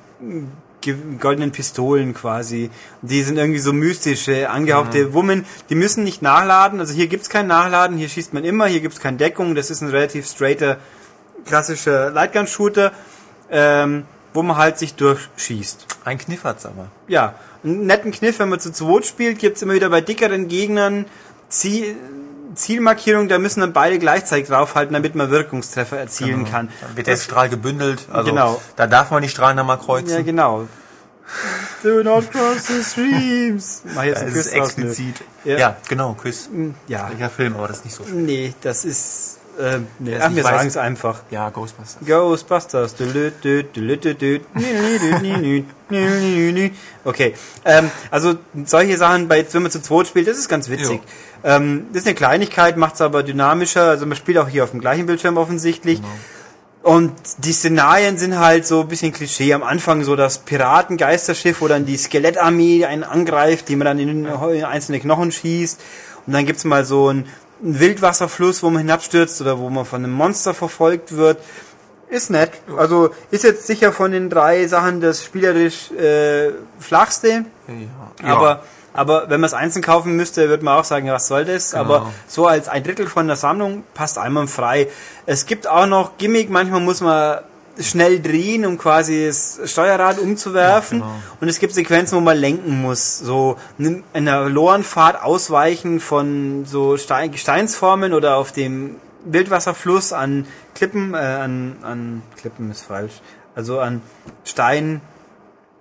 [1.19, 2.69] goldenen Pistolen quasi.
[3.01, 5.45] Die sind irgendwie so mystische, angehauchte Wummen.
[5.71, 8.99] Die müssen nicht nachladen, also hier gibt's kein Nachladen, hier schießt man immer, hier gibt's
[8.99, 10.77] keine Deckung, das ist ein relativ straighter,
[11.47, 12.91] klassischer Lightgun-Shooter.
[13.49, 15.85] Ähm, wo man halt sich durchschießt.
[16.05, 16.87] Ein Kniff hat's aber.
[17.07, 21.05] Ja, einen netten Kniff, wenn man zu zweit spielt, gibt's immer wieder bei dickeren Gegnern
[21.49, 21.95] Ziel,
[22.55, 26.69] Zielmarkierung, da müssen dann beide gleichzeitig draufhalten, damit man Wirkungstreffer erzielen kann.
[26.81, 28.07] Dann wird der Das- Strahl gebündelt.
[28.11, 28.61] Also Genau.
[28.75, 30.09] da darf man die Strahlen dann mal kreuzen.
[30.09, 30.67] Ja, genau.
[31.81, 33.81] Do not cross the streams.
[33.95, 34.59] Mach jetzt Das einen ist nö.
[34.61, 35.15] explizit.
[35.45, 35.57] Ja.
[35.57, 35.77] Ja.
[35.89, 36.49] genau, Quiz.
[36.87, 38.25] Ja, Welcher Film, aber das ist nicht so schön.
[38.25, 41.21] nee, das ist, äh, nee, ach, nicht wir sagen es einfach.
[41.29, 42.05] Ja, Ghostbusters.
[42.05, 42.95] Ghostbusters.
[47.03, 47.35] Okay,
[47.65, 48.35] ähm, also
[48.65, 51.01] solche Sachen, bei, wenn man zu zweit spielt, das ist ganz witzig.
[51.43, 53.83] Ähm, das ist eine Kleinigkeit, macht es aber dynamischer.
[53.83, 56.01] Also man spielt auch hier auf dem gleichen Bildschirm offensichtlich.
[56.81, 59.53] Und die Szenarien sind halt so ein bisschen Klischee.
[59.53, 64.25] Am Anfang so das Piratengeisterschiff, wo dann die Skelettarmee einen angreift, die man dann in
[64.25, 65.79] in einzelne Knochen schießt.
[66.25, 67.25] Und dann gibt's mal so einen,
[67.63, 71.37] einen Wildwasserfluss, wo man hinabstürzt oder wo man von einem Monster verfolgt wird.
[72.09, 72.51] Ist nett.
[72.77, 77.45] Also ist jetzt sicher von den drei Sachen das spielerisch äh, flachste.
[78.21, 78.33] Ja.
[78.35, 81.71] Aber, aber wenn man es einzeln kaufen müsste, würde man auch sagen, was soll das?
[81.71, 81.83] Genau.
[81.83, 84.89] Aber so als ein Drittel von der Sammlung passt einmal frei.
[85.25, 87.39] Es gibt auch noch Gimmick, manchmal muss man
[87.79, 90.99] schnell drehen, um quasi das Steuerrad umzuwerfen.
[90.99, 91.19] Ja, genau.
[91.41, 93.19] Und es gibt Sequenzen, wo man lenken muss.
[93.19, 100.45] So in einer Lorenfahrt ausweichen von so Stein Gesteinsformen oder auf dem Wildwasserfluss an
[100.75, 103.21] Klippen, äh, an, an Klippen ist falsch.
[103.55, 104.01] Also an
[104.43, 105.01] Stein,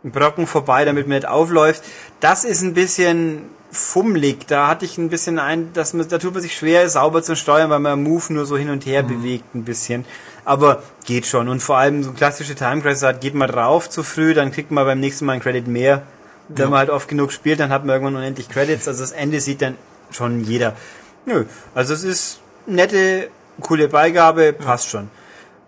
[0.04, 1.82] Brocken vorbei, damit man nicht aufläuft.
[2.20, 4.46] Das ist ein bisschen fummelig.
[4.46, 7.36] Da hatte ich ein bisschen ein, dass man, da tut man sich schwer, sauber zu
[7.36, 10.04] steuern, weil man Move nur so hin und her bewegt ein bisschen.
[10.44, 11.48] Aber geht schon.
[11.48, 14.70] Und vor allem so klassische Time Crisis hat, geht man drauf zu früh, dann kriegt
[14.70, 16.02] man beim nächsten Mal einen Credit mehr.
[16.48, 18.88] Wenn man halt oft genug spielt, dann hat man irgendwann unendlich Credits.
[18.88, 19.76] Also das Ende sieht dann
[20.10, 20.74] schon jeder.
[21.24, 21.44] Nö.
[21.74, 23.28] Also es ist nette,
[23.60, 25.08] coole Beigabe, passt schon.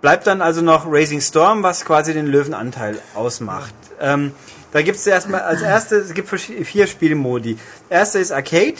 [0.00, 3.72] Bleibt dann also noch Racing Storm, was quasi den Löwenanteil ausmacht.
[4.00, 4.32] Ähm,
[4.72, 7.56] da gibt es erstmal als erstes, es gibt vier Spielmodi.
[7.88, 8.74] Erster ist Arcade.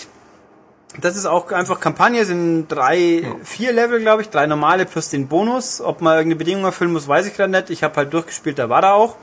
[1.00, 5.26] Das ist auch einfach Kampagne, sind drei, vier Level, glaube ich, drei normale plus den
[5.28, 5.80] Bonus.
[5.80, 7.70] Ob man irgendeine Bedingung erfüllen muss, weiß ich gerade nicht.
[7.70, 9.16] Ich habe halt durchgespielt, da war da auch.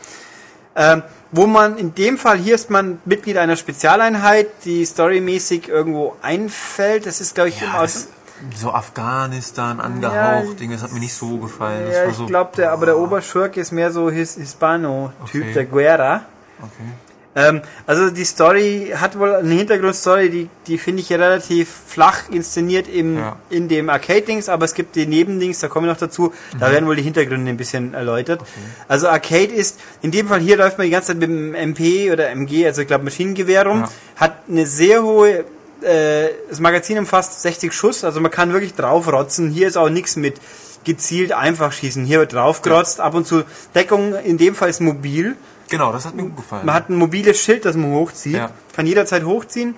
[0.75, 6.15] Ähm, wo man in dem Fall, hier ist man Mitglied einer Spezialeinheit, die storymäßig irgendwo
[6.21, 7.05] einfällt.
[7.05, 8.07] Das ist, glaube ich, Ja, das,
[8.55, 11.85] so Afghanistan Ja, angehaucht, Ding, das hat mir nicht so gefallen.
[11.85, 15.41] Das Ja, war ich so, glaube, der, aber der Oberschurke ist mehr so His Hispano-Typ,
[15.43, 15.53] Okay.
[15.53, 16.21] der Guerra.
[16.59, 16.89] Okay.
[17.33, 22.27] Ähm, also die Story hat wohl eine Hintergrundstory, die, die finde ich ja relativ flach
[22.29, 23.37] inszeniert im, Ja.
[23.49, 26.71] in dem Arcade-Dings, aber es gibt die Nebendings, da komme ich noch dazu, da Mhm.
[26.73, 28.41] werden wohl die Hintergründe ein bisschen erläutert.
[28.89, 32.11] Also Arcade ist, in dem Fall hier läuft man die ganze Zeit mit dem MP
[32.11, 33.89] oder MG, also ich glaube Maschinengewehr rum, Ja.
[34.17, 35.45] hat eine sehr hohe,
[35.83, 40.17] äh, das Magazin umfasst 60 Schuss, also man kann wirklich draufrotzen, hier ist auch nichts
[40.17, 40.35] mit
[40.83, 45.35] gezielt einfach schießen, hier wird draufgerotzt, ab und zu Deckung, in dem Fall ist mobil,
[45.71, 46.65] Genau, das hat mir gut gefallen.
[46.65, 48.35] man hat ein mobiles Schild, das man hochzieht.
[48.35, 48.51] Ja.
[48.75, 49.73] Kann jederzeit hochziehen.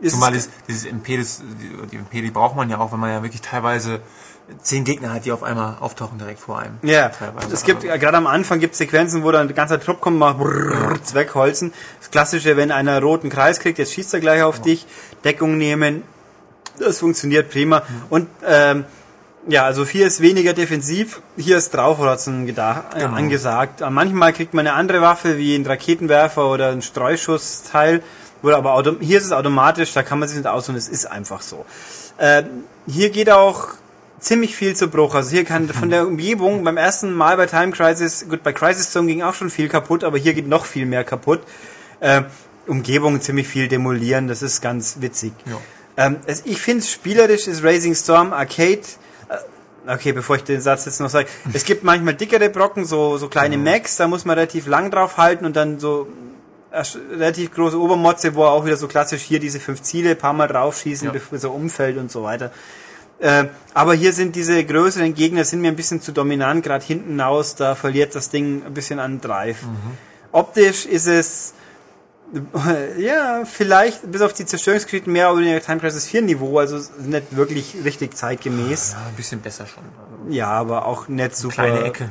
[0.00, 1.42] Ist Zumal dieses, dieses MP, das,
[1.90, 3.98] die, MP, die braucht man ja auch, wenn man ja wirklich teilweise
[4.62, 6.78] zehn Gegner hat, die auf einmal auftauchen direkt vor einem.
[6.82, 7.52] ja, teilweise.
[7.52, 10.00] es gibt, Also- ja, gerade am Anfang gibt es Sequenzen, wo dann ein ganzer Trupp
[10.00, 11.72] kommt, macht brrrr, wegholzen.
[11.98, 14.86] Das klassische, wenn einer einen roten Kreis kriegt, jetzt schießt er gleich auf dich,
[15.24, 16.02] Deckung nehmen.
[16.78, 17.82] Das funktioniert prima.
[18.08, 18.84] Und ähm,
[19.48, 23.14] ja, also hier ist weniger defensiv, hier ist draufrotzen gedacht, äh, Genau.
[23.16, 23.82] angesagt.
[23.88, 28.02] Manchmal kriegt man eine andere Waffe, wie ein Raketenwerfer oder ein Streuschussteil.
[28.42, 31.42] Oder aber hier ist es automatisch, da kann man sich nicht aussuchen, es ist einfach
[31.42, 31.64] so.
[32.18, 32.44] Äh,
[32.86, 33.68] hier geht auch
[34.20, 35.14] ziemlich viel zu Bruch.
[35.14, 38.92] Also hier kann von der Umgebung beim ersten Mal bei Time Crisis, gut, bei Crisis
[38.92, 41.40] Zone ging auch schon viel kaputt, aber hier geht noch viel mehr kaputt.
[42.00, 42.22] Äh,
[42.66, 45.32] Umgebung ziemlich viel demolieren, das ist ganz witzig.
[45.46, 45.56] Ja.
[45.96, 48.82] Ähm, es, ich finde spielerisch ist Racing Storm Arcade.
[49.90, 51.28] Okay, bevor ich den Satz jetzt noch sage.
[51.54, 55.16] Es gibt manchmal dickere Brocken, so, so kleine Macs, da muss man relativ lang drauf
[55.16, 56.08] halten und dann so
[56.70, 56.82] äh,
[57.12, 60.46] relativ große Obermotze, wo er auch wieder so klassisch hier diese fünf Ziele, paar Mal
[60.48, 61.12] draufschießen, Ja.
[61.12, 62.52] bevor er umfällt und so weiter.
[63.18, 67.18] Äh, aber hier sind diese größeren Gegner sind mir ein bisschen zu dominant, gerade hinten
[67.18, 69.58] raus, da verliert das Ding ein bisschen an Drive.
[70.32, 71.54] Optisch ist es
[72.98, 77.36] ja, vielleicht bis auf die Zerstörungsgeschichten mehr oder weniger Time Crisis 4 Niveau, also nicht
[77.36, 78.92] wirklich richtig zeitgemäß.
[78.92, 79.82] Ja, ein bisschen besser schon.
[80.30, 82.10] Ja, aber auch nicht super kleine Ecke.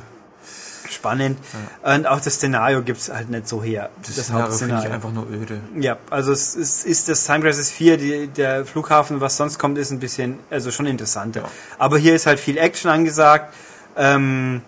[0.89, 1.37] spannend.
[1.83, 3.91] Und auch das Szenario gibt's halt nicht so her.
[4.01, 5.61] Das, Szenario finde ich einfach nur öde.
[5.79, 9.77] Ja, also es ist, ist das Time Crisis 4, die, der Flughafen, was sonst kommt,
[9.77, 11.41] ist ein bisschen, also schon interessanter.
[11.41, 11.49] Ja.
[11.77, 13.53] Aber hier ist halt viel Action angesagt.
[13.95, 14.61] Ähm,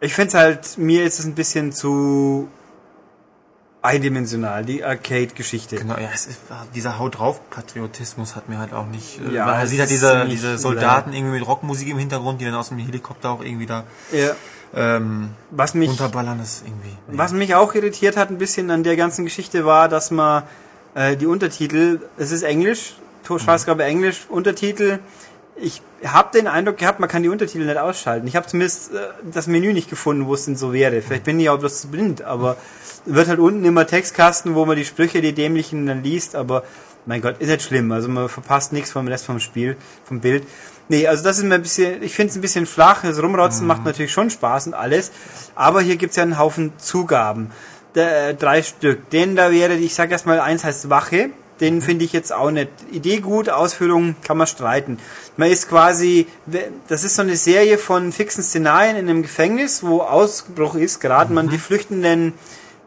[0.00, 2.48] ich finde es halt, mir ist es ein bisschen zu
[3.86, 5.76] eindimensional, die Arcade-Geschichte.
[5.76, 6.40] Genau, ja, es ist,
[6.74, 9.20] dieser Haut drauf Patriotismus hat mir halt auch nicht.
[9.20, 12.54] äh, Ja, man sieht halt diese, diese Soldaten irgendwie mit Rockmusik im Hintergrund, die dann
[12.54, 14.30] aus dem Helikopter auch irgendwie da Ja.
[14.74, 16.96] ähm, Was mich, runterballern, ist irgendwie.
[17.08, 20.42] was mich auch irritiert hat ein bisschen an der ganzen Geschichte war, dass man
[20.94, 24.98] äh, die Untertitel, es ist Englisch, To- Schwarzgabe Englisch, Untertitel
[25.58, 28.26] ich habe den Eindruck gehabt, man kann die Untertitel nicht ausschalten.
[28.26, 28.98] Ich habe zumindest äh,
[29.32, 31.00] das Menü nicht gefunden, wo es denn so wäre.
[31.00, 32.58] Vielleicht bin ich auch bloß zu blind, aber
[33.06, 36.64] wird halt unten immer Textkasten, wo man die Sprüche, die dämlichen dann liest, aber
[37.06, 37.92] mein Gott, ist nicht schlimm.
[37.92, 40.46] Also man verpasst nichts vom Rest vom Spiel, vom Bild.
[40.88, 43.02] Nee, also das ist mir ein bisschen, ich finde es ein bisschen flach.
[43.02, 45.10] Das Rumrotzen macht natürlich schon Spaß und alles.
[45.54, 47.50] Aber hier gibt's ja einen Haufen Zugaben.
[47.94, 49.08] Der, äh, drei Stück.
[49.10, 51.30] Den da wäre, ich sag erstmal, eins heißt Wache.
[51.60, 52.68] Den finde ich jetzt auch nicht.
[52.90, 54.98] Idee gut, Ausführung kann man streiten.
[55.38, 56.26] Man ist quasi,
[56.88, 61.32] das ist so eine Serie von fixen Szenarien in einem Gefängnis, wo Ausbruch ist, gerade
[61.32, 62.34] man die flüchtenden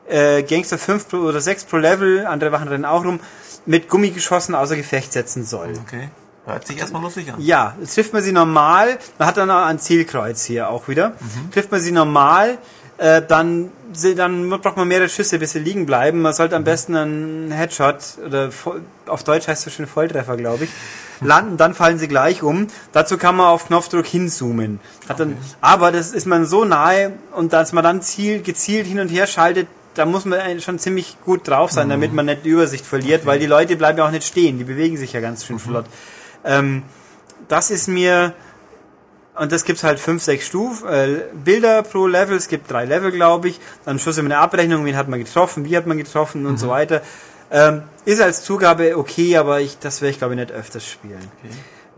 [0.10, 3.20] äh, Gangster 5 pro, oder 6 pro Level, andere Wachen rennen auch rum,
[3.66, 5.74] mit Gummigeschossen außer Gefecht setzen soll.
[5.86, 6.10] Okay.
[6.46, 7.40] Hört sich erstmal lustig an.
[7.40, 11.14] Ja, jetzt trifft man sie normal, man hat dann auch ein Zielkreuz hier auch wieder.
[11.54, 12.58] Trifft man sie normal,
[12.98, 13.72] äh, dann,
[14.16, 16.22] dann braucht man mehrere Schüsse, bis sie liegen bleiben.
[16.22, 18.50] Man sollte am besten einen Headshot, oder
[19.08, 20.70] auf Deutsch heißt es so schön Volltreffer, glaube ich,
[21.22, 22.68] landen, dann fallen sie gleich um.
[22.92, 24.80] Dazu kann man auf Knopfdruck hinzoomen.
[25.08, 29.00] Hat dann, aber das ist man so nahe und dass man dann ziel, gezielt hin
[29.00, 29.68] und her schaltet,
[30.00, 33.38] da muss man schon ziemlich gut drauf sein, damit man nicht die Übersicht verliert, weil
[33.38, 35.86] die Leute bleiben ja auch nicht stehen, die bewegen sich ja ganz schön flott.
[36.46, 36.84] Ähm,
[37.50, 38.34] das ist mir,
[39.36, 43.12] und das gibt's halt fünf, sechs Stufen, äh, Bilder pro Level, es gibt drei Level,
[43.12, 45.98] glaube ich, dann am Schluss immer eine Abrechnung, wen hat man getroffen, wie hat man
[45.98, 47.02] getroffen und so weiter.
[47.52, 51.28] Ähm, ist als Zugabe okay, aber ich, das werde ich glaube ich nicht öfters spielen.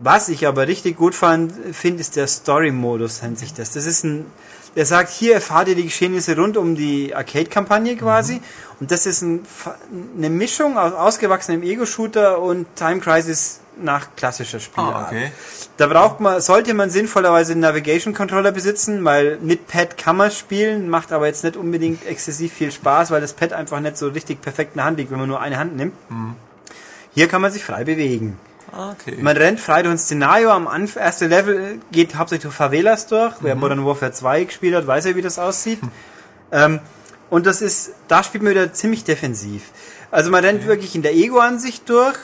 [0.04, 3.70] Was ich aber richtig gut fand, finde, ist der Story-Modus, nennt sich das.
[3.70, 4.26] Das ist ein,
[4.74, 8.40] der sagt, hier erfahrt ihr die Geschehnisse rund um die Arcade-Kampagne quasi.
[8.80, 9.46] Und das ist ein,
[10.16, 14.94] eine Mischung aus ausgewachsenem Ego-Shooter und Time Crisis nach klassischer Spielart.
[14.94, 15.30] Ah, okay.
[15.76, 20.32] Da braucht man, sollte man sinnvollerweise einen Navigation Controller besitzen, weil mit Pad kann man
[20.32, 24.08] spielen, macht aber jetzt nicht unbedingt exzessiv viel Spaß, weil das Pad einfach nicht so
[24.08, 25.94] richtig perfekt in der Hand liegt, wenn man nur eine Hand nimmt.
[27.14, 28.36] Hier kann man sich frei bewegen.
[28.72, 29.18] Okay.
[29.20, 30.50] Man rennt frei durch ein Szenario.
[30.50, 33.34] Am Anf erste Level geht hauptsächlich durch Favelas durch.
[33.40, 35.78] Wer Modern Warfare 2 gespielt hat, weiß ja, wie das aussieht.
[36.50, 36.80] Ähm,
[37.28, 39.62] und das ist, da spielt man wieder ziemlich defensiv.
[40.10, 42.16] Also man rennt wirklich in der Ego-Ansicht durch,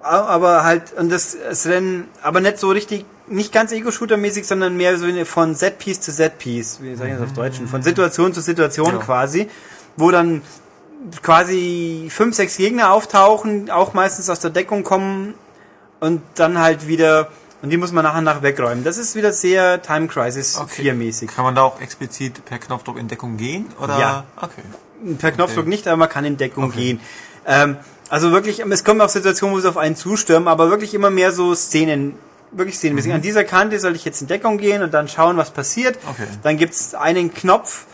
[0.00, 4.96] aber halt, und das, das Rennen, aber nicht so richtig, nicht ganz Ego-Shooter-mäßig, sondern mehr
[4.96, 8.94] so von Set-Piece zu Set-Piece, wie sag ich das auf Deutsch, von Situation zu Situation
[8.94, 8.98] Ja.
[8.98, 9.48] quasi,
[9.96, 10.40] wo dann
[11.22, 15.34] quasi fünf, sechs Gegner auftauchen, auch meistens aus der Deckung kommen
[16.00, 17.28] und dann halt wieder,
[17.62, 18.84] und die muss man nach und nach wegräumen.
[18.84, 20.82] Das ist wieder sehr Time Crisis Okay.
[20.82, 21.30] 4 mäßig.
[21.30, 23.66] Kann man da auch explizit per Knopfdruck in Deckung gehen?
[23.82, 23.98] Oder?
[23.98, 24.24] Ja.
[24.36, 24.62] Okay.
[25.18, 25.68] Per Knopfdruck Okay.
[25.70, 26.76] nicht, aber man kann in Deckung Okay.
[26.78, 27.00] gehen.
[27.46, 27.76] Ähm,
[28.08, 31.32] also wirklich, es kommen auch Situationen, wo sie auf einen zustürmen, aber wirklich immer mehr
[31.32, 32.14] so Szenen,
[32.50, 33.12] wirklich Szenenmäßig.
[33.12, 36.02] An dieser Kante soll ich jetzt in Deckung gehen und dann schauen, was passiert.
[36.02, 36.10] Mhm.
[36.10, 36.26] Okay.
[36.42, 37.84] Dann gibt's einen Knopf,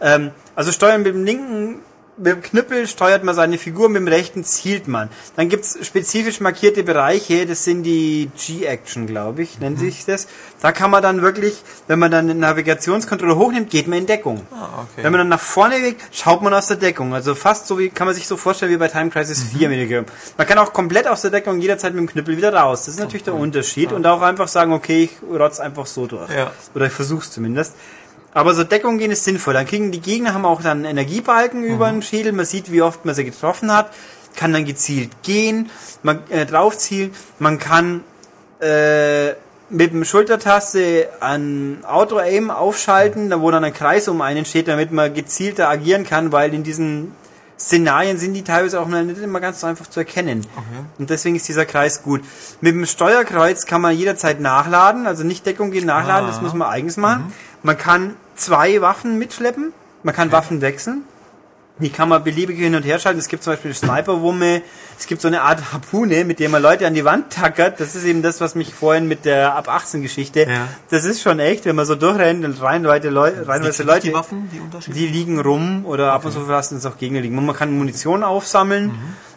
[0.00, 1.80] ähm, also steuern mit dem linken
[2.18, 5.10] mit dem Knüppel steuert man seine Figur, mit dem rechten zielt man.
[5.36, 10.26] Dann gibt's spezifisch markierte Bereiche, das sind die G-Action, glaube ich, nennt sich das.
[10.62, 14.46] Da kann man dann wirklich, wenn man dann den Navigationscontroller hochnimmt, geht man in Deckung.
[14.50, 15.02] Ah, okay.
[15.02, 17.12] Wenn man dann nach vorne weg, schaut man aus der Deckung.
[17.12, 20.06] Also fast so wie, kann man sich so vorstellen wie bei Time Crisis 4 mit
[20.36, 22.86] Man kann auch komplett aus der Deckung jederzeit mit dem Knüppel wieder raus.
[22.86, 23.92] Das ist natürlich der Unterschied.
[23.92, 26.30] Und auch einfach sagen, okay, ich rotz einfach so durch.
[26.30, 26.52] Ja.
[26.74, 27.74] Oder ich versuch's zumindest.
[28.36, 29.54] Aber so Deckung gehen ist sinnvoll.
[29.54, 32.32] Dann kriegen die Gegner haben auch dann Energiebalken über den Schädel.
[32.32, 33.90] Man sieht, wie oft man sie getroffen hat.
[34.36, 35.70] Kann dann gezielt gehen,
[36.02, 37.12] man äh, draufzielen.
[37.38, 38.04] Man kann
[38.60, 39.28] äh,
[39.70, 44.92] mit dem Schultertaste an Auto-Aim aufschalten, da wo dann ein Kreis um einen steht, damit
[44.92, 47.12] man gezielter agieren kann, weil in diesen
[47.58, 50.46] Szenarien sind die teilweise auch nicht immer ganz so einfach zu erkennen.
[50.98, 52.20] Und deswegen ist dieser Kreis gut.
[52.60, 56.68] Mit dem Steuerkreuz kann man jederzeit nachladen, also nicht Deckung gehen, nachladen, das muss man
[56.68, 57.32] eigens machen.
[57.62, 59.72] Man kann zwei Waffen mitschleppen,
[60.02, 61.02] man kann Waffen wechseln.
[61.78, 63.18] Die kann man beliebig hin und her schalten.
[63.18, 64.62] Es gibt zum Beispiel Sniperwumme.
[64.98, 67.80] Es gibt so eine Art Harpune, mit der man Leute an die Wand tackert.
[67.80, 70.46] Das ist eben das, was mich vorhin mit der ab 18 Geschichte.
[70.48, 70.68] Ja.
[70.88, 74.14] Das ist schon echt, wenn man so durchrennt und reihenweise Leute, reihenweise Die, Leute die
[74.14, 74.96] Waffen, die Unterschiede?
[74.96, 77.36] die liegen rum oder ab und zu lassen es auch Gegner liegen.
[77.36, 78.92] Und man kann Munition aufsammeln.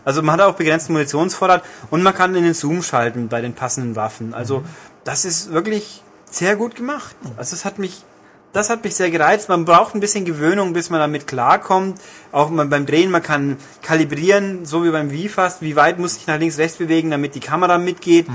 [0.05, 3.53] Also man hat auch begrenzten Munitionsvorrat und man kann in den Zoom schalten bei den
[3.53, 4.33] passenden Waffen.
[4.33, 4.63] Also
[5.03, 7.17] das ist wirklich sehr gut gemacht.
[7.35, 8.05] Also es hat mich
[8.53, 9.49] das hat mich sehr gereizt.
[9.49, 11.99] Man braucht ein bisschen Gewöhnung, bis man damit klarkommt.
[12.31, 15.61] Auch beim Drehen, man kann kalibrieren, so wie beim Wii fast.
[15.61, 18.27] Wie weit muss ich nach links, rechts bewegen, damit die Kamera mitgeht?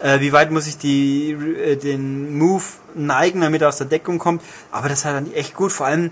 [0.00, 2.64] Äh, wie weit muss ich die, äh, den Move
[2.94, 4.42] neigen, damit er aus der Deckung kommt?
[4.72, 5.72] Aber das hat dann echt gut.
[5.72, 6.10] Vor allem,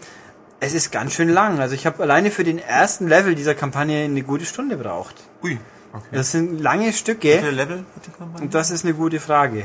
[0.61, 1.59] es ist ganz schön lang.
[1.61, 5.17] Also ich habe alleine für den ersten Level dieser Kampagne eine gute Stunde braucht.
[5.43, 5.59] Ui.
[5.93, 6.05] Okay.
[6.13, 7.39] Das sind lange Wie Stücke.
[7.39, 7.85] viele Level?
[8.41, 9.65] Und das ist eine gute Frage.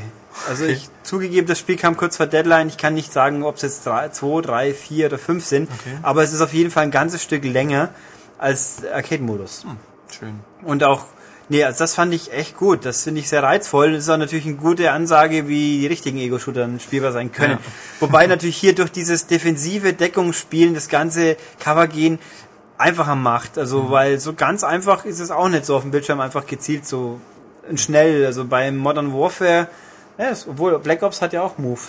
[0.50, 2.68] Also ich zugegeben, das Spiel kam kurz vor Deadline.
[2.68, 5.70] Ich kann nicht sagen, ob es jetzt drei, zwei, drei, vier oder fünf sind.
[5.70, 5.98] Okay.
[6.02, 7.90] Aber es ist auf jeden Fall ein ganzes Stück länger
[8.38, 9.66] als Arcade-Modus.
[10.18, 10.40] Schön.
[10.64, 11.06] Und auch
[11.50, 12.86] Nee, also das fand ich echt gut.
[12.86, 13.92] Das finde ich sehr reizvoll.
[13.92, 17.60] Das ist auch natürlich eine gute Ansage, wie die richtigen Ego-Shooter spielbar sein können.
[17.60, 17.72] Ja.
[18.00, 22.18] Wobei natürlich hier durch dieses defensive Deckungsspielen das ganze Covergehen
[22.84, 23.58] einfacher macht.
[23.58, 26.86] Also, weil so ganz einfach ist es auch nicht so auf dem Bildschirm einfach gezielt
[26.86, 27.20] so
[27.76, 28.26] schnell.
[28.26, 29.68] Also beim Modern Warfare,
[30.18, 31.80] ja, es- obwohl Black Ops hat ja auch Move,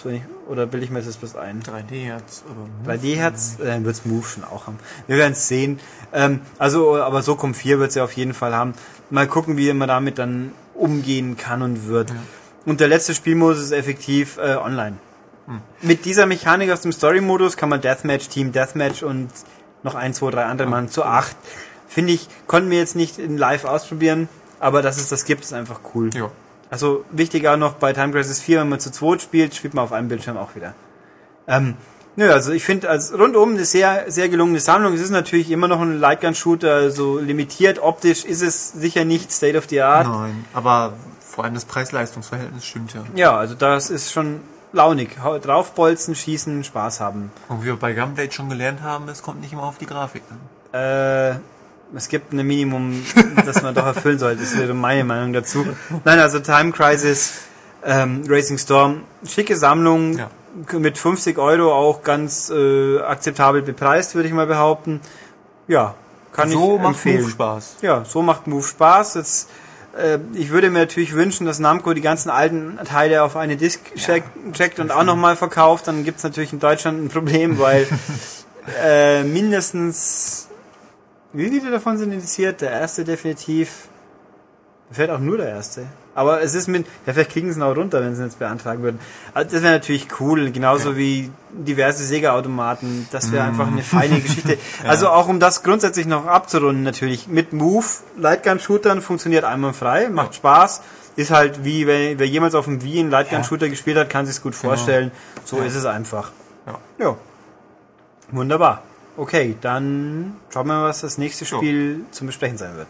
[0.49, 1.63] oder bilde ich mir das bloß ein?
[1.63, 4.79] 3D-Herz, aber 3D-Herz, äh, dann wird's Move schon auch haben.
[5.07, 5.81] Wir werden es sehen.
[6.13, 8.75] Ähm, also, aber SOCOM 4 wird's ja auf jeden Fall haben.
[9.11, 12.13] Mal gucken, wie man damit dann umgehen kann und wird.
[12.67, 14.97] Und der letzte Spielmodus ist effektiv äh, online.
[15.83, 19.29] Mit dieser Mechanik aus dem Story-Modus kann man Deathmatch, Team Deathmatch und
[19.85, 21.37] noch ein, zwei, drei andere machen zu acht.
[21.87, 24.29] Finde ich, konnten wir jetzt nicht in live ausprobieren,
[24.59, 26.11] aber dass es das gibt, ist einfach cool.
[26.15, 26.31] ja.
[26.71, 29.85] Also wichtig auch noch bei Time Crisis 4, wenn man zu zweit spielt, spielt man
[29.85, 30.75] auf einem Bildschirm auch wieder.
[31.47, 31.75] Ähm,
[32.17, 34.93] nö, also ich finde als rundum eine sehr, sehr gelungene Sammlung.
[34.95, 37.79] Es ist natürlich immer noch ein Lightgun-Shooter, so limitiert.
[37.79, 40.09] Optisch ist es sicher nicht State of the Art.
[40.09, 43.05] Nein, aber vor allem das Preis-Leistungs-Verhältnis stimmt ja.
[43.15, 44.41] Ja, also das ist schon
[44.75, 45.17] launig.
[45.43, 47.33] Draufbolzen, schießen, Spaß haben.
[47.49, 50.23] Und wie wir bei Gunblade schon gelernt haben, es kommt nicht immer auf die Grafik
[50.31, 50.79] an.
[50.79, 51.37] Äh,
[51.97, 53.05] es gibt ein Minimum,
[53.47, 54.43] das man doch erfüllen sollte.
[54.43, 55.65] Das wäre meine Meinung dazu.
[56.05, 57.35] Nein, also Time Crisis,
[57.85, 60.31] ähm, Racing Storm, schicke Sammlung, Ja.
[60.79, 65.01] mit 50 Euro auch ganz äh, akzeptabel bepreist, würde ich mal behaupten.
[65.69, 65.95] Ja,
[66.33, 67.21] kann so ich macht empfehlen.
[67.23, 67.77] Move Spaß.
[67.83, 69.15] Ja, so macht Move Spaß.
[69.15, 69.49] Jetzt,
[70.35, 74.25] ich würde mir natürlich wünschen, dass Namco die ganzen alten Teile auf eine Disk check,
[74.53, 75.87] checkt und auch nochmal verkauft.
[75.87, 77.87] Dann gibt's natürlich in Deutschland ein Problem, weil
[78.83, 80.49] äh, mindestens
[81.35, 82.61] wie viele davon sind indiziert?
[82.61, 83.89] Der erste definitiv.
[84.93, 85.87] Fällt auch nur der erste.
[86.15, 88.39] Aber es ist mit, ja, vielleicht kriegen sie ihn auch runter, wenn sie ihn jetzt
[88.39, 89.01] beantragen würden.
[89.33, 93.09] Also das wäre natürlich cool, genauso wie diverse Sega-Automaten.
[93.11, 94.59] Das wäre einfach eine feine Geschichte.
[94.87, 97.27] Also auch um das grundsätzlich noch abzurunden, natürlich.
[97.27, 97.87] Mit Move,
[98.19, 100.83] Lightgun-Shootern funktioniert einwandfrei, macht Spaß.
[101.17, 104.43] Ist halt wie, wenn, wer jemals auf dem Wii einen Lightgun-Shooter gespielt hat, kann sich's
[104.43, 105.11] gut vorstellen.
[105.45, 106.33] So ist es einfach.
[106.67, 106.79] Ja.
[106.99, 107.17] Ja.
[108.31, 108.83] Wunderbar.
[109.17, 112.89] Okay, dann schauen wir mal, was das nächste Spiel zum Besprechen sein wird.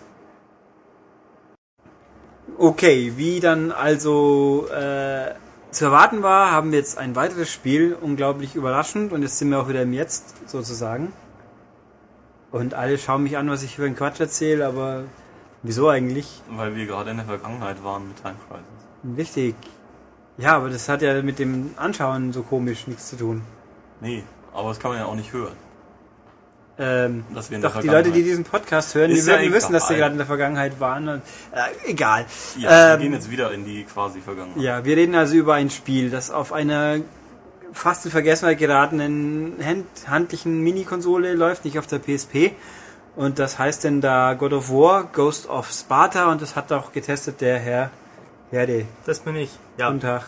[2.56, 5.34] Okay, wie dann also äh,
[5.70, 9.60] zu erwarten war, haben wir jetzt ein weiteres Spiel, unglaublich überraschend, und jetzt sind wir
[9.60, 11.12] auch wieder im Jetzt sozusagen.
[12.52, 15.04] Und alle schauen mich an, was ich für einen Quatsch erzähle, aber
[15.64, 16.42] wieso eigentlich?
[16.50, 19.18] Weil wir gerade in der Vergangenheit waren mit Time Crisis.
[19.18, 19.56] Richtig.
[20.38, 23.42] Ja, aber das hat ja mit dem Anschauen so komisch nichts zu tun.
[24.00, 24.22] Nee,
[24.52, 25.56] aber das kann man ja auch nicht hören.
[26.76, 29.52] Ähm, Dass wir in doch, die Leute, die diesen Podcast hören, die Ist ja werden
[29.52, 31.08] wissen, dass sie gerade in der Vergangenheit waren.
[31.08, 31.22] Und,
[31.52, 32.26] äh, egal.
[32.58, 34.60] Ja, Ähm, wir gehen jetzt wieder in die quasi Vergangenheit.
[34.60, 36.98] Ja, wir reden also über ein Spiel, das auf einer
[37.72, 42.52] fast in Vergessenheit geratenen hand handlichen Minikonsole läuft, nicht auf der PSP.
[43.16, 46.92] Und das heißt denn da God of War, Ghost of Sparta und das hat auch
[46.92, 47.90] getestet der Herr
[48.50, 48.86] Herde.
[49.06, 49.50] Das bin ich.
[49.78, 49.88] Ja.
[49.88, 50.26] Guten Tag.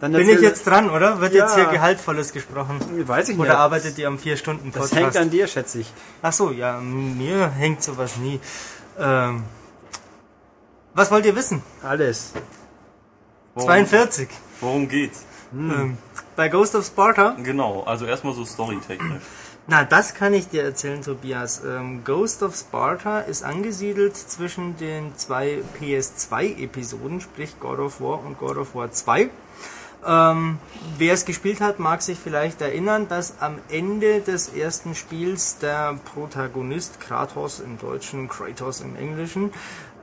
[0.00, 1.20] Dann Bin ich jetzt dran, oder?
[1.20, 1.44] Wird Ja.
[1.44, 2.78] jetzt hier Gehaltvolles gesprochen?
[3.08, 3.44] Weiß ich nicht.
[3.44, 4.92] Oder arbeitet ihr am 4-Stunden-Podcast?
[4.92, 5.92] das hängt an dir, schätze ich.
[6.22, 8.38] Ach so, ja, mir hängt sowas nie.
[8.98, 9.42] Ähm,
[10.94, 11.62] was wollt ihr wissen?
[11.82, 12.32] Alles.
[13.54, 14.28] Worum, 42.
[14.60, 15.24] Worum geht's?
[15.52, 15.98] Ähm,
[16.36, 17.36] bei Ghost of Sparta?
[17.42, 19.22] Genau, also erstmal so storytechnisch.
[19.66, 21.62] Na, das kann ich dir erzählen, Tobias.
[21.64, 28.38] Ähm, Ghost of Sparta ist angesiedelt zwischen den zwei PS2-Episoden, sprich God of War und
[28.38, 29.28] God of War 2.
[30.06, 30.58] Ähm,
[30.96, 35.98] wer es gespielt hat, mag sich vielleicht erinnern, dass am Ende des ersten Spiels der
[36.12, 39.50] Protagonist Kratos im Deutschen, Kratos im Englischen,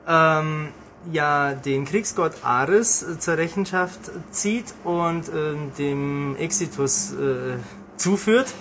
[0.07, 0.69] ähm,
[1.11, 3.99] ja den Kriegsgott Ares äh, zur Rechenschaft
[4.31, 7.57] zieht und ähm, dem Exitus äh,
[7.97, 8.53] zuführt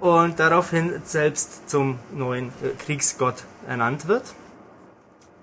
[0.00, 4.24] und daraufhin selbst zum neuen äh, Kriegsgott ernannt wird.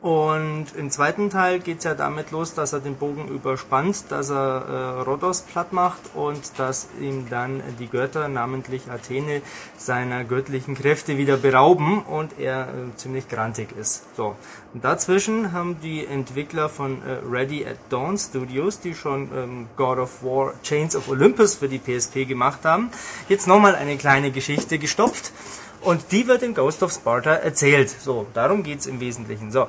[0.02, 4.38] Und im zweiten Teil geht's ja damit los, dass er den Bogen überspannt, dass er
[4.38, 9.42] äh, Rhodos platt macht und dass ihm dann die Götter, namentlich Athene,
[9.78, 14.06] seiner göttlichen Kräfte wieder berauben und er äh, ziemlich grantig ist.
[14.16, 14.38] So.
[14.74, 19.98] Und dazwischen haben die Entwickler von äh, Ready at Dawn Studios, die schon ähm, God
[19.98, 22.90] of War Chains of Olympus für die PSP gemacht haben,
[23.28, 25.34] jetzt nochmal eine kleine Geschichte gestopft.
[25.82, 27.90] Und die wird in Ghost of Sparta erzählt.
[27.90, 29.52] So, darum geht's im Wesentlichen.
[29.52, 29.68] So.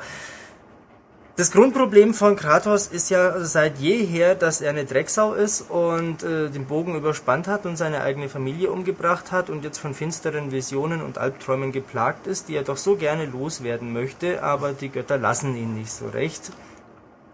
[1.37, 6.51] Das Grundproblem von Kratos ist ja seit jeher, dass er eine Drecksau ist und äh,
[6.51, 11.01] den Bogen überspannt hat und seine eigene Familie umgebracht hat und jetzt von finsteren Visionen
[11.01, 15.57] und Albträumen geplagt ist, die er doch so gerne loswerden möchte, aber die Götter lassen
[15.57, 16.53] ihn nicht so recht.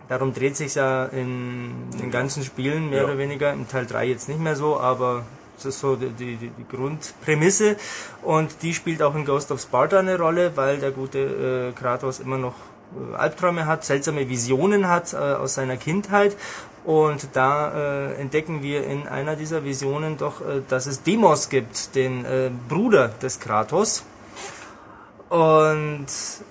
[0.08, 3.04] Darum dreht sich ja in den ganzen Spielen mehr Ja.
[3.06, 5.24] oder weniger, im Teil 3 jetzt nicht mehr so, aber
[5.56, 7.76] das ist so die, die, die Grundprämisse
[8.22, 12.20] und die spielt auch in Ghost of Sparta eine Rolle, weil der gute äh, Kratos
[12.20, 12.54] immer noch
[13.16, 16.36] Albträume hat, seltsame Visionen hat äh, aus seiner Kindheit.
[16.84, 21.96] Und da äh, entdecken wir in einer dieser Visionen doch, äh, dass es Demos gibt,
[21.96, 24.04] den äh, Bruder des Kratos.
[25.28, 26.06] Und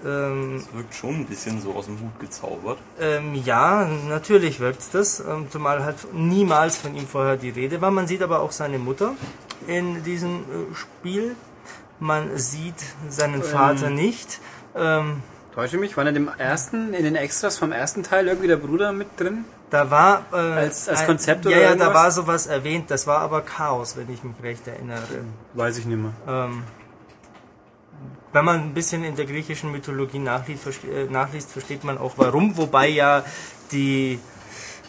[0.06, 2.78] ähm, Das wirkt schon ein bisschen so aus dem Hut gezaubert.
[3.00, 7.92] ähm, ja, natürlich wirkt das, ähm, zumal halt niemals von ihm vorher die Rede war.
[7.92, 9.14] Man sieht aber auch seine Mutter
[9.68, 11.36] in diesem äh, Spiel.
[12.00, 12.76] Man sieht
[13.10, 14.40] seinen Vater nicht.
[14.76, 15.22] Ähm,
[15.54, 18.92] Täusche mich, war in dem ersten, in den Extras vom ersten Teil irgendwie der Bruder
[18.92, 19.46] mit drin?
[19.72, 21.94] da war äh, Als- als ein- Konzept ja, oder ja, da irgendwas?
[21.94, 22.92] war sowas erwähnt.
[22.92, 25.02] Das war aber Chaos, wenn ich mich recht erinnere.
[25.54, 26.12] Weiß ich nicht mehr.
[26.28, 26.64] Ähm,
[28.36, 32.16] wenn man ein bisschen in der griechischen Mythologie nachliest, verste äh, nachliest versteht man auch
[32.18, 33.24] warum, wobei ja
[33.72, 34.20] die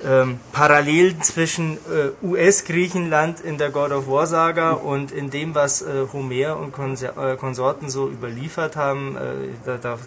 [0.04, 5.80] ähm, Parallelen zwischen äh, US-Griechenland in der God of War Saga und in dem, was
[5.80, 9.20] äh, Homer und Konser äh, Konsorten so überliefert haben, äh,
[9.64, 9.98] da, da,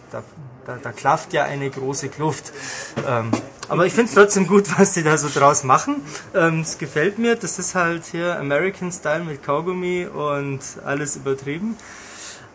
[0.65, 2.51] da, da, klafft ja eine große Kluft.
[3.07, 3.31] Ähm,
[3.69, 6.01] aber ich finde es trotzdem gut, was sie da so draus machen.
[6.35, 7.37] Ähm, Es gefällt mir.
[7.37, 11.77] Das ist halt hier American Style mit Kaugummi und alles übertrieben.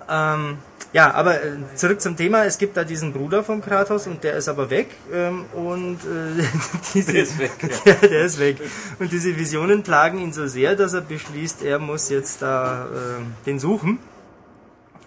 [0.09, 0.59] Ähm,
[0.95, 2.45] ja, aber äh, zurück zum Thema.
[2.45, 4.91] Es gibt da diesen Bruder von Kratos und der ist aber weg.
[5.12, 6.45] Ähm, und äh,
[6.95, 7.51] diese, Der ist weg,
[7.85, 7.95] ja.
[8.09, 8.59] der ist weg.
[9.01, 13.45] Und diese Visionen plagen ihn so sehr, dass er beschließt, er muss jetzt da äh,
[13.45, 13.99] den suchen,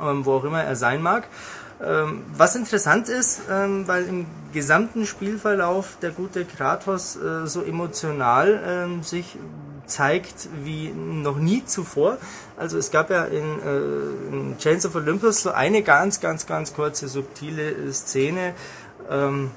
[0.01, 1.29] ähm, wo auch immer er sein mag.
[1.81, 8.61] Ähm, was interessant ist, ähm, weil im gesamten Spielverlauf der gute Kratos äh, so emotional
[8.67, 9.37] ähm, sich
[9.85, 12.17] zeigt wie noch nie zuvor.
[12.57, 16.73] Also es gab ja in, äh, in Chains of Olympus so eine ganz, ganz, ganz
[16.73, 18.55] kurze, subtile äh, Szene
[19.11, 19.51] ähm,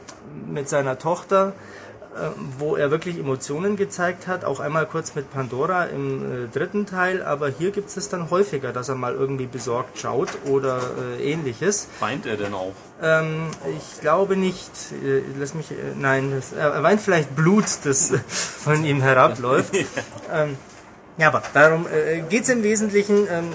[0.47, 1.55] mit seiner Tochter,
[2.15, 2.29] äh,
[2.59, 7.23] wo er wirklich Emotionen gezeigt hat, auch einmal kurz mit Pandora im äh, dritten Teil,
[7.23, 10.81] aber hier gibt es dann häufiger, dass er mal irgendwie besorgt schaut oder
[11.19, 11.89] äh, ähnliches.
[12.01, 12.75] Weint er denn auch?
[13.01, 13.47] Ähm,
[13.79, 14.71] ich glaube nicht,
[15.03, 15.69] äh, lass mich,
[15.99, 19.75] nein, das, er weint vielleicht Blut, das von ihm herabläuft.
[20.33, 20.59] ähm,
[21.19, 23.27] ja, aber darum äh, geht es im Wesentlichen.
[23.31, 23.53] Ähm,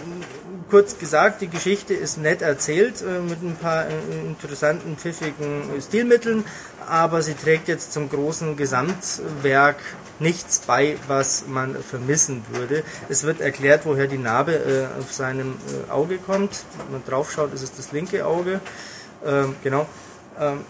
[0.69, 3.91] kurz gesagt, die Geschichte ist nett erzählt äh, mit ein paar äh,
[4.25, 6.43] interessanten, pfiffigen Stilmitteln,
[6.87, 9.77] aber sie trägt jetzt zum großen Gesamtwerk
[10.19, 12.83] nichts bei, was man vermissen würde.
[13.09, 15.55] Es wird erklärt, woher die Narbe äh, auf seinem
[15.87, 16.63] äh, Auge kommt.
[16.77, 18.61] Wenn man draufschaut, ist es das linke Auge.
[19.25, 19.87] Ähm, genau.
[20.39, 20.61] Ähm,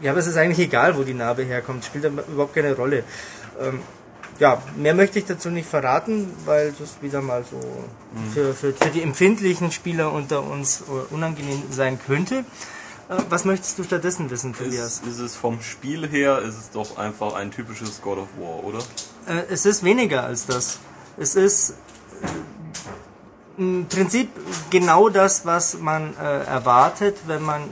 [0.00, 1.84] ja, aber es ist eigentlich egal, wo die Narbe herkommt.
[1.84, 3.04] Spielt überhaupt keine Rolle.
[3.60, 3.80] Ähm,
[4.38, 7.60] ja, mehr möchte ich dazu nicht verraten, weil das wieder mal so
[8.34, 12.44] für, für, für die empfindlichen Spieler unter uns äh, unangenehm sein könnte.
[13.08, 14.98] Äh, was möchtest du stattdessen wissen, Tobias?
[14.98, 18.64] Ist, ist es vom Spiel her, ist es doch einfach ein typisches God of War,
[18.64, 18.78] oder?
[19.26, 20.78] Äh, es ist weniger als das.
[21.16, 21.74] Es ist
[23.56, 24.28] im Prinzip
[24.68, 27.62] genau das, was man erwartet, wenn man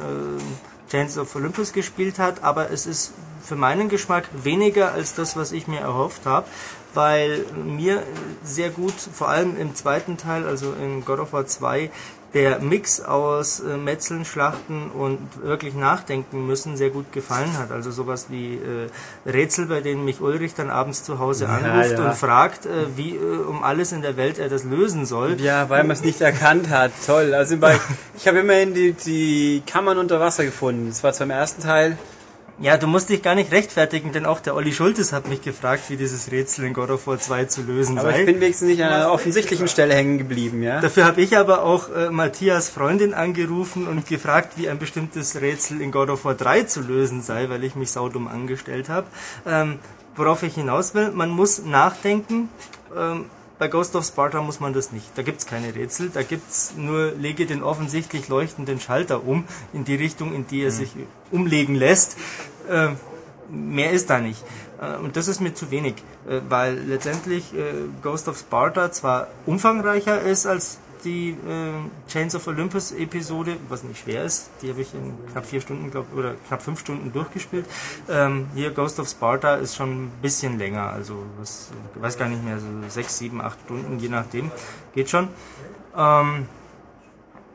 [0.91, 3.13] Chains of Olympus gespielt hat, aber es ist
[3.45, 6.47] für meinen Geschmack weniger als das, was ich mir erhofft habe,
[6.95, 8.03] weil mir
[8.43, 11.91] sehr gut, vor allem im zweiten Teil, also in God of War 2,
[12.35, 17.71] der Mix aus äh, Metzeln, Schlachten und wirklich nachdenken müssen sehr gut gefallen hat.
[17.71, 22.05] Also sowas wie äh, Rätsel, bei denen mich Ulrich dann abends zu Hause anruft ja.
[22.05, 25.41] und fragt, äh, wie äh, um alles in der Welt er das lösen soll.
[25.41, 26.91] Ja, weil man es nicht erkannt hat.
[27.07, 27.35] Toll.
[27.35, 27.79] Also bei,
[28.19, 30.89] ich habe immerhin die, die Kammern unter Wasser gefunden.
[30.89, 31.97] Das war zwar im ersten Teil.
[32.61, 35.85] Ja, du musst dich gar nicht rechtfertigen, denn auch der Olli Schultes hat mich gefragt,
[35.89, 38.21] wie dieses Rätsel in God of War 2 zu lösen Aber sei.
[38.21, 40.81] ich bin wenigstens nicht an einer offensichtlichen Stelle hängen geblieben, ja.
[40.81, 45.81] Dafür habe ich aber auch äh, Matthias Freundin angerufen und gefragt, wie ein bestimmtes Rätsel
[45.81, 49.09] in God of War 3 zu lösen sei, weil ich mich saudumm angestellt habe.
[49.47, 49.81] Ähm,
[50.15, 52.49] worauf ich hinaus will, man muss nachdenken.
[52.97, 53.27] Ähm,
[53.59, 55.07] bei Ghost of Sparta muss man das nicht.
[55.17, 59.95] Da gibt's keine Rätsel, da gibt's nur, lege den offensichtlich leuchtenden Schalter um, in die
[59.95, 60.91] Richtung, in die er sich
[61.31, 62.17] umlegen lässt.
[62.69, 62.97] Ähm,
[63.49, 64.43] mehr ist da nicht.
[64.81, 65.95] Äh, Und das ist mir zu wenig,
[66.29, 67.73] äh, weil letztendlich äh,
[68.03, 74.01] Ghost of Sparta zwar umfangreicher ist als die äh, Chains of Olympus Episode, was nicht
[74.01, 77.67] schwer ist, die habe ich in knapp vier Stunden, glaub, oder knapp fünf Stunden durchgespielt.
[78.09, 82.29] Ähm, hier Ghost of Sparta ist schon ein bisschen länger, also was, ich weiß gar
[82.29, 84.51] nicht mehr, so sechs, sieben, acht Stunden, je nachdem,
[84.95, 85.29] geht schon.
[85.97, 86.49] Ähm,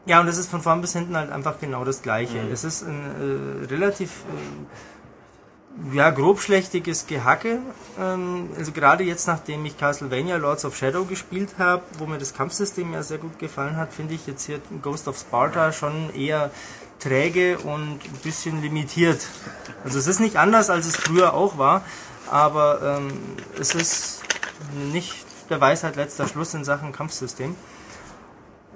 [0.05, 2.39] ja, und es ist von vorn bis hinten halt einfach genau das Gleiche.
[2.51, 4.65] Es ist ein äh, relativ äh,
[5.93, 7.59] ja, grobschlächtiges Gehacke.
[7.99, 12.33] Ähm, also gerade jetzt, nachdem ich Castlevania Lords of Shadow gespielt habe, wo mir das
[12.33, 16.51] Kampfsystem ja sehr gut gefallen hat, finde ich jetzt hier Ghost of Sparta schon eher
[16.99, 19.27] träge und ein bisschen limitiert.
[19.83, 21.83] Also es ist nicht anders, als es früher auch war,
[22.29, 23.13] aber ähm,
[23.59, 24.21] es ist
[24.91, 27.55] nicht der Weisheit letzter Schluss in Sachen Kampfsystem.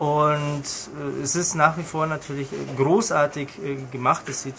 [0.04, 0.64] Und
[1.00, 4.28] äh, es ist nach wie vor natürlich äh, großartig äh, gemacht.
[4.28, 4.56] Es sieht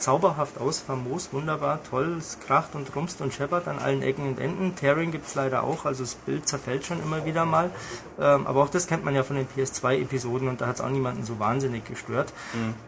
[0.00, 2.16] zauberhaft aus, famos, wunderbar, toll.
[2.18, 4.74] Es kracht und rumst und scheppert an allen Ecken und Enden.
[4.74, 7.70] Tearing gibt es leider auch, also das Bild zerfällt schon immer wieder mal.
[8.18, 10.90] Ähm, aber auch das kennt man ja von den PS2-Episoden und da hat es auch
[10.90, 12.32] niemanden so wahnsinnig gestört.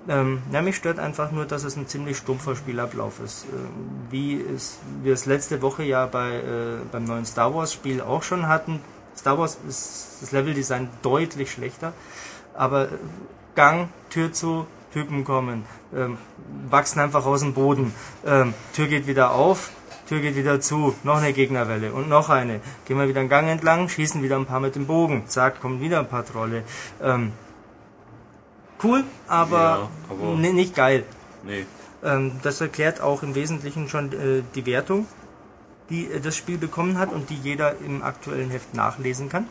[0.08, 3.44] Ähm, ja, mich stört einfach nur, dass es ein ziemlich stumpfer Spielablauf ist.
[3.44, 3.68] Ähm,
[4.10, 8.48] wie es, wir es letzte Woche ja bei, äh, beim neuen Star Wars-Spiel auch schon
[8.48, 8.80] hatten.
[9.16, 11.92] Star Wars ist das Leveldesign deutlich schlechter,
[12.54, 12.88] aber
[13.54, 15.64] Gang, Tür zu, Typen kommen,
[15.94, 16.16] ähm,
[16.70, 17.94] wachsen einfach aus dem Boden,
[18.26, 19.70] ähm, Tür geht wieder auf,
[20.08, 22.60] Tür geht wieder zu, noch eine Gegnerwelle und noch eine.
[22.86, 25.80] Gehen wir wieder einen Gang entlang, schießen wieder ein paar mit dem Bogen, zack, kommt
[25.80, 26.62] wieder ein paar Trolle.
[27.02, 27.32] Ähm,
[28.82, 31.04] cool, aber, Ja, aber- ni- nicht geil.
[31.42, 31.66] Nee.
[32.04, 35.06] Ähm, das erklärt auch im Wesentlichen schon äh, die Wertung,
[35.90, 39.46] die äh, das Spiel bekommen hat und die jeder im aktuellen Heft nachlesen kann.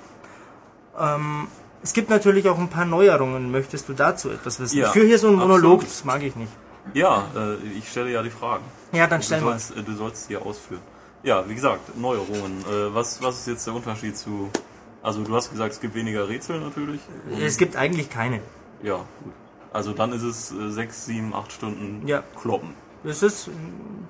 [0.98, 1.48] Ähm,
[1.84, 3.52] es gibt natürlich auch ein paar Neuerungen.
[3.52, 4.78] Möchtest du dazu etwas wissen?
[4.78, 5.84] Ja, ich führe hier so einen Monolog, absolut.
[5.92, 6.52] das mag ich nicht.
[6.94, 8.64] Ja, äh, ich stelle ja die Fragen.
[8.92, 9.58] Ja, dann stell mal.
[9.58, 10.82] äh, du sollst die ausführen.
[11.24, 12.62] Ja, wie gesagt, Neuerungen.
[12.62, 14.50] Äh, was, was ist jetzt der Unterschied zu...
[15.02, 17.02] Also du hast gesagt, es gibt weniger Rätsel natürlich.
[17.40, 18.42] Es gibt eigentlich keine.
[18.82, 19.34] ja, gut.
[19.74, 22.24] Also dann ist es äh, sechs, sieben, acht Stunden Ja.
[22.42, 22.70] kloppen.
[23.08, 23.52] Es ist äh,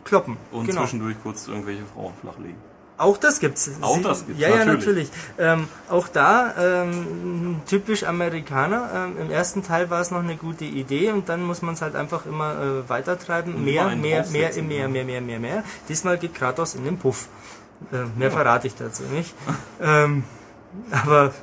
[0.04, 0.38] Kloppen.
[0.52, 0.82] Und genau.
[0.82, 2.56] zwischendurch kurz irgendwelche Frauen flachlegen.
[2.98, 3.70] Auch das gibt's.
[3.82, 5.10] Auch Sie- das gibt's, Ja, ja, natürlich.
[5.38, 6.54] Ähm, auch da
[6.84, 8.90] ähm, typisch Amerikaner.
[9.18, 11.82] Ähm, Im ersten Teil war es noch eine gute Idee und dann muss man es
[11.82, 12.54] halt einfach immer
[12.86, 13.54] äh, weitertreiben.
[13.56, 14.88] Und Mehr, mehr, mehr, mehr, ja.
[14.88, 15.64] mehr, mehr, mehr, mehr.
[15.90, 17.28] Diesmal geht Kratos in den Puff.
[17.92, 19.34] Äh, mehr verrate ich dazu nicht.
[19.82, 20.24] ähm,
[20.92, 21.34] aber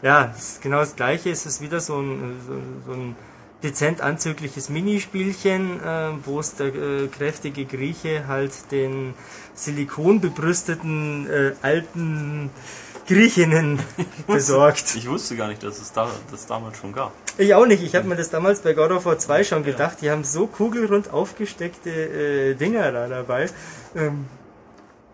[0.00, 1.30] ja, es ist genau das Gleiche.
[1.30, 2.54] Es ist wieder so ein, so,
[2.90, 3.16] so ein
[3.62, 9.14] dezent anzügliches Minispielchen, äh, wo es der äh, kräftige Grieche halt den
[9.54, 12.50] silikonbebrüsteten äh, alten
[13.06, 13.80] Griechinnen
[14.26, 14.94] besorgt.
[14.96, 17.12] Ich wusste gar nicht, dass es da, das damals schon gab.
[17.38, 17.82] Ich auch nicht.
[17.82, 19.98] Ich habe mir das damals bei God of War 2 schon gedacht.
[20.02, 23.48] Die haben so kugelrund aufgesteckte äh, Dinger da dabei.
[23.96, 24.26] Ähm,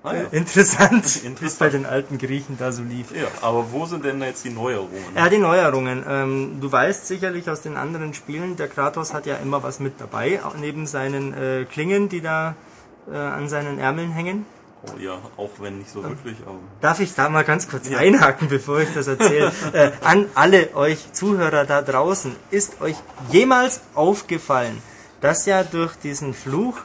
[0.09, 0.23] Ah, ja.
[0.31, 1.59] Interessant, wie es Interessant.
[1.59, 3.15] bei den alten Griechen da so lief.
[3.15, 4.93] ja, aber wo sind denn jetzt die Neuerungen?
[5.15, 6.05] Ja, die Neuerungen.
[6.09, 10.01] Ähm, du weißt sicherlich aus den anderen Spielen, der Kratos hat ja immer was mit
[10.01, 12.55] dabei, neben seinen äh, Klingen, die da
[13.11, 14.47] äh, an seinen Ärmeln hängen.
[14.83, 16.59] Oh, ja, auch wenn nicht so wirklich, aber...
[16.81, 19.51] Darf ich da mal ganz kurz einhaken, bevor ich das erzähle?
[19.73, 22.95] äh, an alle euch Zuhörer da draußen, ist euch
[23.31, 24.81] jemals aufgefallen,
[25.21, 26.77] dass ja durch diesen Fluch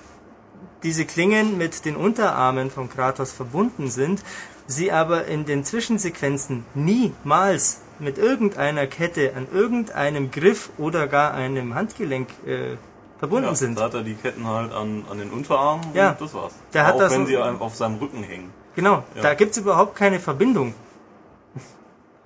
[0.83, 4.21] diese Klingen mit den Unterarmen von Kratos verbunden sind,
[4.67, 11.75] sie aber in den Zwischensequenzen niemals mit irgendeiner Kette an irgendeinem Griff oder gar einem
[11.75, 12.75] Handgelenk äh,
[13.19, 13.77] verbunden Ja, sind.
[13.77, 16.11] da hat er die Ketten halt an, an den Unterarmen Ja.
[16.11, 16.53] und das war's.
[16.73, 18.51] Der hat auch das wenn so- sie auf seinem Rücken hängen.
[18.75, 19.21] Genau, Ja.
[19.21, 20.73] da gibt's überhaupt keine Verbindung.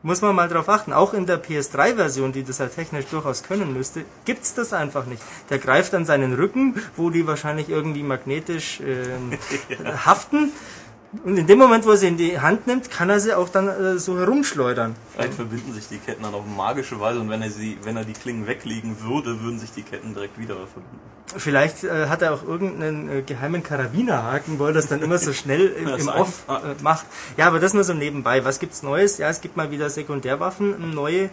[0.07, 0.93] Muss man mal drauf achten.
[0.93, 5.21] Auch in der PS3-Version, die das ja technisch durchaus können müsste, gibt's das einfach nicht.
[5.49, 9.37] Der greift an seinen Rücken, wo die wahrscheinlich irgendwie magnetisch ähm,
[10.05, 10.53] haften.
[11.25, 13.49] Und in dem Moment, wo er sie in die Hand nimmt, kann er sie auch
[13.49, 14.95] dann äh, so herumschleudern.
[15.17, 18.05] Vielleicht verbinden sich die Ketten dann auf magische Weise und wenn er sie, wenn er
[18.05, 20.99] die Klingen weglegen würde, würden sich die Ketten direkt wieder verbinden.
[21.35, 25.33] Vielleicht äh, hat er auch irgendeinen äh, geheimen Karabinerhaken, weil er das dann immer so
[25.33, 27.05] schnell im, im Off äh, macht.
[27.35, 28.45] Ja, aber das nur so nebenbei.
[28.45, 29.17] Was gibt's Neues?
[29.17, 31.23] Ja, es gibt mal wieder Sekundärwaffen, neue.
[31.23, 31.29] Äh,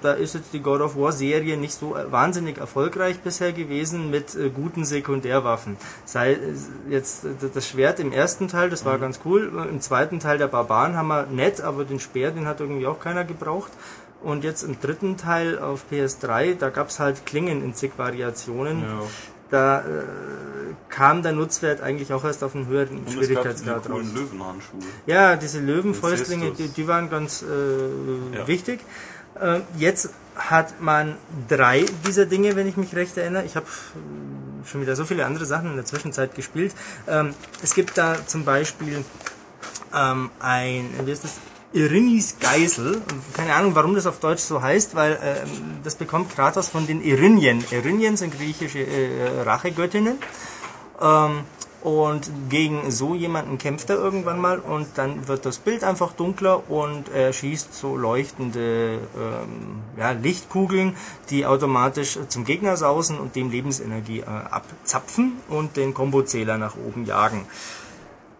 [0.00, 4.10] da ist jetzt die God of War Serie nicht so äh, wahnsinnig erfolgreich bisher gewesen
[4.10, 5.76] mit äh, guten Sekundärwaffen.
[6.06, 6.38] Sei äh,
[6.88, 9.52] jetzt das Schwert im ersten Teil, das war ganz cool.
[9.68, 13.72] Im zweiten Teil der Barbarenhammer nett, aber den Speer, den hat irgendwie auch keiner gebraucht.
[14.22, 18.82] Und jetzt im dritten Teil auf PS3, da gab's halt Klingen in zig Variationen.
[18.82, 19.00] Ja.
[19.50, 19.82] Da äh,
[20.88, 24.02] kam der Nutzwert eigentlich auch erst auf einen höheren Und es gab diese Schwierigkeitsgrad raus.
[24.14, 24.80] Löwenhandschuhe.
[25.06, 28.46] Ja, diese Löwenfäustlinge, die, die waren ganz äh, Ja.
[28.48, 28.80] wichtig.
[29.40, 31.16] Äh, jetzt hat man
[31.48, 33.44] drei dieser Dinge, wenn ich mich recht erinnere.
[33.44, 33.66] Ich habe
[34.64, 36.74] schon wieder so viele andere Sachen in der Zwischenzeit gespielt.
[37.06, 39.04] Ähm, es gibt da zum Beispiel
[39.94, 41.34] ähm, ein, wie ist das?
[41.72, 42.96] Irinis Geisel.
[42.96, 45.48] Und Keine Ahnung, warum das auf Deutsch so heißt, weil ähm,
[45.84, 47.64] das bekommt Kratos von den Irinien.
[47.70, 50.18] Irinien sind griechische äh, Rachegöttinnen.
[51.00, 51.44] Ähm,
[51.86, 56.68] und gegen so jemanden kämpft er irgendwann mal und dann wird das Bild einfach dunkler
[56.68, 60.96] und er schießt so leuchtende ähm, ja, Lichtkugeln,
[61.30, 67.04] die automatisch zum Gegner sausen und dem Lebensenergie äh, abzapfen und den Kombozähler nach oben
[67.04, 67.46] jagen.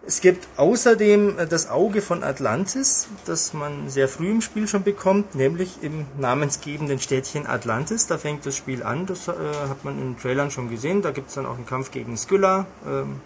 [0.07, 4.83] Es gibt außerdem äh, das Auge von Atlantis, das man sehr früh im Spiel schon
[4.83, 8.07] bekommt, nämlich im namensgebenden Städtchen Atlantis.
[8.07, 9.33] Da fängt das Spiel an, das äh,
[9.67, 11.01] hat man in den Trailern schon gesehen.
[11.01, 12.65] Da gibt es dann auch einen Kampf gegen Skylla.
[12.87, 13.19] Ähm,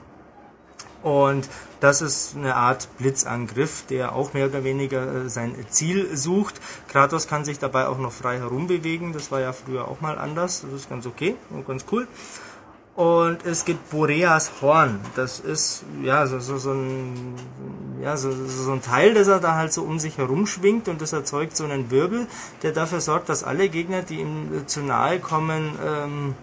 [1.04, 1.50] Und
[1.82, 6.62] das ist eine Art Blitzangriff, der auch mehr oder weniger äh, sein Ziel sucht.
[6.88, 9.14] Kratos kann sich dabei auch noch frei herumbewegen.
[9.14, 10.62] Das war ja früher auch mal anders.
[10.62, 12.08] Das ist ganz okay und ganz cool.
[12.96, 15.00] Und es gibt Boreas Horn.
[15.16, 17.36] Das ist ja so, so, so, ein,
[18.02, 21.02] ja, so, so ein Teil, das er da halt so um sich herum schwingt und
[21.02, 22.28] das erzeugt so einen Wirbel,
[22.64, 26.36] der dafür sorgt, dass alle Gegner, die ihm äh, zu nahe kommen, ähm,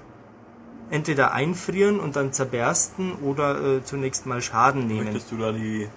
[0.90, 5.04] entweder einfrieren und dann zerbersten oder äh, zunächst mal Schaden nehmen.
[5.04, 5.88] Möchtest du da die,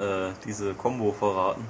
[0.00, 1.64] äh, diese Combo verraten?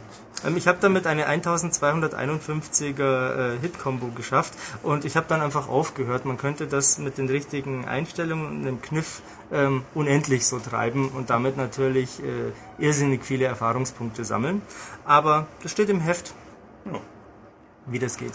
[0.44, 6.24] Ähm, ich habe damit eine 1251er äh, Hit-Combo geschafft und ich habe dann einfach aufgehört.
[6.24, 11.30] Man könnte das mit den richtigen Einstellungen und einem Kniff ähm, unendlich so treiben und
[11.30, 14.62] damit natürlich äh, irrsinnig viele Erfahrungspunkte sammeln.
[15.04, 16.34] Aber das steht im Heft,
[16.86, 16.98] Ja.
[17.86, 18.32] wie das geht.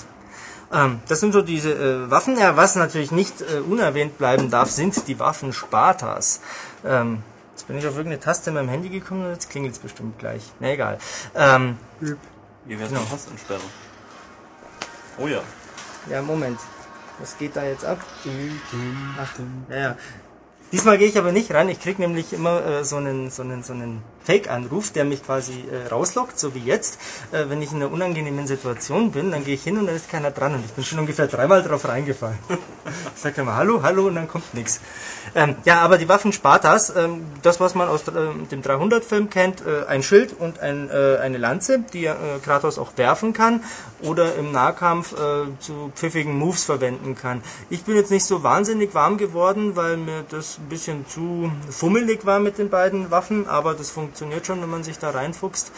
[0.74, 2.38] Ähm, das sind so diese äh, Waffen.
[2.38, 6.42] Ja, was natürlich nicht äh, unerwähnt bleiben darf, sind die Waffen Spartas.
[6.84, 7.24] Ähm,
[7.56, 10.20] jetzt bin ich auf irgendeine Taste in meinem Handy gekommen und jetzt klingelt es bestimmt
[10.20, 10.52] gleich.
[10.60, 10.98] Na egal.
[11.34, 12.18] Ähm, Hier
[12.80, 13.00] wär's Genau.
[13.00, 13.62] eine Tastentsperre.
[15.18, 15.42] Oh ja.
[16.10, 16.60] Ja, Moment.
[17.18, 18.00] Was geht da jetzt ab?
[19.18, 19.34] Ach,
[19.70, 19.98] ja, ja.
[20.74, 21.70] Diesmal gehe ich aber nicht ran.
[21.70, 25.64] Ich krieg nämlich immer äh, so einen, so einen, so einen Fake-Anruf, der mich quasi
[25.72, 27.00] äh, rauslockt, so wie jetzt.
[27.32, 30.10] Äh, wenn ich in einer unangenehmen Situation bin, dann gehe ich hin und dann ist
[30.10, 30.56] keiner dran.
[30.56, 32.38] Und ich bin schon ungefähr dreimal drauf reingefallen.
[33.16, 34.82] ich sage immer Hallo, Hallo und dann kommt nichts.
[35.36, 39.62] Ähm, ja, aber die Waffen Spartas, ähm, das was man aus ähm, dem 300-Film kennt,
[39.66, 43.62] äh, ein Schild und ein, äh, eine Lanze, die äh, Kratos auch werfen kann
[44.02, 47.42] oder im Nahkampf äh, zu pfiffigen Moves verwenden kann.
[47.70, 52.26] Ich bin jetzt nicht so wahnsinnig warm geworden, weil mir das ein bisschen zu fummelig
[52.26, 55.72] war mit den beiden Waffen, aber das funktioniert schon, wenn man sich da reinfuchst.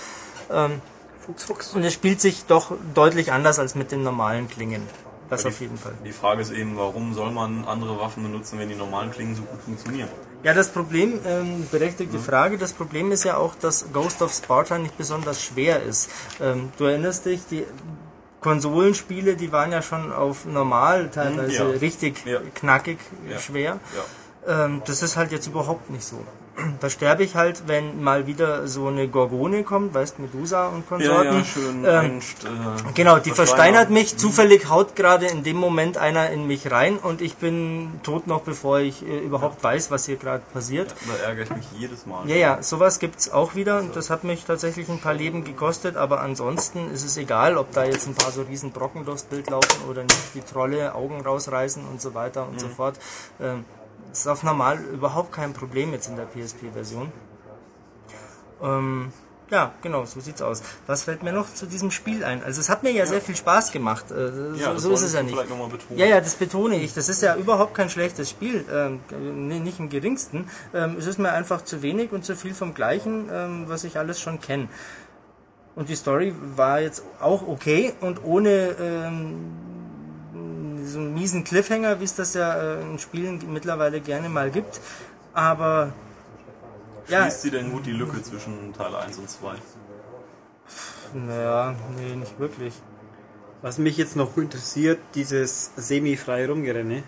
[0.52, 0.82] Ähm,
[1.26, 1.74] Fuchs, Fuchs.
[1.74, 4.82] und es spielt sich doch deutlich anders als mit den normalen Klingen.
[5.30, 5.92] Das Aber auf jeden Fall.
[6.06, 9.42] Die Frage ist eben, warum soll man andere Waffen benutzen, wenn die normalen Klingen so
[9.42, 10.08] gut funktionieren?
[10.44, 14.78] Ja, das Problem, ähm, berechtigte Frage, das Problem ist ja auch, dass Ghost of Sparta
[14.78, 16.10] nicht besonders schwer ist.
[16.40, 17.66] Ähm, du erinnerst dich, die
[18.40, 21.66] Konsolenspiele, die waren ja schon auf normal teilweise ja.
[21.66, 22.40] richtig Ja.
[22.54, 23.00] knackig
[23.30, 23.40] Ja.
[23.40, 23.80] schwer.
[24.48, 24.66] Ja.
[24.66, 26.24] Ähm, das ist halt jetzt überhaupt nicht so.
[26.80, 30.86] Da sterbe ich halt, wenn mal wieder so eine Gorgone kommt, weißt Medusa und Ja,
[30.90, 31.38] Konsorten.
[31.38, 34.14] ja, schön Ähm, äh, Genau, die versteinert mich.
[34.14, 34.18] Mhm.
[34.18, 38.42] Zufällig haut gerade in dem Moment einer in mich rein und ich bin tot noch,
[38.42, 40.94] bevor ich äh, überhaupt weiß, was hier gerade passiert.
[41.08, 42.28] Da ärgere ich mich jedes Mal.
[42.30, 45.96] Ja, ja, sowas gibt's auch wieder und das hat mich tatsächlich ein paar Leben gekostet,
[45.96, 49.50] aber ansonsten ist es egal, ob da jetzt ein paar so riesen Brocken durchs Bild
[49.50, 52.96] laufen oder nicht, die Trolle Augen rausreißen und so weiter und so fort.
[53.42, 53.66] Ähm,
[54.20, 57.12] ist auf normal überhaupt kein Problem jetzt in der PSP-Version.
[58.62, 59.12] Ähm,
[59.50, 60.62] ja, genau, so sieht's aus.
[60.88, 62.44] Was fällt mir noch zu diesem Spiel ein?
[62.44, 64.12] Also es hat mir ja, sehr viel Spaß gemacht.
[64.12, 65.38] Äh, so Ja, das so ist es ja nicht.
[65.96, 66.94] Ja, ja, das betone ich.
[66.94, 68.66] Das ist ja überhaupt kein schlechtes Spiel.
[68.70, 69.00] Ähm,
[69.64, 70.50] nicht im geringsten.
[70.74, 73.98] Ähm, es ist mir einfach zu wenig und zu viel vom Gleichen, ähm, was ich
[73.98, 74.68] alles schon kenne.
[75.76, 79.77] Und die Story war jetzt auch okay und ohne ähm,
[80.88, 84.80] so einen miesen Cliffhanger, wie es das ja äh, in Spielen mittlerweile gerne mal gibt.
[85.34, 85.94] Aber
[87.08, 89.56] ja, Schließt sie denn gut die Lücke zwischen Teil 1 und 2?
[91.14, 92.74] naja, nee, nicht wirklich.
[93.62, 97.04] Was mich jetzt noch interessiert, dieses semi-freie Rumgerenne.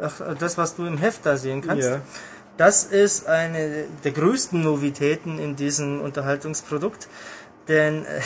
[0.00, 1.88] Ach, das, was du im Heft da sehen kannst.
[1.88, 2.00] Ja.
[2.56, 7.08] Das ist eine der größten Novitäten in diesem Unterhaltungsprodukt.
[7.66, 8.20] Denn äh,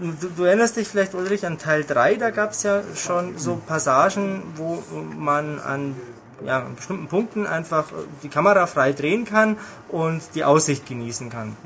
[0.00, 3.56] du, du erinnerst dich vielleicht, Ulrich, an Teil 3, da gab es ja schon so
[3.66, 4.82] Passagen, wo
[5.16, 5.96] man an,
[6.44, 7.84] ja, an bestimmten Punkten einfach
[8.22, 9.56] die Kamera frei drehen kann
[9.88, 11.56] und die Aussicht genießen kann,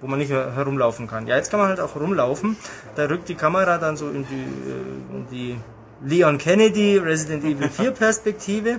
[0.00, 1.26] wo man nicht her- herumlaufen kann.
[1.26, 2.56] Ja, jetzt kann man halt auch rumlaufen.
[2.96, 5.56] Da rückt die Kamera dann so in die, äh, in die
[6.04, 8.78] Leon Kennedy Resident Evil 4 Perspektive.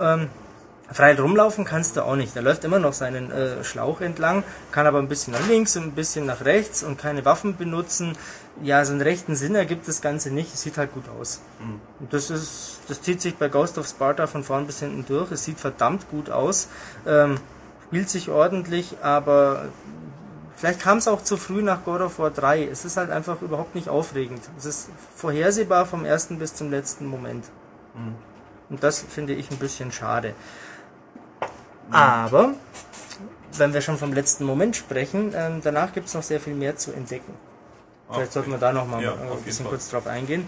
[0.00, 0.28] Ähm,
[0.94, 2.34] frei rumlaufen kannst du auch nicht.
[2.34, 5.82] Der läuft immer noch seinen äh, Schlauch entlang, kann aber ein bisschen nach links und
[5.82, 8.16] ein bisschen nach rechts und keine Waffen benutzen.
[8.62, 10.54] Ja, so einen rechten Sinn ergibt das Ganze nicht.
[10.54, 11.42] Es sieht halt gut aus.
[11.98, 15.32] Und das ist, das zieht sich bei Ghost of Sparta von vorn bis hinten durch.
[15.32, 16.68] Es sieht verdammt gut aus.
[17.06, 17.38] Ähm,
[17.86, 19.66] spielt sich ordentlich, aber
[20.56, 22.68] vielleicht kam es auch zu früh nach God of War 3.
[22.68, 24.42] Es ist halt einfach überhaupt nicht aufregend.
[24.56, 27.44] Es ist vorhersehbar vom ersten bis zum letzten Moment.
[28.70, 30.34] Und das finde ich ein bisschen schade.
[31.90, 32.54] Aber,
[33.56, 36.76] wenn wir schon vom letzten Moment sprechen, ähm, danach gibt es noch sehr viel mehr
[36.76, 37.34] zu entdecken.
[38.10, 40.46] Vielleicht sollten wir da noch mal Ja, ein bisschen kurz drauf eingehen.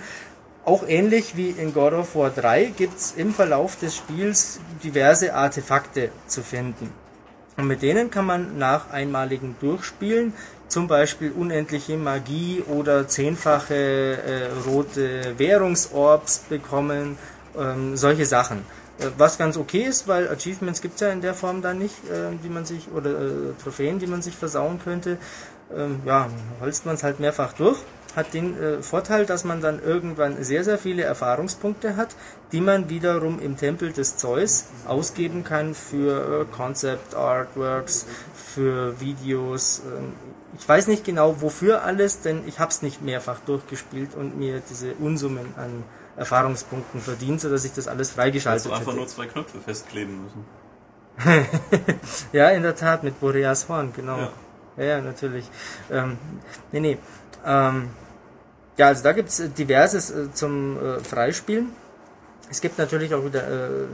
[0.64, 5.34] Auch ähnlich wie in God of War 3 gibt es im Verlauf des Spiels diverse
[5.34, 6.92] Artefakte zu finden.
[7.56, 10.34] Und mit denen kann man nach einmaligen Durchspielen
[10.68, 17.16] zum Beispiel unendliche Magie oder zehnfache äh, rote Währungsorbs bekommen,
[17.56, 18.64] ähm, solche Sachen.
[19.18, 22.48] Was ganz okay ist, weil Achievements gibt's ja in der Form da nicht, äh, die
[22.48, 25.18] man sich, oder äh, Trophäen, die man sich versauen könnte.
[25.74, 27.78] Ähm, ja, holst man es halt mehrfach durch.
[28.14, 32.16] Hat den äh, Vorteil, dass man dann irgendwann sehr, sehr viele Erfahrungspunkte hat,
[32.52, 39.82] die man wiederum im Tempel des Zeus ausgeben kann für äh, Concept Artworks, für Videos.
[39.84, 40.14] ähm,
[40.58, 44.62] ich weiß nicht genau wofür alles, denn ich habe es nicht mehrfach durchgespielt und mir
[44.70, 45.84] diese Unsummen an
[46.16, 48.96] Erfahrungspunkten verdient, sodass ich das alles Hast freigeschaltet du einfach hätte.
[48.96, 50.44] nur zwei Knöpfe festkleben müssen.
[52.32, 54.18] Ja, in der Tat, mit Boreas Horn, genau.
[54.18, 54.32] Ja.
[54.76, 55.48] Ja, ja, natürlich.
[55.90, 56.18] Ähm,
[56.72, 56.98] nee, nee.
[57.46, 57.88] Ähm,
[58.76, 61.70] ja, also da gibt's äh, diverses äh, zum äh, Freispielen.
[62.48, 63.86] Es gibt natürlich auch wieder äh,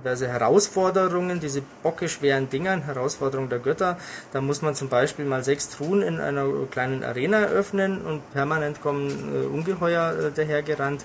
[0.00, 3.96] diverse Herausforderungen, diese bockeschweren Dingern, Herausforderung der Götter.
[4.32, 8.80] Da muss man zum Beispiel mal sechs Truhen in einer kleinen Arena öffnen und permanent
[8.82, 11.04] kommen äh, Ungeheuer äh, dahergerannt,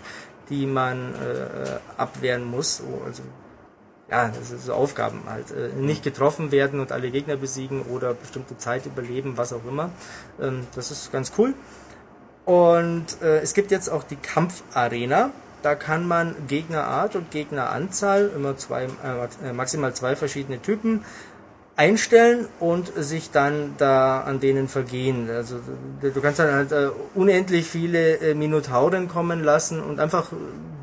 [0.50, 2.82] die man äh, abwehren muss.
[2.82, 3.24] Oh, also
[4.10, 5.52] ja, das ist so Aufgaben halt.
[5.52, 9.90] Äh, nicht getroffen werden und alle Gegner besiegen oder bestimmte Zeit überleben, was auch immer.
[10.42, 11.54] Ähm, das ist ganz cool.
[12.46, 15.32] Und äh, es gibt jetzt auch die Kampfarena.
[15.64, 21.04] Da kann man Gegnerart und Gegneranzahl, immer zwei, äh, äh, maximal zwei verschiedene Typen,
[21.78, 25.30] einstellen und sich dann da an denen vergehen.
[25.30, 25.60] Also
[26.02, 30.32] du kannst dann halt äh, unendlich viele äh, Minotauren kommen lassen und einfach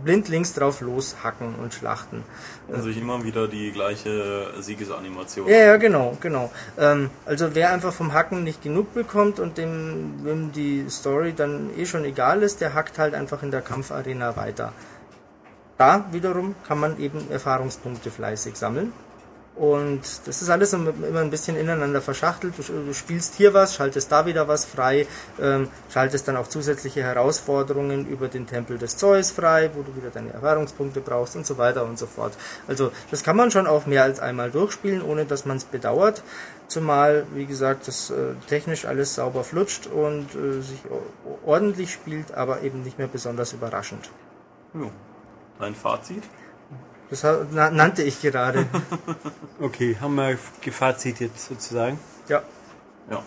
[0.04, 2.22] blindlings drauf loshacken und schlachten.
[2.68, 5.48] Und sich immer wieder die gleiche Siegesanimation.
[5.48, 6.52] Ja, ja, genau, genau.
[6.78, 11.70] Ähm, also wer einfach vom Hacken nicht genug bekommt und dem, dem die Story dann
[11.76, 14.72] eh schon egal ist, der hackt halt einfach in der Kampfarena weiter.
[15.76, 18.92] Da wiederum kann man eben Erfahrungspunkte fleißig sammeln.
[19.56, 22.54] Und das ist alles immer ein bisschen ineinander verschachtelt.
[22.58, 25.06] Du, spielst hier was, schaltest da wieder was frei,
[25.40, 30.10] ähm, schaltest dann auch zusätzliche Herausforderungen über den Tempel des Zeus frei, wo du wieder
[30.10, 32.32] deine Erfahrungspunkte brauchst und so weiter und so fort.
[32.66, 36.24] Also das kann man schon auch mehr als einmal durchspielen, ohne dass man es bedauert.
[36.66, 40.80] Zumal, wie gesagt, das äh, technisch alles sauber flutscht und äh, sich
[41.46, 44.10] ordentlich spielt, aber eben nicht mehr besonders überraschend.
[44.72, 44.90] Jo.
[45.60, 46.24] Dein Fazit?
[47.10, 47.22] Das
[47.52, 48.66] nannte ich gerade.
[49.60, 51.98] Okay, haben wir gefazit jetzt sozusagen.
[52.28, 52.42] ja.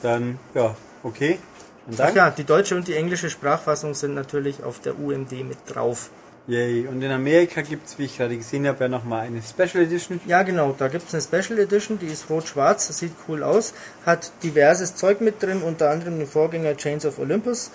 [0.01, 1.39] Dann, ja, okay.
[1.87, 2.15] Und Ach dann?
[2.15, 6.09] ja, die deutsche und die englische Sprachfassung sind natürlich auf der UMD mit drauf.
[6.47, 6.87] Yay.
[6.87, 10.19] Und in Amerika gibt's, wie ich gerade gesehen habe, ja nochmal eine Special Edition.
[10.25, 13.73] Ja, genau, da gibt's eine Special Edition, die ist rot-schwarz, sieht cool aus,
[14.05, 17.71] hat diverses Zeug mit drin, unter anderem den Vorgänger Chains of Olympus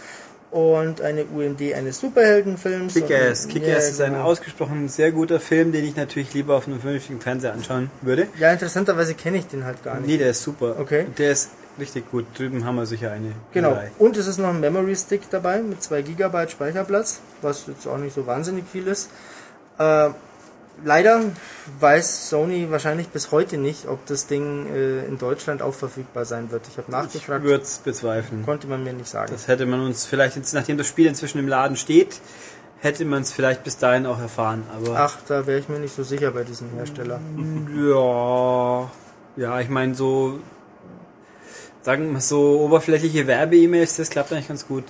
[0.53, 2.95] und eine UMD eines Superheldenfilms.
[2.95, 3.49] Kick-Ass.
[3.49, 4.25] Kick-Ass ja, ist ein genau.
[4.25, 8.29] ausgesprochen sehr guter Film, den ich natürlich lieber auf einem vernünftigen Fernseher anschauen würde.
[8.39, 10.07] Ja, interessanterweise kenne ich den halt gar nicht.
[10.07, 10.77] Nee, der ist super.
[10.79, 11.07] Okay.
[11.17, 12.27] Der ist richtig gut.
[12.37, 13.33] Drüben haben wir sicher eine.
[13.53, 13.71] Genau.
[13.71, 13.89] Blu-ray.
[13.99, 17.99] Und es ist noch ein Memory Stick dabei mit 2 GB Speicherplatz, was jetzt auch
[17.99, 19.09] nicht so wahnsinnig viel ist.
[19.79, 20.11] Äh,
[20.85, 21.23] leider
[21.81, 26.51] weiß Sony wahrscheinlich bis heute nicht, ob das Ding äh, in Deutschland auch verfügbar sein
[26.51, 26.67] wird.
[26.69, 28.45] Ich habe Ich nachgefragt, würde es bezweifeln.
[28.45, 29.33] konnte man mir nicht sagen.
[29.33, 32.21] Das hätte man uns vielleicht jetzt, nachdem das Spiel inzwischen im Laden steht,
[32.81, 34.65] hätte man es vielleicht bis dahin auch erfahren.
[34.75, 37.21] Aber Ach, da wäre ich mir nicht so sicher bei diesem Hersteller.
[37.89, 38.91] ja,
[39.37, 40.41] ja, ich meine so,
[41.83, 44.85] sagen wir so oberflächliche Werbe-E-Mails, das klappt eigentlich ganz gut.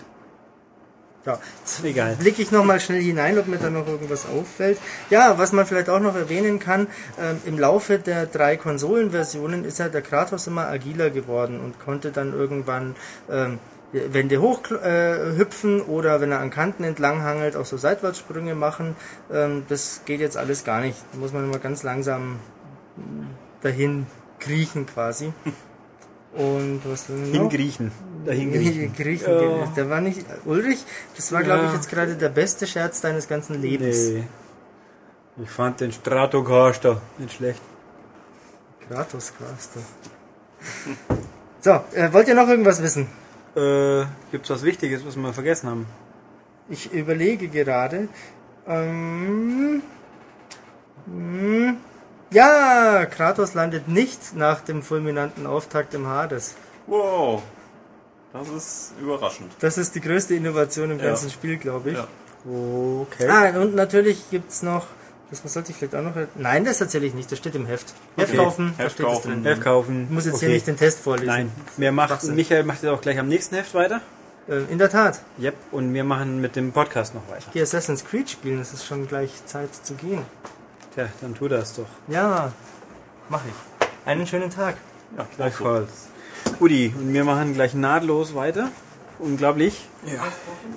[1.24, 1.38] Ja,
[1.84, 2.16] Egal.
[2.16, 4.78] blicke ich nochmal schnell hinein, ob mir da noch irgendwas auffällt.
[5.08, 6.88] Ja, was man vielleicht auch noch erwähnen kann,
[7.20, 12.10] ähm, im Laufe der drei Konsolenversionen ist ja der Kratos immer agiler geworden und konnte
[12.10, 12.96] dann irgendwann
[13.30, 13.60] ähm,
[13.92, 18.96] Wände hochhüpfen äh, oder wenn er an Kanten entlang hangelt, auch so Seitwärtssprünge machen.
[19.32, 20.98] Ähm, das geht jetzt alles gar nicht.
[21.12, 22.40] Da muss man immer ganz langsam
[23.60, 24.06] dahin
[24.40, 25.32] kriechen quasi.
[26.32, 27.32] Und was noch?
[27.32, 27.92] Hingriechen.
[28.24, 28.94] Dahin griechen.
[28.94, 29.32] Griechen.
[29.32, 29.66] Ja.
[29.76, 30.24] Der war nicht.
[30.44, 30.84] Ulrich,
[31.16, 31.74] das war, glaube ich, Ja.
[31.76, 34.10] jetzt gerade der beste Scherz deines ganzen Lebens.
[34.10, 34.24] Nee.
[35.42, 37.62] Ich fand den Stratocaster nicht schlecht.
[38.88, 39.80] Kratos Caster.
[41.60, 43.08] So, äh, wollt ihr noch irgendwas wissen?
[43.56, 45.86] Äh, gibt's was Wichtiges, was wir vergessen haben?
[46.68, 48.08] Ich überlege gerade.
[48.66, 49.82] Ähm,
[51.06, 51.76] hm,
[52.30, 56.54] ja, Kratos landet nicht nach dem fulminanten Auftakt im Hades.
[56.86, 57.42] Wow.
[58.32, 59.52] Das ist überraschend.
[59.60, 61.06] Das ist die größte Innovation im Ja.
[61.06, 61.96] ganzen Spiel, glaube ich.
[61.96, 62.06] Ja.
[62.44, 63.28] Okay.
[63.28, 64.86] Ah, und natürlich gibt's noch,
[65.30, 67.94] das sollte ich vielleicht auch noch, nein, das erzähle ich nicht, das steht im Heft.
[68.16, 68.36] Heft Okay.
[68.38, 69.30] kaufen, da Heft steht es kaufen.
[69.32, 69.44] drin.
[69.44, 70.04] Heft kaufen.
[70.04, 70.46] Ich muss jetzt okay.
[70.46, 71.26] hier nicht den Test vorlesen.
[71.28, 72.34] Nein, wir machen, Schwachsinn.
[72.34, 74.00] Michael macht jetzt auch gleich am nächsten Heft weiter.
[74.48, 77.44] Äh, in der Tat, Yep, und wir machen mit dem Podcast noch weiter.
[77.54, 80.22] die Assassin's Creed spielen, es ist schon gleich Zeit zu gehen.
[80.94, 81.86] Tja, dann tu das doch.
[82.08, 82.52] Ja,
[83.28, 84.08] mache ich.
[84.08, 84.76] Einen schönen Tag.
[85.16, 86.08] Ja, Gleichfalls.
[86.60, 88.68] Udi, und wir machen gleich nahtlos weiter.
[89.18, 89.88] unglaublich.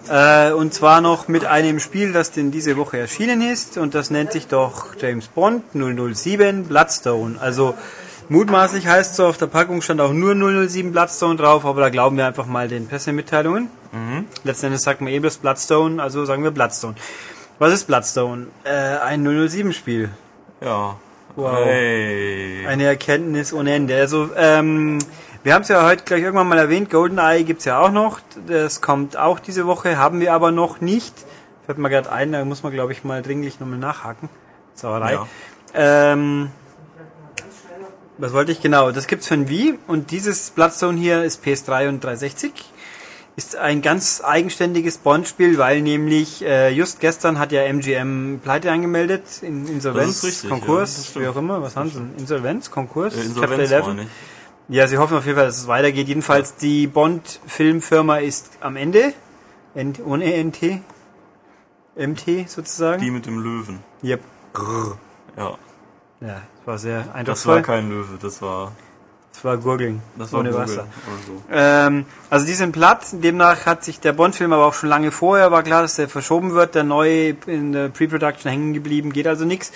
[0.09, 4.11] Äh, und zwar noch mit einem Spiel, das denn diese Woche erschienen ist und das
[4.11, 7.39] nennt sich doch James Bond 007 Bloodstone.
[7.39, 7.73] Also
[8.29, 12.17] mutmaßlich heißt so, auf der Packung stand auch nur 007 Bloodstone drauf, aber da glauben
[12.17, 13.69] wir einfach mal den Pressemitteilungen.
[14.43, 16.95] Letzten Endes sagt man eben das Bloodstone, also sagen wir Bloodstone.
[17.57, 18.47] Was ist Bloodstone?
[18.63, 20.09] Äh, ein 007 Spiel.
[20.61, 20.97] Ja.
[21.37, 21.65] Wow.
[21.65, 22.65] Hey.
[22.67, 23.95] Eine Erkenntnis ohne Ende.
[23.95, 24.99] Also, ähm,
[25.45, 28.19] wir haben es ja heute gleich irgendwann mal erwähnt, GoldenEye gibt's ja auch noch.
[28.47, 31.13] Das kommt auch diese Woche, haben wir aber noch nicht.
[31.67, 34.27] Fällt mir gerade ein, da muss man, glaube ich, mal dringlich nochmal nachhaken.
[34.73, 35.13] Sauerei.
[35.13, 35.27] Ja.
[35.75, 36.49] Ähm,
[38.17, 38.91] was wollte ich genau?
[38.91, 42.51] Das gibt's für ein Wii und dieses Bloodstone hier ist PS3 und 360.
[43.35, 49.23] Ist ein ganz eigenständiges Bond-Spiel, weil nämlich äh, just gestern hat ja MGM Pleite angemeldet,
[49.43, 51.25] in Insolvenz, richtig, ja, Konkurs, stimmt.
[51.25, 51.61] wie auch immer.
[51.61, 51.99] Was haben sie?
[51.99, 52.15] denn?
[52.17, 54.07] Insolvenz, Konkurs, Äh, Chapter Insolvenz 11?
[54.67, 56.07] Ja, sie hoffen auf jeden Fall, dass es weitergeht.
[56.07, 59.13] Jedenfalls die Bond-Filmfirma ist am Ende,
[59.75, 60.81] N ohne NT,
[61.95, 63.01] MT sozusagen.
[63.01, 63.79] Die mit dem Löwen.
[64.03, 64.21] Yep.
[65.37, 65.57] Ja.
[66.21, 67.61] Ja, das war sehr Das war eindrucksvoll.
[67.61, 68.71] kein Löwe, das war,
[69.33, 70.87] Das war Gurgeln, das war ohne Google Wasser.
[71.27, 71.43] so.
[71.51, 75.51] Ähm, also die sind platt, demnach hat sich der Bond-Film aber auch schon lange vorher,
[75.51, 79.43] war klar, dass der verschoben wird, der neue in der Pre-Production hängen geblieben, geht also
[79.45, 79.71] nichts.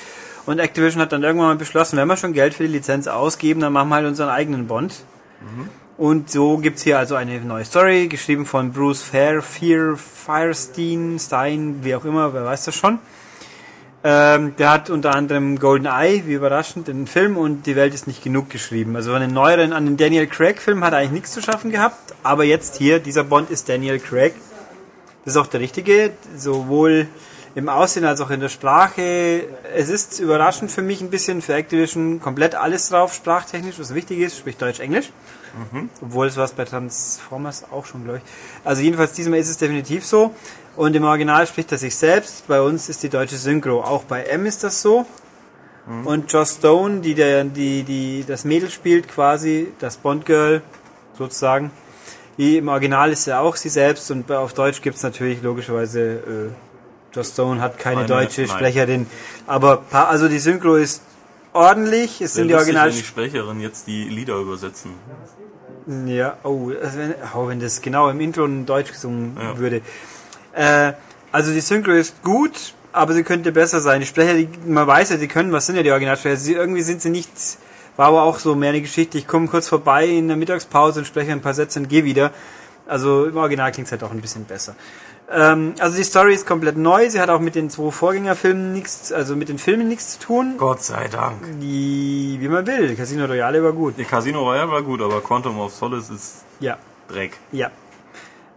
[0.50, 3.60] Und Activision hat dann irgendwann mal beschlossen, wenn wir schon Geld für die Lizenz ausgeben,
[3.60, 4.96] dann machen wir halt unseren eigenen Bond.
[5.96, 11.82] Und so gibt's hier also eine neue Story, geschrieben von Bruce Fair, Fear, Firestein, Stein,
[11.84, 12.98] wie auch immer, wer weiß das schon.
[14.04, 18.08] Ähm, der hat unter anderem Golden Eye, wie überraschend, den Film und Die Welt ist
[18.08, 18.96] nicht genug geschrieben.
[18.96, 22.16] Also an den neueren, an den Daniel Craig-Film hat er eigentlich nichts zu schaffen gehabt,
[22.24, 24.34] aber jetzt hier, dieser Bond ist Daniel Craig.
[25.26, 27.08] Das ist auch der richtige, sowohl
[27.56, 29.46] im Aussehen als auch in der Sprache.
[29.76, 34.20] Es ist überraschend für mich ein bisschen für Activision komplett alles drauf, sprachtechnisch, was wichtig
[34.20, 35.12] ist, sprich Deutsch-Englisch.
[36.02, 38.24] Obwohl es was bei Transformers auch schon, glaube ich.
[38.64, 40.34] Also jedenfalls diesmal ist es definitiv so.
[40.76, 42.48] Und im Original spricht er sich selbst.
[42.48, 43.82] Bei uns ist die deutsche Synchro.
[43.82, 45.06] Auch bei M ist das so.
[46.06, 50.62] Und Joss Stone, die, der, die, die das Mädel spielt, quasi, das Bond-Girl,
[51.18, 51.72] sozusagen.
[52.38, 56.50] Die im Original ist ja auch sie selbst und auf Deutsch gibt's natürlich logischerweise, äh,
[57.14, 58.50] Joss Stone hat keine Eine- deutsche nein.
[58.50, 59.08] Sprecherin.
[59.48, 61.02] Aber also die Synchro ist
[61.54, 62.22] ordentlich.
[62.22, 64.92] Es sind die Original wenn die Sprecherin jetzt die Lieder übersetzen.
[66.06, 69.58] ja, oh, also wenn, oh, wenn das genau im Intro in Deutsch gesungen Ja.
[69.58, 69.82] würde.
[70.54, 70.94] Äh,
[71.32, 74.02] also die Synchro ist gut, aber sie könnte besser sein.
[74.02, 76.38] Die Sprecher, die, man weiß ja, die können, was sind ja die Originalsprecher?
[76.38, 77.32] Sie, irgendwie sind sie nicht,
[77.98, 79.18] war aber auch so mehr eine Geschichte.
[79.18, 82.32] Ich komme kurz vorbei in der Mittagspause und spreche ein paar Sätze und gehe wieder.
[82.88, 84.76] Also im Original klingt es halt auch ein bisschen besser.
[85.32, 87.10] Ähm, also die Story ist komplett neu.
[87.10, 90.56] Sie hat auch mit den zwei Vorgängerfilmen nichts, also mit den Filmen nichts zu tun.
[90.58, 91.38] Gott sei Dank.
[91.62, 92.96] Die, wie man will.
[92.96, 93.98] Casino Royale war gut.
[93.98, 96.78] Der Casino Royale war gut, aber Quantum of Solace ist Ja.
[97.08, 97.38] Dreck.
[97.52, 97.70] Ja.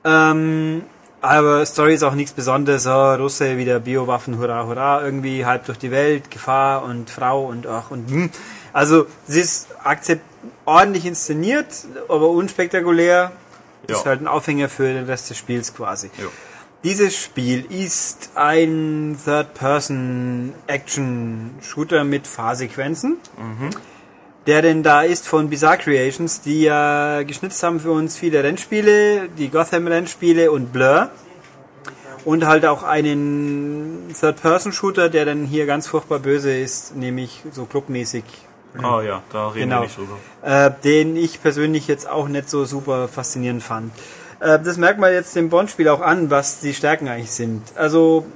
[0.04, 0.82] Ähm,
[1.20, 2.86] aber Story ist auch nichts Besonderes.
[2.86, 7.66] Oh, Russe, wieder Biowaffen, hurra, hurra, irgendwie halb durch die Welt, Gefahr und Frau und
[7.66, 8.30] ach und hm.
[8.72, 10.22] Also, sie ist akzept
[10.64, 11.66] ordentlich inszeniert,
[12.08, 13.32] aber unspektakulär.
[13.88, 13.96] Ja.
[13.96, 16.10] Ist halt ein Aufhänger für den Rest des Spiels quasi.
[16.16, 16.24] Ja.
[16.84, 23.18] Dieses Spiel ist ein Third-Person-Action-Shooter mit Fahrsequenzen.
[24.46, 29.28] Der denn da ist von Bizarre Creations, die ja geschnitzt haben für uns viele Rennspiele,
[29.38, 31.10] die Gotham-Rennspiele und Blur.
[32.24, 38.24] Und halt auch einen Third-Person-Shooter, der dann hier ganz furchtbar böse ist, nämlich so clubmäßig
[38.82, 39.80] Ah ja, da reden Genau.
[39.82, 40.16] wir nicht drüber.
[40.42, 43.92] äh, den ich persönlich jetzt auch nicht so super faszinierend fand.
[44.42, 47.62] Äh, das merkt man jetzt dem Bond-Spiel auch an, was die Stärken eigentlich sind.
[47.76, 48.26] Also,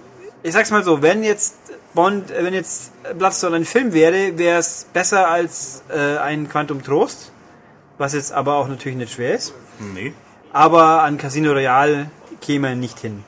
[0.43, 1.57] ich sag's mal so, wenn jetzt
[1.95, 6.83] Bond, äh, wenn jetzt Bloodstone ein Film wäre, wäre es besser als äh, ein Quantum
[6.83, 7.33] Trost,
[7.99, 9.53] was jetzt aber auch natürlich nicht schwer ist.
[9.81, 10.15] Nee.
[10.53, 12.11] Aber an Casino Royale
[12.41, 13.25] käme er nicht hin.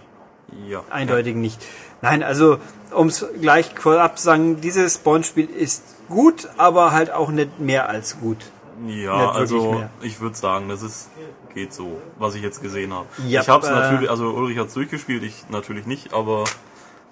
[0.67, 0.83] Ja.
[0.89, 1.61] Eindeutig nicht.
[2.01, 2.59] Nein, also
[2.93, 7.89] um es gleich vorab zu sagen, dieses Bond-Spiel ist gut, aber halt auch nicht mehr
[7.89, 8.39] als gut.
[8.87, 11.11] Ja, also ich würde sagen, das ist
[11.59, 13.09] geht so, was ich jetzt gesehen habe.
[13.26, 16.44] Ja, ich habe es äh, natürlich, also Ulrich hat's durchgespielt, ich natürlich nicht, aber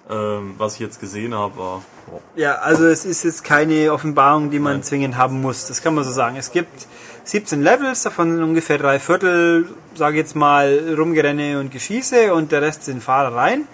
[0.09, 4.49] ähm, was ich jetzt gesehen habe, war oh, Ja, also es ist jetzt keine Offenbarung,
[4.49, 5.67] die man zwingend haben muss.
[5.67, 6.37] Das kann man so sagen.
[6.37, 6.87] Es gibt
[7.25, 12.61] 17 Levels, davon sind ungefähr drei Viertel, sage jetzt mal, Rumgerenne und Geschieße und der
[12.61, 13.67] Rest sind Fahrereien.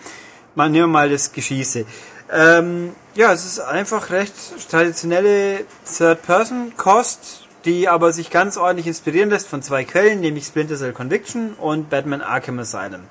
[0.56, 1.86] Man nehmen wir mal das Geschieße.
[2.32, 4.34] Ähm, ja, es ist einfach recht
[4.72, 10.94] traditionelle Third-Person-Kost, die aber sich ganz ordentlich inspirieren lässt von zwei Quellen, nämlich Splinter Cell
[10.94, 13.02] Conviction und Batman Arkham Asylum.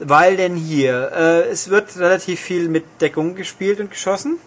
[0.00, 4.38] Weil denn hier, äh, es wird relativ viel mit Deckung gespielt und geschossen.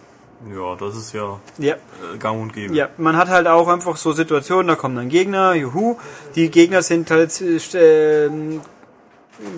[0.54, 2.74] ja, das ist ja Ja, äh, gang und gäbe.
[2.74, 5.96] ja, man hat halt auch einfach so Situationen, da kommen dann Gegner, juhu.
[6.34, 8.28] Die Gegner sind halt, äh,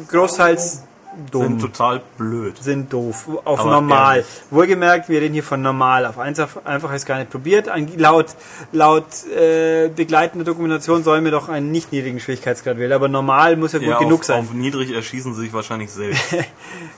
[0.09, 0.83] großteils
[1.31, 1.43] dumm.
[1.43, 2.57] Sind total blöd.
[2.63, 3.29] sind doof.
[3.45, 4.17] Auf Aber normal.
[4.17, 4.31] ehrlich.
[4.51, 6.07] Wohlgemerkt, wir reden hier von normal.
[6.07, 7.69] Auf einfach, einfach ist gar nicht probiert.
[7.69, 8.35] An, laut
[8.73, 12.93] laut äh, begleitender Dokumentation sollen wir doch einen nicht niedrigen Schwierigkeitsgrad wählen.
[12.93, 14.41] Aber normal muss ja gut Ja, genug auf, sein.
[14.41, 16.23] auf niedrig erschießen sie sich wahrscheinlich selbst.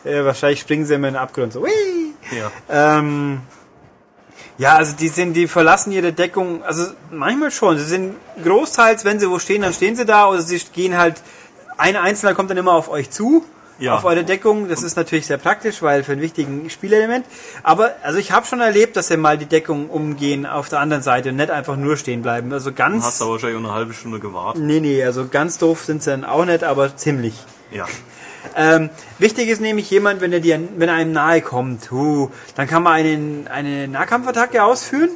[0.05, 1.63] Äh, wahrscheinlich springen sie immer in den Abgrund so.
[1.63, 1.69] Hui!
[2.31, 2.51] ja.
[2.99, 3.41] Ähm,
[4.59, 7.77] ja, also die sind, die verlassen ihre Deckung, also manchmal schon.
[7.79, 11.17] Sie sind großteils, wenn sie wo stehen, dann stehen sie da, oder sie gehen halt,
[11.77, 13.45] ein Einzelner kommt dann immer auf euch zu,
[13.79, 13.97] Ja.
[13.97, 14.69] auf eure Deckung.
[14.69, 17.27] Das ist natürlich sehr praktisch, weil für einen wichtigen Spielelement.
[17.63, 21.03] Aber also ich habe schon erlebt, dass sie mal die Deckung umgehen auf der anderen
[21.03, 22.53] Seite und nicht einfach nur stehen bleiben.
[22.53, 23.05] Also ganz.
[23.05, 24.63] Hast aber wahrscheinlich auch eine halbe Stunde gewartet.
[24.63, 27.35] Nee, nee, also ganz doof sind sie dann auch nicht, aber ziemlich.
[27.71, 27.87] Ja.
[28.55, 32.67] Ähm, wichtig ist nämlich jemand, wenn er dir, wenn er einem nahe kommt, huh, dann
[32.69, 35.11] kann man einen, eine Nahkampfattacke ausführen.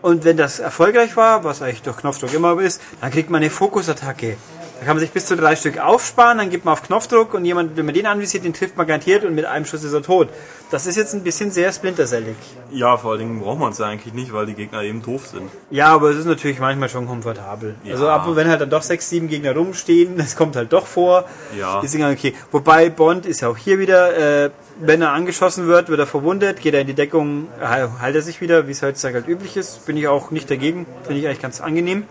[0.00, 3.50] Und wenn das erfolgreich war, was eigentlich durch Knopfdruck immer ist, dann kriegt man eine
[3.50, 4.36] Fokusattacke.
[4.78, 7.44] Da kann man sich bis zu drei Stück aufsparen, dann gibt man auf Knopfdruck und
[7.44, 10.02] jemand, wenn man den anvisiert, den trifft man garantiert und mit einem Schuss ist er
[10.02, 10.28] tot.
[10.70, 12.36] Das ist jetzt ein bisschen sehr splintersellig.
[12.70, 15.26] Ja, vor allen Dingen braucht man es ja eigentlich nicht, weil die Gegner eben doof
[15.26, 15.50] sind.
[15.70, 17.74] Ja, aber es ist natürlich manchmal schon komfortabel.
[17.82, 17.94] Ja.
[17.94, 20.86] Also ab und wenn halt dann doch sechs, sieben Gegner rumstehen, das kommt halt doch
[20.86, 21.24] vor.
[21.58, 21.80] Ja.
[21.80, 22.34] Ist okay.
[22.52, 26.60] Wobei Bond ist ja auch hier wieder, äh, wenn er angeschossen wird, wird er verwundet,
[26.60, 29.56] geht er in die Deckung, äh, heilt er sich wieder, wie es heutzutage halt üblich
[29.56, 29.86] ist.
[29.86, 32.04] Bin ich auch nicht dagegen, finde ich eigentlich ganz angenehm.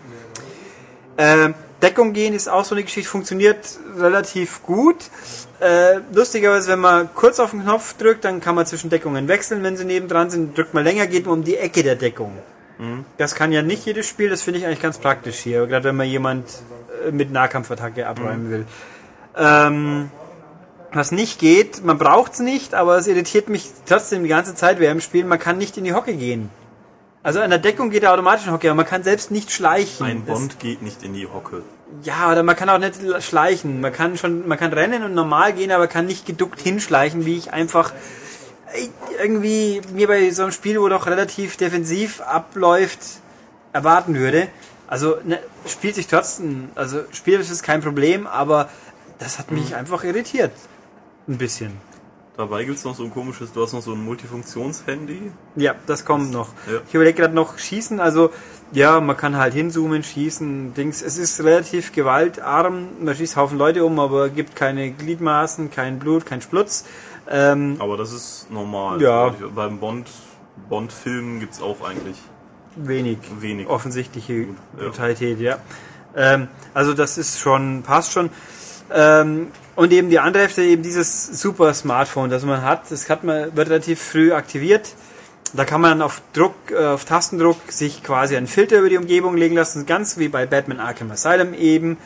[1.16, 1.50] Äh,
[1.82, 4.96] Deckung gehen ist auch so eine Geschichte, funktioniert relativ gut.
[5.60, 9.62] Äh, lustigerweise, wenn man kurz auf den Knopf drückt, dann kann man zwischen Deckungen wechseln,
[9.62, 10.56] wenn sie nebendran sind.
[10.56, 12.32] Drückt man länger, geht man um die Ecke der Deckung.
[13.16, 15.96] Das kann ja nicht jedes Spiel, das finde ich eigentlich ganz praktisch hier, gerade wenn
[15.96, 16.46] man jemand
[17.06, 18.66] äh, mit Nahkampfattacke abräumen will.
[19.36, 20.10] Ähm,
[20.92, 24.78] was nicht geht, man braucht es nicht, aber es irritiert mich trotzdem die ganze Zeit
[24.80, 26.50] während dem Spielen, man kann nicht in die Hocke gehen.
[27.22, 29.50] Also an der Deckung geht er automatisch in die Hocke, aber man kann selbst nicht
[29.50, 30.06] schleichen.
[30.06, 31.62] Ein Bond geht nicht in die Hocke.
[32.02, 33.80] ja, oder man kann auch nicht schleichen.
[33.80, 37.36] Man kann schon, man kann rennen und normal gehen, aber kann nicht geduckt hinschleichen, wie
[37.36, 37.92] ich einfach
[38.72, 38.88] äh,
[39.20, 43.00] irgendwie mir bei so einem Spiel, wo doch relativ defensiv abläuft,
[43.72, 44.48] erwarten würde.
[44.86, 48.70] Also ne, spielt sich trotzdem, also spielerisch ist kein Problem, aber
[49.18, 50.52] das hat mich einfach irritiert.
[51.26, 51.72] Ein bisschen.
[52.38, 55.32] Dabei gibt's noch so ein komisches, du hast noch so ein Multifunktions-Handy.
[55.56, 56.50] Ja, das kommt noch.
[56.70, 56.78] Ja.
[56.86, 58.30] Ich überlege gerade noch schießen, also
[58.70, 61.02] ja, man kann halt hinzoomen, schießen, Dings.
[61.02, 66.26] Es ist relativ gewaltarm, man schießt Haufen Leute um, aber gibt keine Gliedmaßen, kein Blut,
[66.26, 66.84] kein Splutz.
[67.28, 69.02] Ähm, Aber das ist normal.
[69.02, 69.34] Ja.
[69.52, 70.08] Beim Bond,
[70.68, 72.18] Bond-Filmen gibt's auch eigentlich
[72.76, 73.18] wenig.
[73.40, 73.66] wenig.
[73.66, 74.46] Offensichtliche ja.
[74.76, 75.58] Brutalität, ja.
[76.14, 78.30] Ähm, also das ist schon, passt schon.
[78.94, 79.48] Ähm,
[79.78, 83.54] und eben die andere Hälfte, eben dieses super Smartphone, das man hat, das hat man,
[83.54, 84.96] wird relativ früh aktiviert.
[85.54, 89.36] Da kann man auf Druck, äh, auf Tastendruck sich quasi einen Filter über die Umgebung
[89.36, 91.96] legen lassen, ganz wie bei Batman Arkham Asylum eben,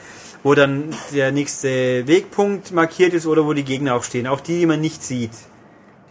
[0.42, 4.58] wo dann der nächste Wegpunkt markiert ist oder wo die Gegner auch stehen, auch die,
[4.58, 5.32] die man nicht sieht,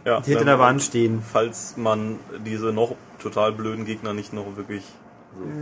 [0.04, 1.22] Ja, die hinter der Wand stehen.
[1.32, 4.84] Falls man diese noch total blöden Gegner nicht noch wirklich.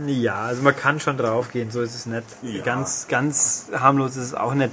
[0.06, 2.24] Ja, also man kann schon draufgehen, so ist es nicht.
[2.42, 2.62] Ja.
[2.64, 4.70] Ganz, ganz harmlos ist es auch nicht.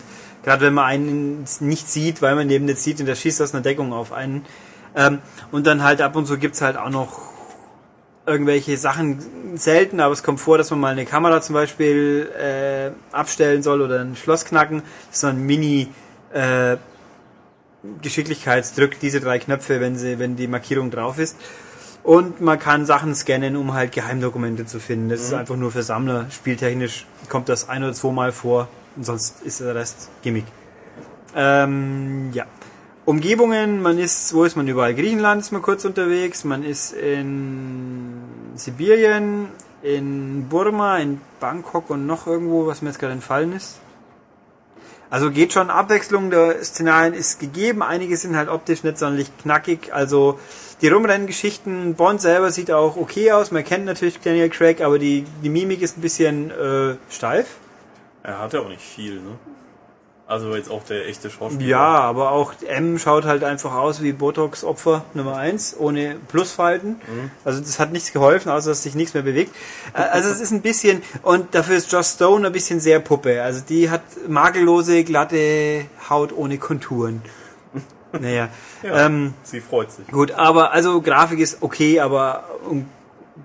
[0.48, 3.54] Gerade wenn man einen nicht sieht, weil man eben nicht sieht und der schießt aus
[3.54, 4.46] einer Deckung auf einen.
[4.96, 5.20] Ähm,
[5.52, 7.20] und dann halt ab und zu gibt's halt auch noch
[8.26, 12.92] irgendwelche Sachen selten, aber es kommt vor, dass man mal eine Kamera zum Beispiel äh,
[13.14, 14.84] abstellen soll oder ein Schloss knacken.
[15.08, 15.90] Das ist so ein Mini
[16.32, 16.78] äh,
[18.02, 21.36] Geschicklichkeitsdrück, diese drei Knöpfe, wenn sie, wenn die Markierung drauf ist.
[22.04, 25.10] Und man kann Sachen scannen, um halt Geheimdokumente zu finden.
[25.10, 26.28] Das ist einfach nur für Sammler.
[26.32, 28.70] Spieltechnisch kommt das ein oder zweimal vor.
[28.98, 30.46] Und sonst ist der Rest Gimmick.
[31.36, 32.46] Ähm, ja.
[33.06, 34.94] Umgebungen, man ist, wo ist man überall?
[34.94, 38.22] Griechenland ist man kurz unterwegs, man ist in
[38.56, 39.48] Sibirien,
[39.82, 43.78] in Burma, in Bangkok und noch irgendwo, was mir jetzt gerade entfallen ist.
[45.10, 49.94] Also geht schon, Abwechslung der Szenarien ist gegeben, einige sind halt optisch nicht sonderlich knackig,
[49.94, 50.38] also
[50.82, 55.24] die Rumrenngeschichten, Bond selber sieht auch okay aus, man kennt natürlich Daniel Craig, aber die,
[55.42, 57.48] die Mimik ist ein bisschen äh, steif.
[58.28, 59.40] Er hat ja auch nicht viel, ne?
[60.28, 61.66] Also jetzt auch der echte Schauspieler.
[61.70, 66.98] Ja, aber auch M schaut halt einfach aus wie Botox-Opfer Nummer 1, ohne Plusfalten.
[67.46, 69.56] Also das hat nichts geholfen, außer dass sich nichts mehr bewegt.
[69.94, 73.42] Äh, Also es ist ein bisschen, und dafür ist Joss Stone ein bisschen sehr Puppe.
[73.42, 77.22] Also die hat makellose, glatte Haut ohne Konturen.
[78.20, 78.50] Naja.
[78.84, 80.08] Ja, Ähm, sie freut sich.
[80.08, 82.86] Gut, aber also Grafik ist okay, aber um,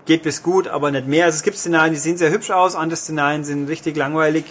[0.06, 1.26] geht bis gut, aber nicht mehr.
[1.26, 4.44] Also es gibt Szenarien, die sehen sehr hübsch aus, andere Szenarien sind richtig langweilig.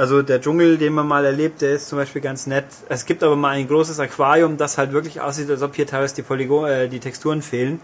[0.00, 2.64] Also der Dschungel, den man mal erlebt, der ist zum Beispiel ganz nett.
[2.88, 6.14] Es gibt aber mal ein großes Aquarium, das halt wirklich aussieht, als ob hier teilweise
[6.14, 7.82] die Polygon, äh, die Texturen fehlen.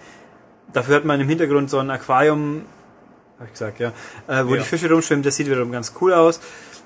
[0.72, 2.62] Dafür hat man im Hintergrund so ein Aquarium,
[3.38, 3.92] hab ich gesagt, ja,
[4.28, 4.62] äh, wo Ja.
[4.62, 6.40] die Fische rumschwimmen, das sieht wiederum ganz cool aus.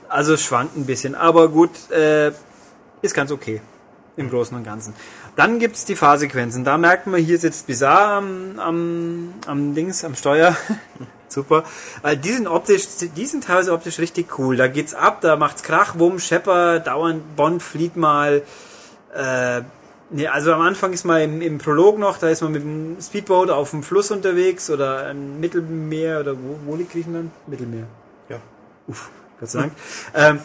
[0.09, 2.33] Also es schwankt ein bisschen, aber gut, äh,
[3.01, 3.61] ist ganz okay.
[4.17, 4.95] Im Großen und Ganzen.
[5.37, 6.65] Dann gibt's die Fahrsequenzen.
[6.65, 10.57] Da merkt man, hier sitzt Bizarre am, am, am Dings, am Steuer.
[11.31, 11.65] Super.
[12.03, 12.87] Weil die sind optisch,
[13.17, 14.57] die sind teilweise optisch richtig cool.
[14.57, 18.43] Da geht's ab, da macht's Krach, Wumm, Schepper, dauernd Bond flieht mal.
[19.15, 19.63] Äh,
[20.11, 22.97] nee, also am Anfang ist man im, im Prolog noch, da ist man mit dem
[23.01, 27.31] Speedboat auf dem Fluss unterwegs oder im Mittelmeer oder wo, wo liegt Griechenland?
[27.47, 27.87] Mittelmeer.
[28.29, 28.39] Ja.
[28.89, 29.73] Uff, Gott sei Dank.
[30.15, 30.41] ähm,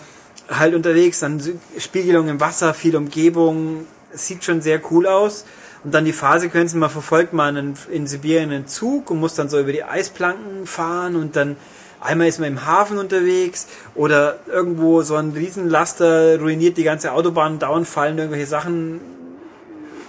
[0.49, 1.41] halt unterwegs, dann
[1.79, 5.45] Spiegelung im Wasser, viel Umgebung, sieht schon sehr cool aus.
[5.85, 9.49] Und dann die Fahrsequenzen, man verfolgt mal einen, in Sibirien einen Zug und muss dann
[9.49, 11.57] so über die Eisplanken fahren und dann
[12.01, 17.59] einmal ist man im Hafen unterwegs oder irgendwo so ein Riesenlaster ruiniert die ganze Autobahn
[17.59, 18.99] dauernd fallen irgendwelche Sachen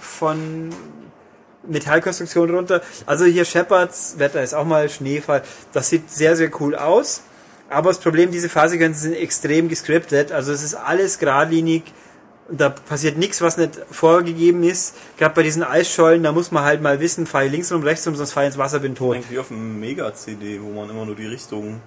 [0.01, 0.71] von
[1.67, 2.81] Metallkonstruktion runter.
[3.05, 5.43] Also hier Shepards, Wetter ist auch mal Schneefall.
[5.73, 7.21] Das sieht sehr, sehr cool aus.
[7.69, 10.31] Aber das Problem, diese Fahrsequenzen sind extrem gescriptet.
[10.31, 11.83] Also es ist alles geradlinig.
[12.49, 14.95] Da passiert nichts, was nicht vorgegeben ist.
[15.17, 18.07] Gerade bei diesen Eisschollen, da muss man halt mal wissen, fahre ich links rum, rechts
[18.07, 19.15] rum, sonst fahre ich ins Wasser, bin tot.
[19.15, 21.81] Eigentlich wie auf einem Mega-CD, wo man immer nur die Richtung.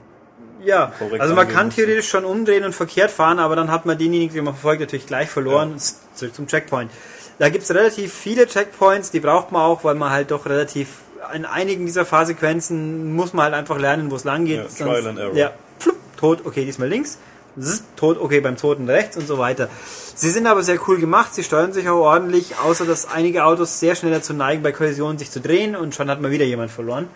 [0.62, 1.76] Ja, also man kann muss.
[1.76, 5.06] theoretisch schon umdrehen und verkehrt fahren, aber dann hat man denjenigen, den man verfolgt, natürlich
[5.06, 5.76] gleich verloren.
[5.78, 5.94] Ja.
[6.14, 6.90] Zurück zum Checkpoint.
[7.38, 10.88] Da gibt's relativ viele Checkpoints, die braucht man auch, weil man halt doch relativ
[11.34, 14.58] in einigen dieser Fahrsequenzen muss man halt einfach lernen, wo es lang geht.
[14.78, 15.34] Ja, Trial and Error.
[15.34, 17.18] Ja, flupp, tot, okay, diesmal links.
[17.60, 19.68] Zzz, tot, okay, beim Toten rechts und so weiter.
[20.14, 23.80] Sie sind aber sehr cool gemacht, sie steuern sich auch ordentlich, außer dass einige Autos
[23.80, 26.70] sehr schnell dazu neigen, bei Kollisionen sich zu drehen und schon hat man wieder jemand
[26.70, 27.08] verloren.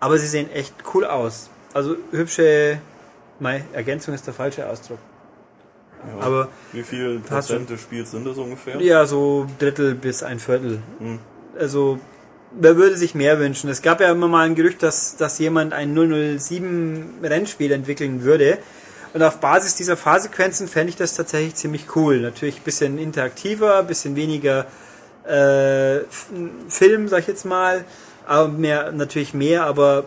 [0.00, 1.50] Aber sie sehen echt cool aus.
[1.74, 2.80] Also hübsche,
[3.38, 4.98] mei, Ergänzung ist der falsche Ausdruck.
[6.06, 6.26] Ja.
[6.26, 8.80] Aber Wie viel Prozent des Spiels sind das ungefähr?
[8.80, 10.78] ja, so Drittel bis ein Viertel.
[10.98, 11.18] Hm.
[11.58, 11.98] Also,
[12.52, 13.68] wer würde sich mehr wünschen?
[13.68, 18.58] Es gab ja immer mal ein Gerücht, dass, dass jemand ein 007 Rennspiel entwickeln würde.
[19.12, 22.20] Und auf Basis dieser Fahrsequenzen fände ich das tatsächlich ziemlich cool.
[22.20, 24.66] Natürlich ein bisschen interaktiver, ein bisschen weniger
[25.24, 26.00] äh,
[26.68, 27.84] Film, sag ich jetzt mal.
[28.26, 30.04] Aber mehr, natürlich mehr, aber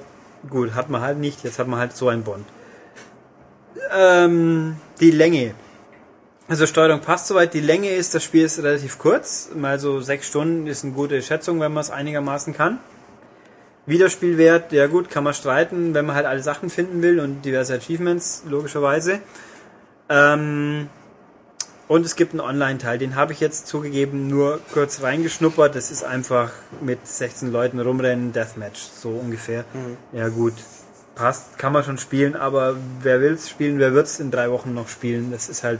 [0.49, 1.43] gut, hat man halt nicht.
[1.43, 2.45] Jetzt hat man halt so ein Bond.
[3.91, 5.53] Ähm, die Länge.
[6.47, 7.53] Also Steuerung passt soweit.
[7.53, 9.49] Die Länge ist, das Spiel ist relativ kurz.
[9.53, 12.79] Mal so sechs Stunden ist eine gute Schätzung, wenn man es einigermaßen kann.
[13.85, 17.75] Wiederspielwert, ja gut, kann man streiten, wenn man halt alle Sachen finden will und diverse
[17.75, 19.19] Achievements, logischerweise.
[20.09, 20.87] Ähm,
[21.89, 25.75] und es gibt einen Online-Teil, den habe ich jetzt zugegeben nur kurz reingeschnuppert.
[25.75, 26.51] Das ist einfach
[26.81, 29.65] mit 16 Leuten rumrennen, Deathmatch, so ungefähr.
[30.13, 30.53] Ja gut,
[31.13, 34.87] passt, kann man schon spielen, aber wer will's spielen, wer wird's in drei Wochen noch
[34.87, 35.31] spielen?
[35.31, 35.79] Das ist halt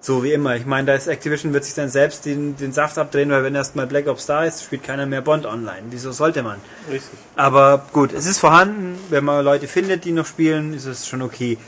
[0.00, 0.56] so wie immer.
[0.56, 3.54] Ich meine, da ist Activision wird sich dann selbst den, den Saft abdrehen, weil wenn
[3.54, 5.82] erstmal Black Ops da ist, spielt keiner mehr Bond online.
[5.90, 6.58] Wieso sollte man?
[6.90, 7.18] Richtig.
[7.36, 8.98] Aber gut, es ist vorhanden.
[9.10, 11.58] Wenn man Leute findet, die noch spielen, ist es schon okay.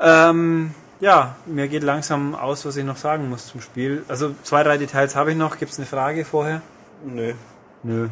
[0.00, 4.04] Ähm, ja, mir geht langsam aus, was ich noch sagen muss zum Spiel.
[4.08, 5.58] Also zwei, drei Details habe ich noch.
[5.58, 6.62] Gibt es eine Frage vorher?
[7.04, 7.34] Nee.
[7.82, 8.08] Nö.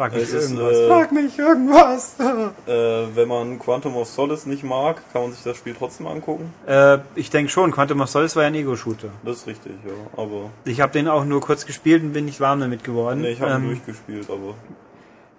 [0.00, 0.76] Frag mich ist, irgendwas.
[0.76, 2.14] äh, Frag mich irgendwas.
[2.66, 2.72] Äh,
[3.14, 6.52] wenn man Quantum of Solace nicht mag, kann man sich das Spiel trotzdem angucken.
[6.66, 9.08] äh, ich denke schon, Quantum of Solace war ja ein Ego-Shooter.
[9.24, 9.92] Das ist richtig, ja.
[10.16, 13.20] Aber Ich habe den auch nur kurz gespielt und bin nicht warm damit geworden.
[13.22, 14.54] nee, ich habe Ähm, ihn durchgespielt, aber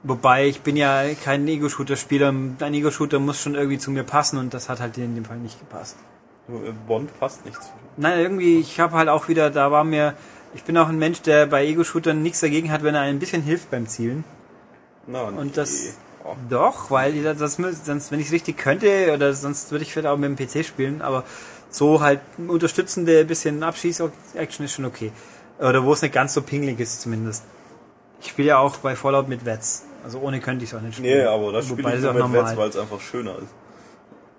[0.04, 2.30] Wobei, ich bin ja kein Ego-Shooter-Spieler.
[2.30, 5.38] Ein Ego-Shooter muss schon irgendwie zu mir passen und das hat halt in dem Fall
[5.38, 5.96] nicht gepasst.
[6.50, 7.70] äh, Bond passt nicht zu.
[7.98, 10.16] Nein, irgendwie, ich habe halt auch wieder, da war mir,
[10.56, 13.42] ich bin auch ein Mensch, der bei Ego-Shootern nichts dagegen hat, wenn er ein bisschen
[13.44, 14.24] hilft beim Zielen.
[15.08, 15.96] Na, Und das-.
[16.24, 20.08] Oh, Doch, weil das, sonst, wenn ich es richtig könnte, oder sonst würde ich vielleicht
[20.08, 21.24] auch mit dem PC spielen, aber
[21.72, 25.12] so halt unterstützende bisschen Abschieß-Action ist schon okay.
[25.58, 27.44] Oder wo es nicht ganz so pingelig ist zumindest.
[28.20, 29.86] Ich spiele ja auch bei Fallout mit Wets.
[30.04, 31.18] Also ohne könnte ich es auch nicht spielen.
[31.18, 32.46] Nee, aber das spiele ich nur auch mit normal.
[32.46, 33.54] Wets, weil es einfach schöner ist.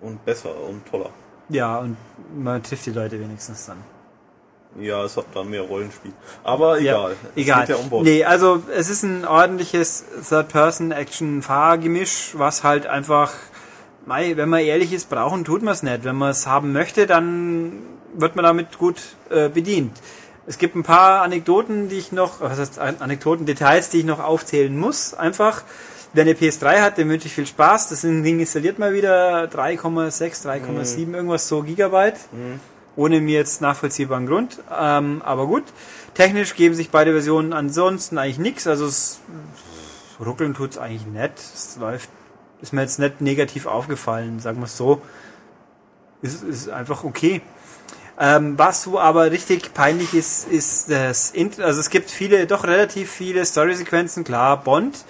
[0.01, 1.11] Und besser und toller.
[1.49, 1.97] Ja, und
[2.37, 3.79] man trifft die Leute wenigstens dann.
[4.81, 6.13] Ja, es hat dann mehr Rollenspiel.
[6.45, 7.15] Aber egal.
[7.35, 7.67] Es egal.
[7.69, 13.33] ja um nee, also es ist ein ordentliches Third-Person-Action-Fahrgemisch, was halt einfach,
[14.07, 16.05] mei, wenn man ehrlich ist, brauchen tut man es nicht.
[16.05, 17.83] Wenn man es haben möchte, dann
[18.15, 18.97] wird man damit gut
[19.31, 19.93] äh, bedient.
[20.47, 24.05] Es gibt ein paar Anekdoten, die ich noch, was heißt An- Anekdoten, Details, die ich
[24.05, 25.15] noch aufzählen muss.
[25.15, 25.63] Einfach,
[26.15, 27.91] wer eine PS3 hat, dem wünsche ich viel Spaß.
[27.91, 32.17] Das Ding installiert mal wieder 3,6, 3,7 irgendwas so Gigabyte
[32.97, 34.59] ohne mir jetzt nachvollziehbaren Grund.
[34.79, 35.65] Ähm, aber gut.
[36.15, 38.67] Technisch geben sich beide Versionen ansonsten eigentlich nichts.
[38.67, 39.21] Also es
[40.21, 41.33] ruckeln tut's eigentlich nett.
[41.37, 42.11] Es läuft,
[42.61, 45.01] ist mir jetzt nicht negativ aufgefallen, sagen wir es so.
[46.21, 47.43] Ist, ist einfach okay.
[48.19, 52.65] Ähm, was so aber richtig peinlich ist, ist das Int also es gibt viele, doch
[52.65, 55.05] relativ viele Story-Sequenzen, klar, Bond,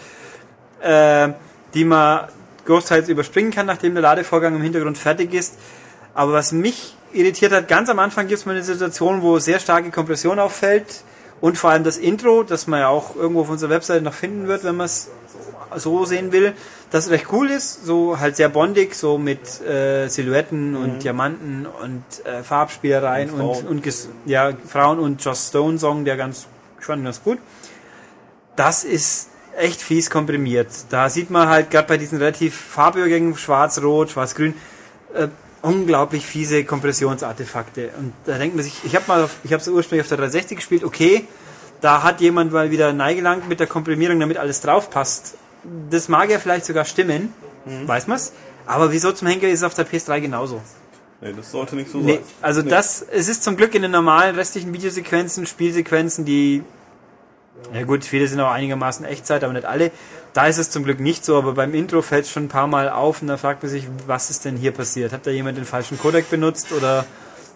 [0.80, 1.30] äh,
[1.74, 2.28] die man
[2.64, 5.58] großteils überspringen kann, nachdem der Ladevorgang im Hintergrund fertig ist.
[6.14, 9.58] Aber was mich irritiert hat, ganz am Anfang gibt es mal eine Situation, wo sehr
[9.58, 11.04] starke Kompression auffällt
[11.40, 14.46] und vor allem das Intro, das man ja auch irgendwo auf unserer Webseite noch finden
[14.48, 15.10] wird, wenn man es
[15.76, 16.52] so sehen will,
[16.90, 22.04] das recht cool ist, so halt sehr bondig, so mit äh, Silhouetten und Diamanten und
[22.24, 23.66] äh, Farbspielereien Und und, Frauen.
[23.66, 26.46] und, ja, Frauen und Joss Stone Song, der ganz,
[26.78, 27.38] ich fand ganz gut.
[28.56, 30.68] Das ist echt fies komprimiert.
[30.90, 34.54] Da sieht man halt gerade bei diesen relativ Farbübergängen, schwarz-rot, schwarz-grün,
[35.14, 35.28] äh,
[35.62, 37.90] unglaublich fiese Kompressionsartefakte.
[37.98, 40.18] Und da denkt man sich, ich habe mal, auf- ich habe es ursprünglich auf der
[40.18, 41.26] 360 gespielt, okay,
[41.80, 45.34] da hat jemand mal wieder neigelangt mit der Komprimierung, damit alles drauf passt.
[45.90, 47.32] Das mag ja vielleicht sogar stimmen,
[47.86, 48.32] weiß man's.
[48.66, 50.60] Aber wieso zum Henker ist es auf der PS3 genauso?
[51.20, 52.22] Nee, das sollte nicht so Nee, sein.
[52.40, 52.70] also Nee.
[52.70, 56.62] das, es ist zum Glück in den normalen restlichen Videosequenzen, Spielsequenzen, die,
[57.72, 59.90] ja gut, viele sind auch einigermaßen Echtzeit, aber nicht alle.
[60.32, 62.66] Da ist es zum Glück nicht so, aber beim Intro fällt es schon ein paar
[62.66, 65.12] Mal auf und da fragt man sich, was ist denn hier passiert?
[65.12, 67.04] Hat da jemand den falschen Codec benutzt oder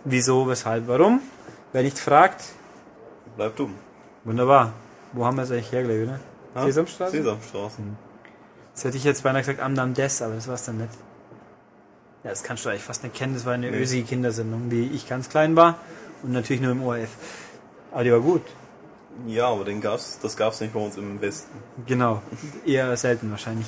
[0.05, 1.21] wieso, weshalb, warum?
[1.73, 2.43] Wer nicht fragt,
[3.37, 3.75] Bleib dumm.
[4.25, 4.73] wunderbar.
[5.13, 6.21] Wo haben wir es eigentlich hergelegt, ne?
[6.55, 6.65] Ha?
[6.65, 7.13] Sesamstraße?
[7.17, 7.77] Sesamstraße.
[8.75, 10.91] Das hätte ich jetzt beinahe gesagt am Nam Des, aber das war's dann nicht.
[12.25, 13.35] Ja, das kannst du eigentlich fast nicht kennen.
[13.35, 13.79] Das war eine Nee.
[13.79, 15.77] Ösi-Kindersendung, wie ich ganz klein war.
[16.23, 17.09] Und natürlich nur im ORF.
[17.93, 18.43] Aber die war gut.
[19.27, 21.51] Ja, aber den gab's, das gab's nicht bei uns im Westen.
[21.87, 22.23] Genau.
[22.65, 23.67] Eher selten wahrscheinlich.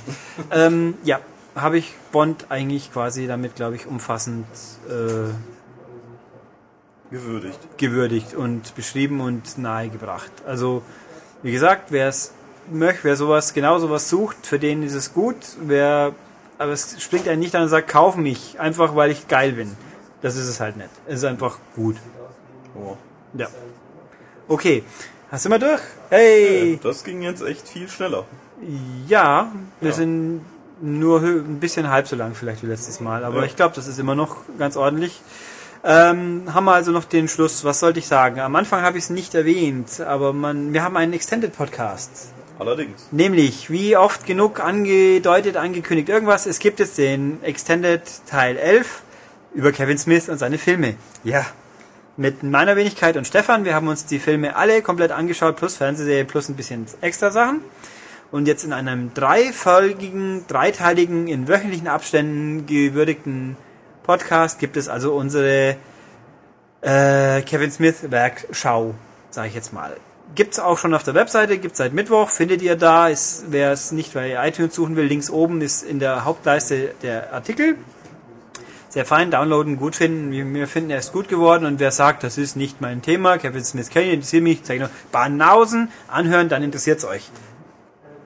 [0.51, 1.21] ähm, ja,
[1.55, 4.47] habe ich Bond eigentlich quasi damit, glaube ich, umfassend
[4.89, 5.33] äh,
[7.11, 7.59] Gewürdigt.
[7.79, 10.31] gewürdigt und beschrieben und nahegebracht.
[10.47, 10.83] Also,
[11.43, 12.33] wie gesagt, wer es
[12.71, 15.37] möchte, wer sowas, genau sowas sucht, für den ist es gut.
[15.61, 16.15] Wer,
[16.59, 19.77] aber es springt einen nicht an und sagt, kauf mich, einfach weil ich geil bin.
[20.21, 20.91] Das ist es halt nicht.
[21.07, 21.97] Es ist einfach gut.
[22.75, 22.97] Oh.
[23.35, 23.47] Ja.
[24.49, 24.85] Okay.
[25.31, 25.81] Hast du mal durch?
[26.11, 26.79] Hey!
[26.83, 28.25] Das ging jetzt echt viel schneller.
[29.07, 29.95] Ja, wir Ja.
[29.95, 30.41] sind
[30.81, 33.45] nur ein bisschen halb so lang vielleicht wie letztes Mal, aber Ja.
[33.45, 35.21] ich glaube, das ist immer noch ganz ordentlich.
[35.85, 38.41] Ähm, haben wir also noch den Schluss, was sollte ich sagen?
[38.41, 42.33] Am Anfang habe ich es nicht erwähnt, aber man, wir haben einen Extended Podcast.
[42.59, 43.07] Allerdings.
[43.13, 46.47] Nämlich, wie oft genug angedeutet, angekündigt, irgendwas.
[46.47, 49.03] Es gibt jetzt den Extended Teil 11
[49.55, 50.97] über Kevin Smith und seine Filme.
[51.23, 51.47] Ja.
[52.21, 53.65] Mit meiner Wenigkeit und Stefan.
[53.65, 57.61] Wir haben uns die Filme alle komplett angeschaut, plus Fernsehserie, plus ein bisschen extra Sachen.
[58.33, 63.57] Und jetzt in einem dreifolgigen, dreiteiligen, in wöchentlichen Abständen gewürdigten
[64.03, 65.77] Podcast gibt es also unsere
[66.81, 68.97] äh, Kevin Smith Werkschau,
[69.31, 69.97] sage ich jetzt mal.
[70.35, 73.11] Gibt's auch schon auf der Webseite, gibt's seit Mittwoch, findet ihr da.
[73.47, 77.77] Wer es nicht bei iTunes suchen will, links oben ist in der Hauptleiste der Artikel.
[78.99, 80.33] Sehr fein, downloaden, gut finden.
[80.33, 83.63] Wir, finden, er ist gut geworden und wer sagt, das ist nicht mein Thema, Kevin
[83.63, 87.31] Smith ich, interessiert mich, zeige ich noch, Banausen anhören, dann interessiert's euch.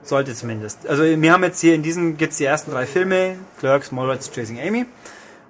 [0.01, 0.87] Sollte zumindest.
[0.87, 4.59] Also wir haben jetzt hier in diesem gibt's die ersten drei Filme, Clerks, Mallrats, Chasing
[4.59, 4.87] Amy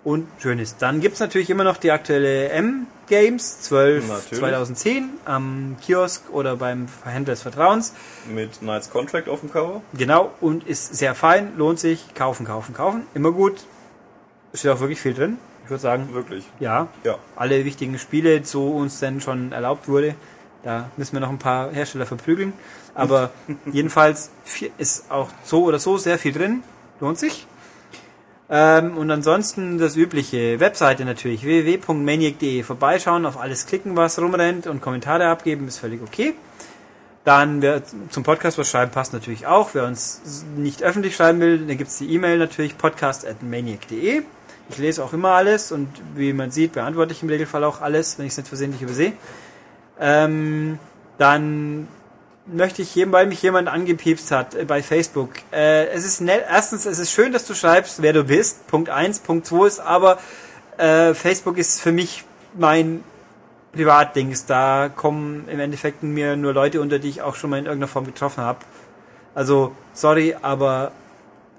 [0.04, 0.82] und schön ist.
[0.82, 4.40] Dann gibt's natürlich immer noch die aktuelle M-Games 12 Natürlich.
[4.40, 7.94] 2010 am Kiosk oder beim Händler des Vertrauens.
[8.28, 9.84] Mit Knights Contract auf dem Cover.
[9.94, 13.04] Genau, und ist sehr fein, lohnt sich, kaufen, kaufen, kaufen.
[13.14, 13.54] Immer gut.
[14.54, 15.38] Steht auch wirklich viel drin.
[15.64, 16.46] Ich würde sagen, Wirklich.
[16.60, 17.16] ja, Ja.
[17.36, 20.16] alle wichtigen Spiele, so uns denn schon erlaubt wurde.
[20.64, 22.54] Da müssen wir noch ein paar Hersteller verprügeln.
[22.96, 23.32] Aber
[23.72, 24.30] jedenfalls
[24.78, 26.64] ist auch so oder so sehr viel drin.
[27.00, 27.48] Lohnt sich.
[28.50, 30.60] Ähm, und ansonsten das übliche.
[30.60, 31.44] Webseite natürlich.
[31.44, 32.64] www.maniac.de.
[32.64, 36.34] Vorbeischauen, auf alles klicken, was rumrennt und Kommentare abgeben, ist völlig okay.
[37.24, 39.70] Dann, wer zum Podcast was schreiben, passt natürlich auch.
[39.74, 40.22] Wer uns
[40.58, 44.24] nicht öffentlich schreiben will, dann gibt's die E-Mail natürlich, podcast.maniac.de.
[44.70, 48.18] Ich lese auch immer alles und wie man sieht, beantworte ich im Regelfall auch alles,
[48.18, 49.14] wenn ich es nicht versehentlich übersehe.
[50.00, 50.80] Ähm,
[51.18, 51.88] dann
[52.46, 55.32] möchte ich jedem, weil mich jemand angepiepst hat äh, bei Facebook.
[55.52, 58.68] Äh, es ist nett, erstens, es ist schön, dass du schreibst, wer du bist.
[58.68, 60.18] Punkt eins, Punkt zwei ist aber,
[60.78, 62.24] äh, Facebook ist für mich
[62.58, 63.04] mein
[63.74, 64.46] Privatdings.
[64.46, 67.90] Da kommen im Endeffekt mir nur Leute unter, die ich auch schon mal in irgendeiner
[67.90, 68.60] Form getroffen habe.
[69.36, 70.92] Also, sorry, aber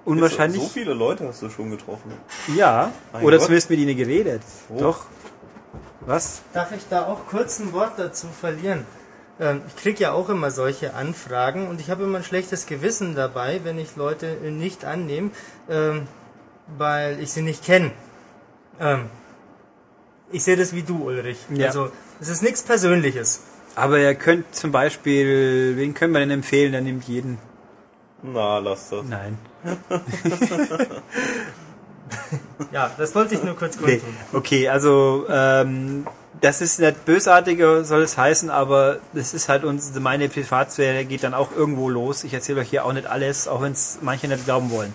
[0.05, 0.61] unwahrscheinlich.
[0.61, 2.13] So viele Leute hast du schon getroffen.
[2.55, 3.45] Ja, Mein oder Gott.
[3.45, 4.41] zumindest mit ihnen geredet.
[4.69, 4.79] Oh.
[4.79, 5.05] Doch.
[6.01, 6.41] Was?
[6.53, 8.85] Darf ich da auch kurz ein Wort dazu verlieren?
[9.39, 13.15] Ähm, ich kriege ja auch immer solche Anfragen und ich habe immer ein schlechtes Gewissen
[13.15, 15.31] dabei, wenn ich Leute nicht annehme,
[15.69, 16.07] ähm,
[16.77, 17.91] weil ich sie nicht kenne.
[18.79, 19.09] Ähm,
[20.31, 21.37] ich sehe das wie du, Ulrich.
[21.49, 21.67] Ja.
[21.67, 23.41] Also es ist nichts Persönliches.
[23.75, 26.71] Aber ihr könnt zum Beispiel, wen können wir denn empfehlen?
[26.71, 27.37] Der nimmt jeden.
[28.23, 29.03] Na, lass das.
[29.05, 29.37] Nein.
[32.71, 33.97] Ja, das wollte ich nur kurz Nee.
[33.97, 34.15] kundtun.
[34.33, 36.05] Okay, also ähm,
[36.41, 41.23] das ist nicht bösartiger, soll es heißen, aber das ist halt uns, meine Privatsphäre geht
[41.23, 42.23] dann auch irgendwo los.
[42.23, 44.93] Ich erzähle euch hier auch nicht alles, auch wenn es manche nicht glauben wollen.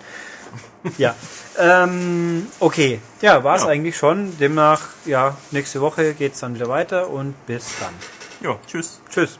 [0.97, 1.15] Ja.
[1.59, 2.99] Ähm, okay.
[3.21, 3.69] Ja, war es Ja.
[3.69, 4.37] eigentlich schon.
[4.39, 7.93] Demnach, ja, nächste Woche geht's dann wieder weiter und bis dann.
[8.41, 8.99] Ja, tschüss.
[9.09, 9.39] Tschüss.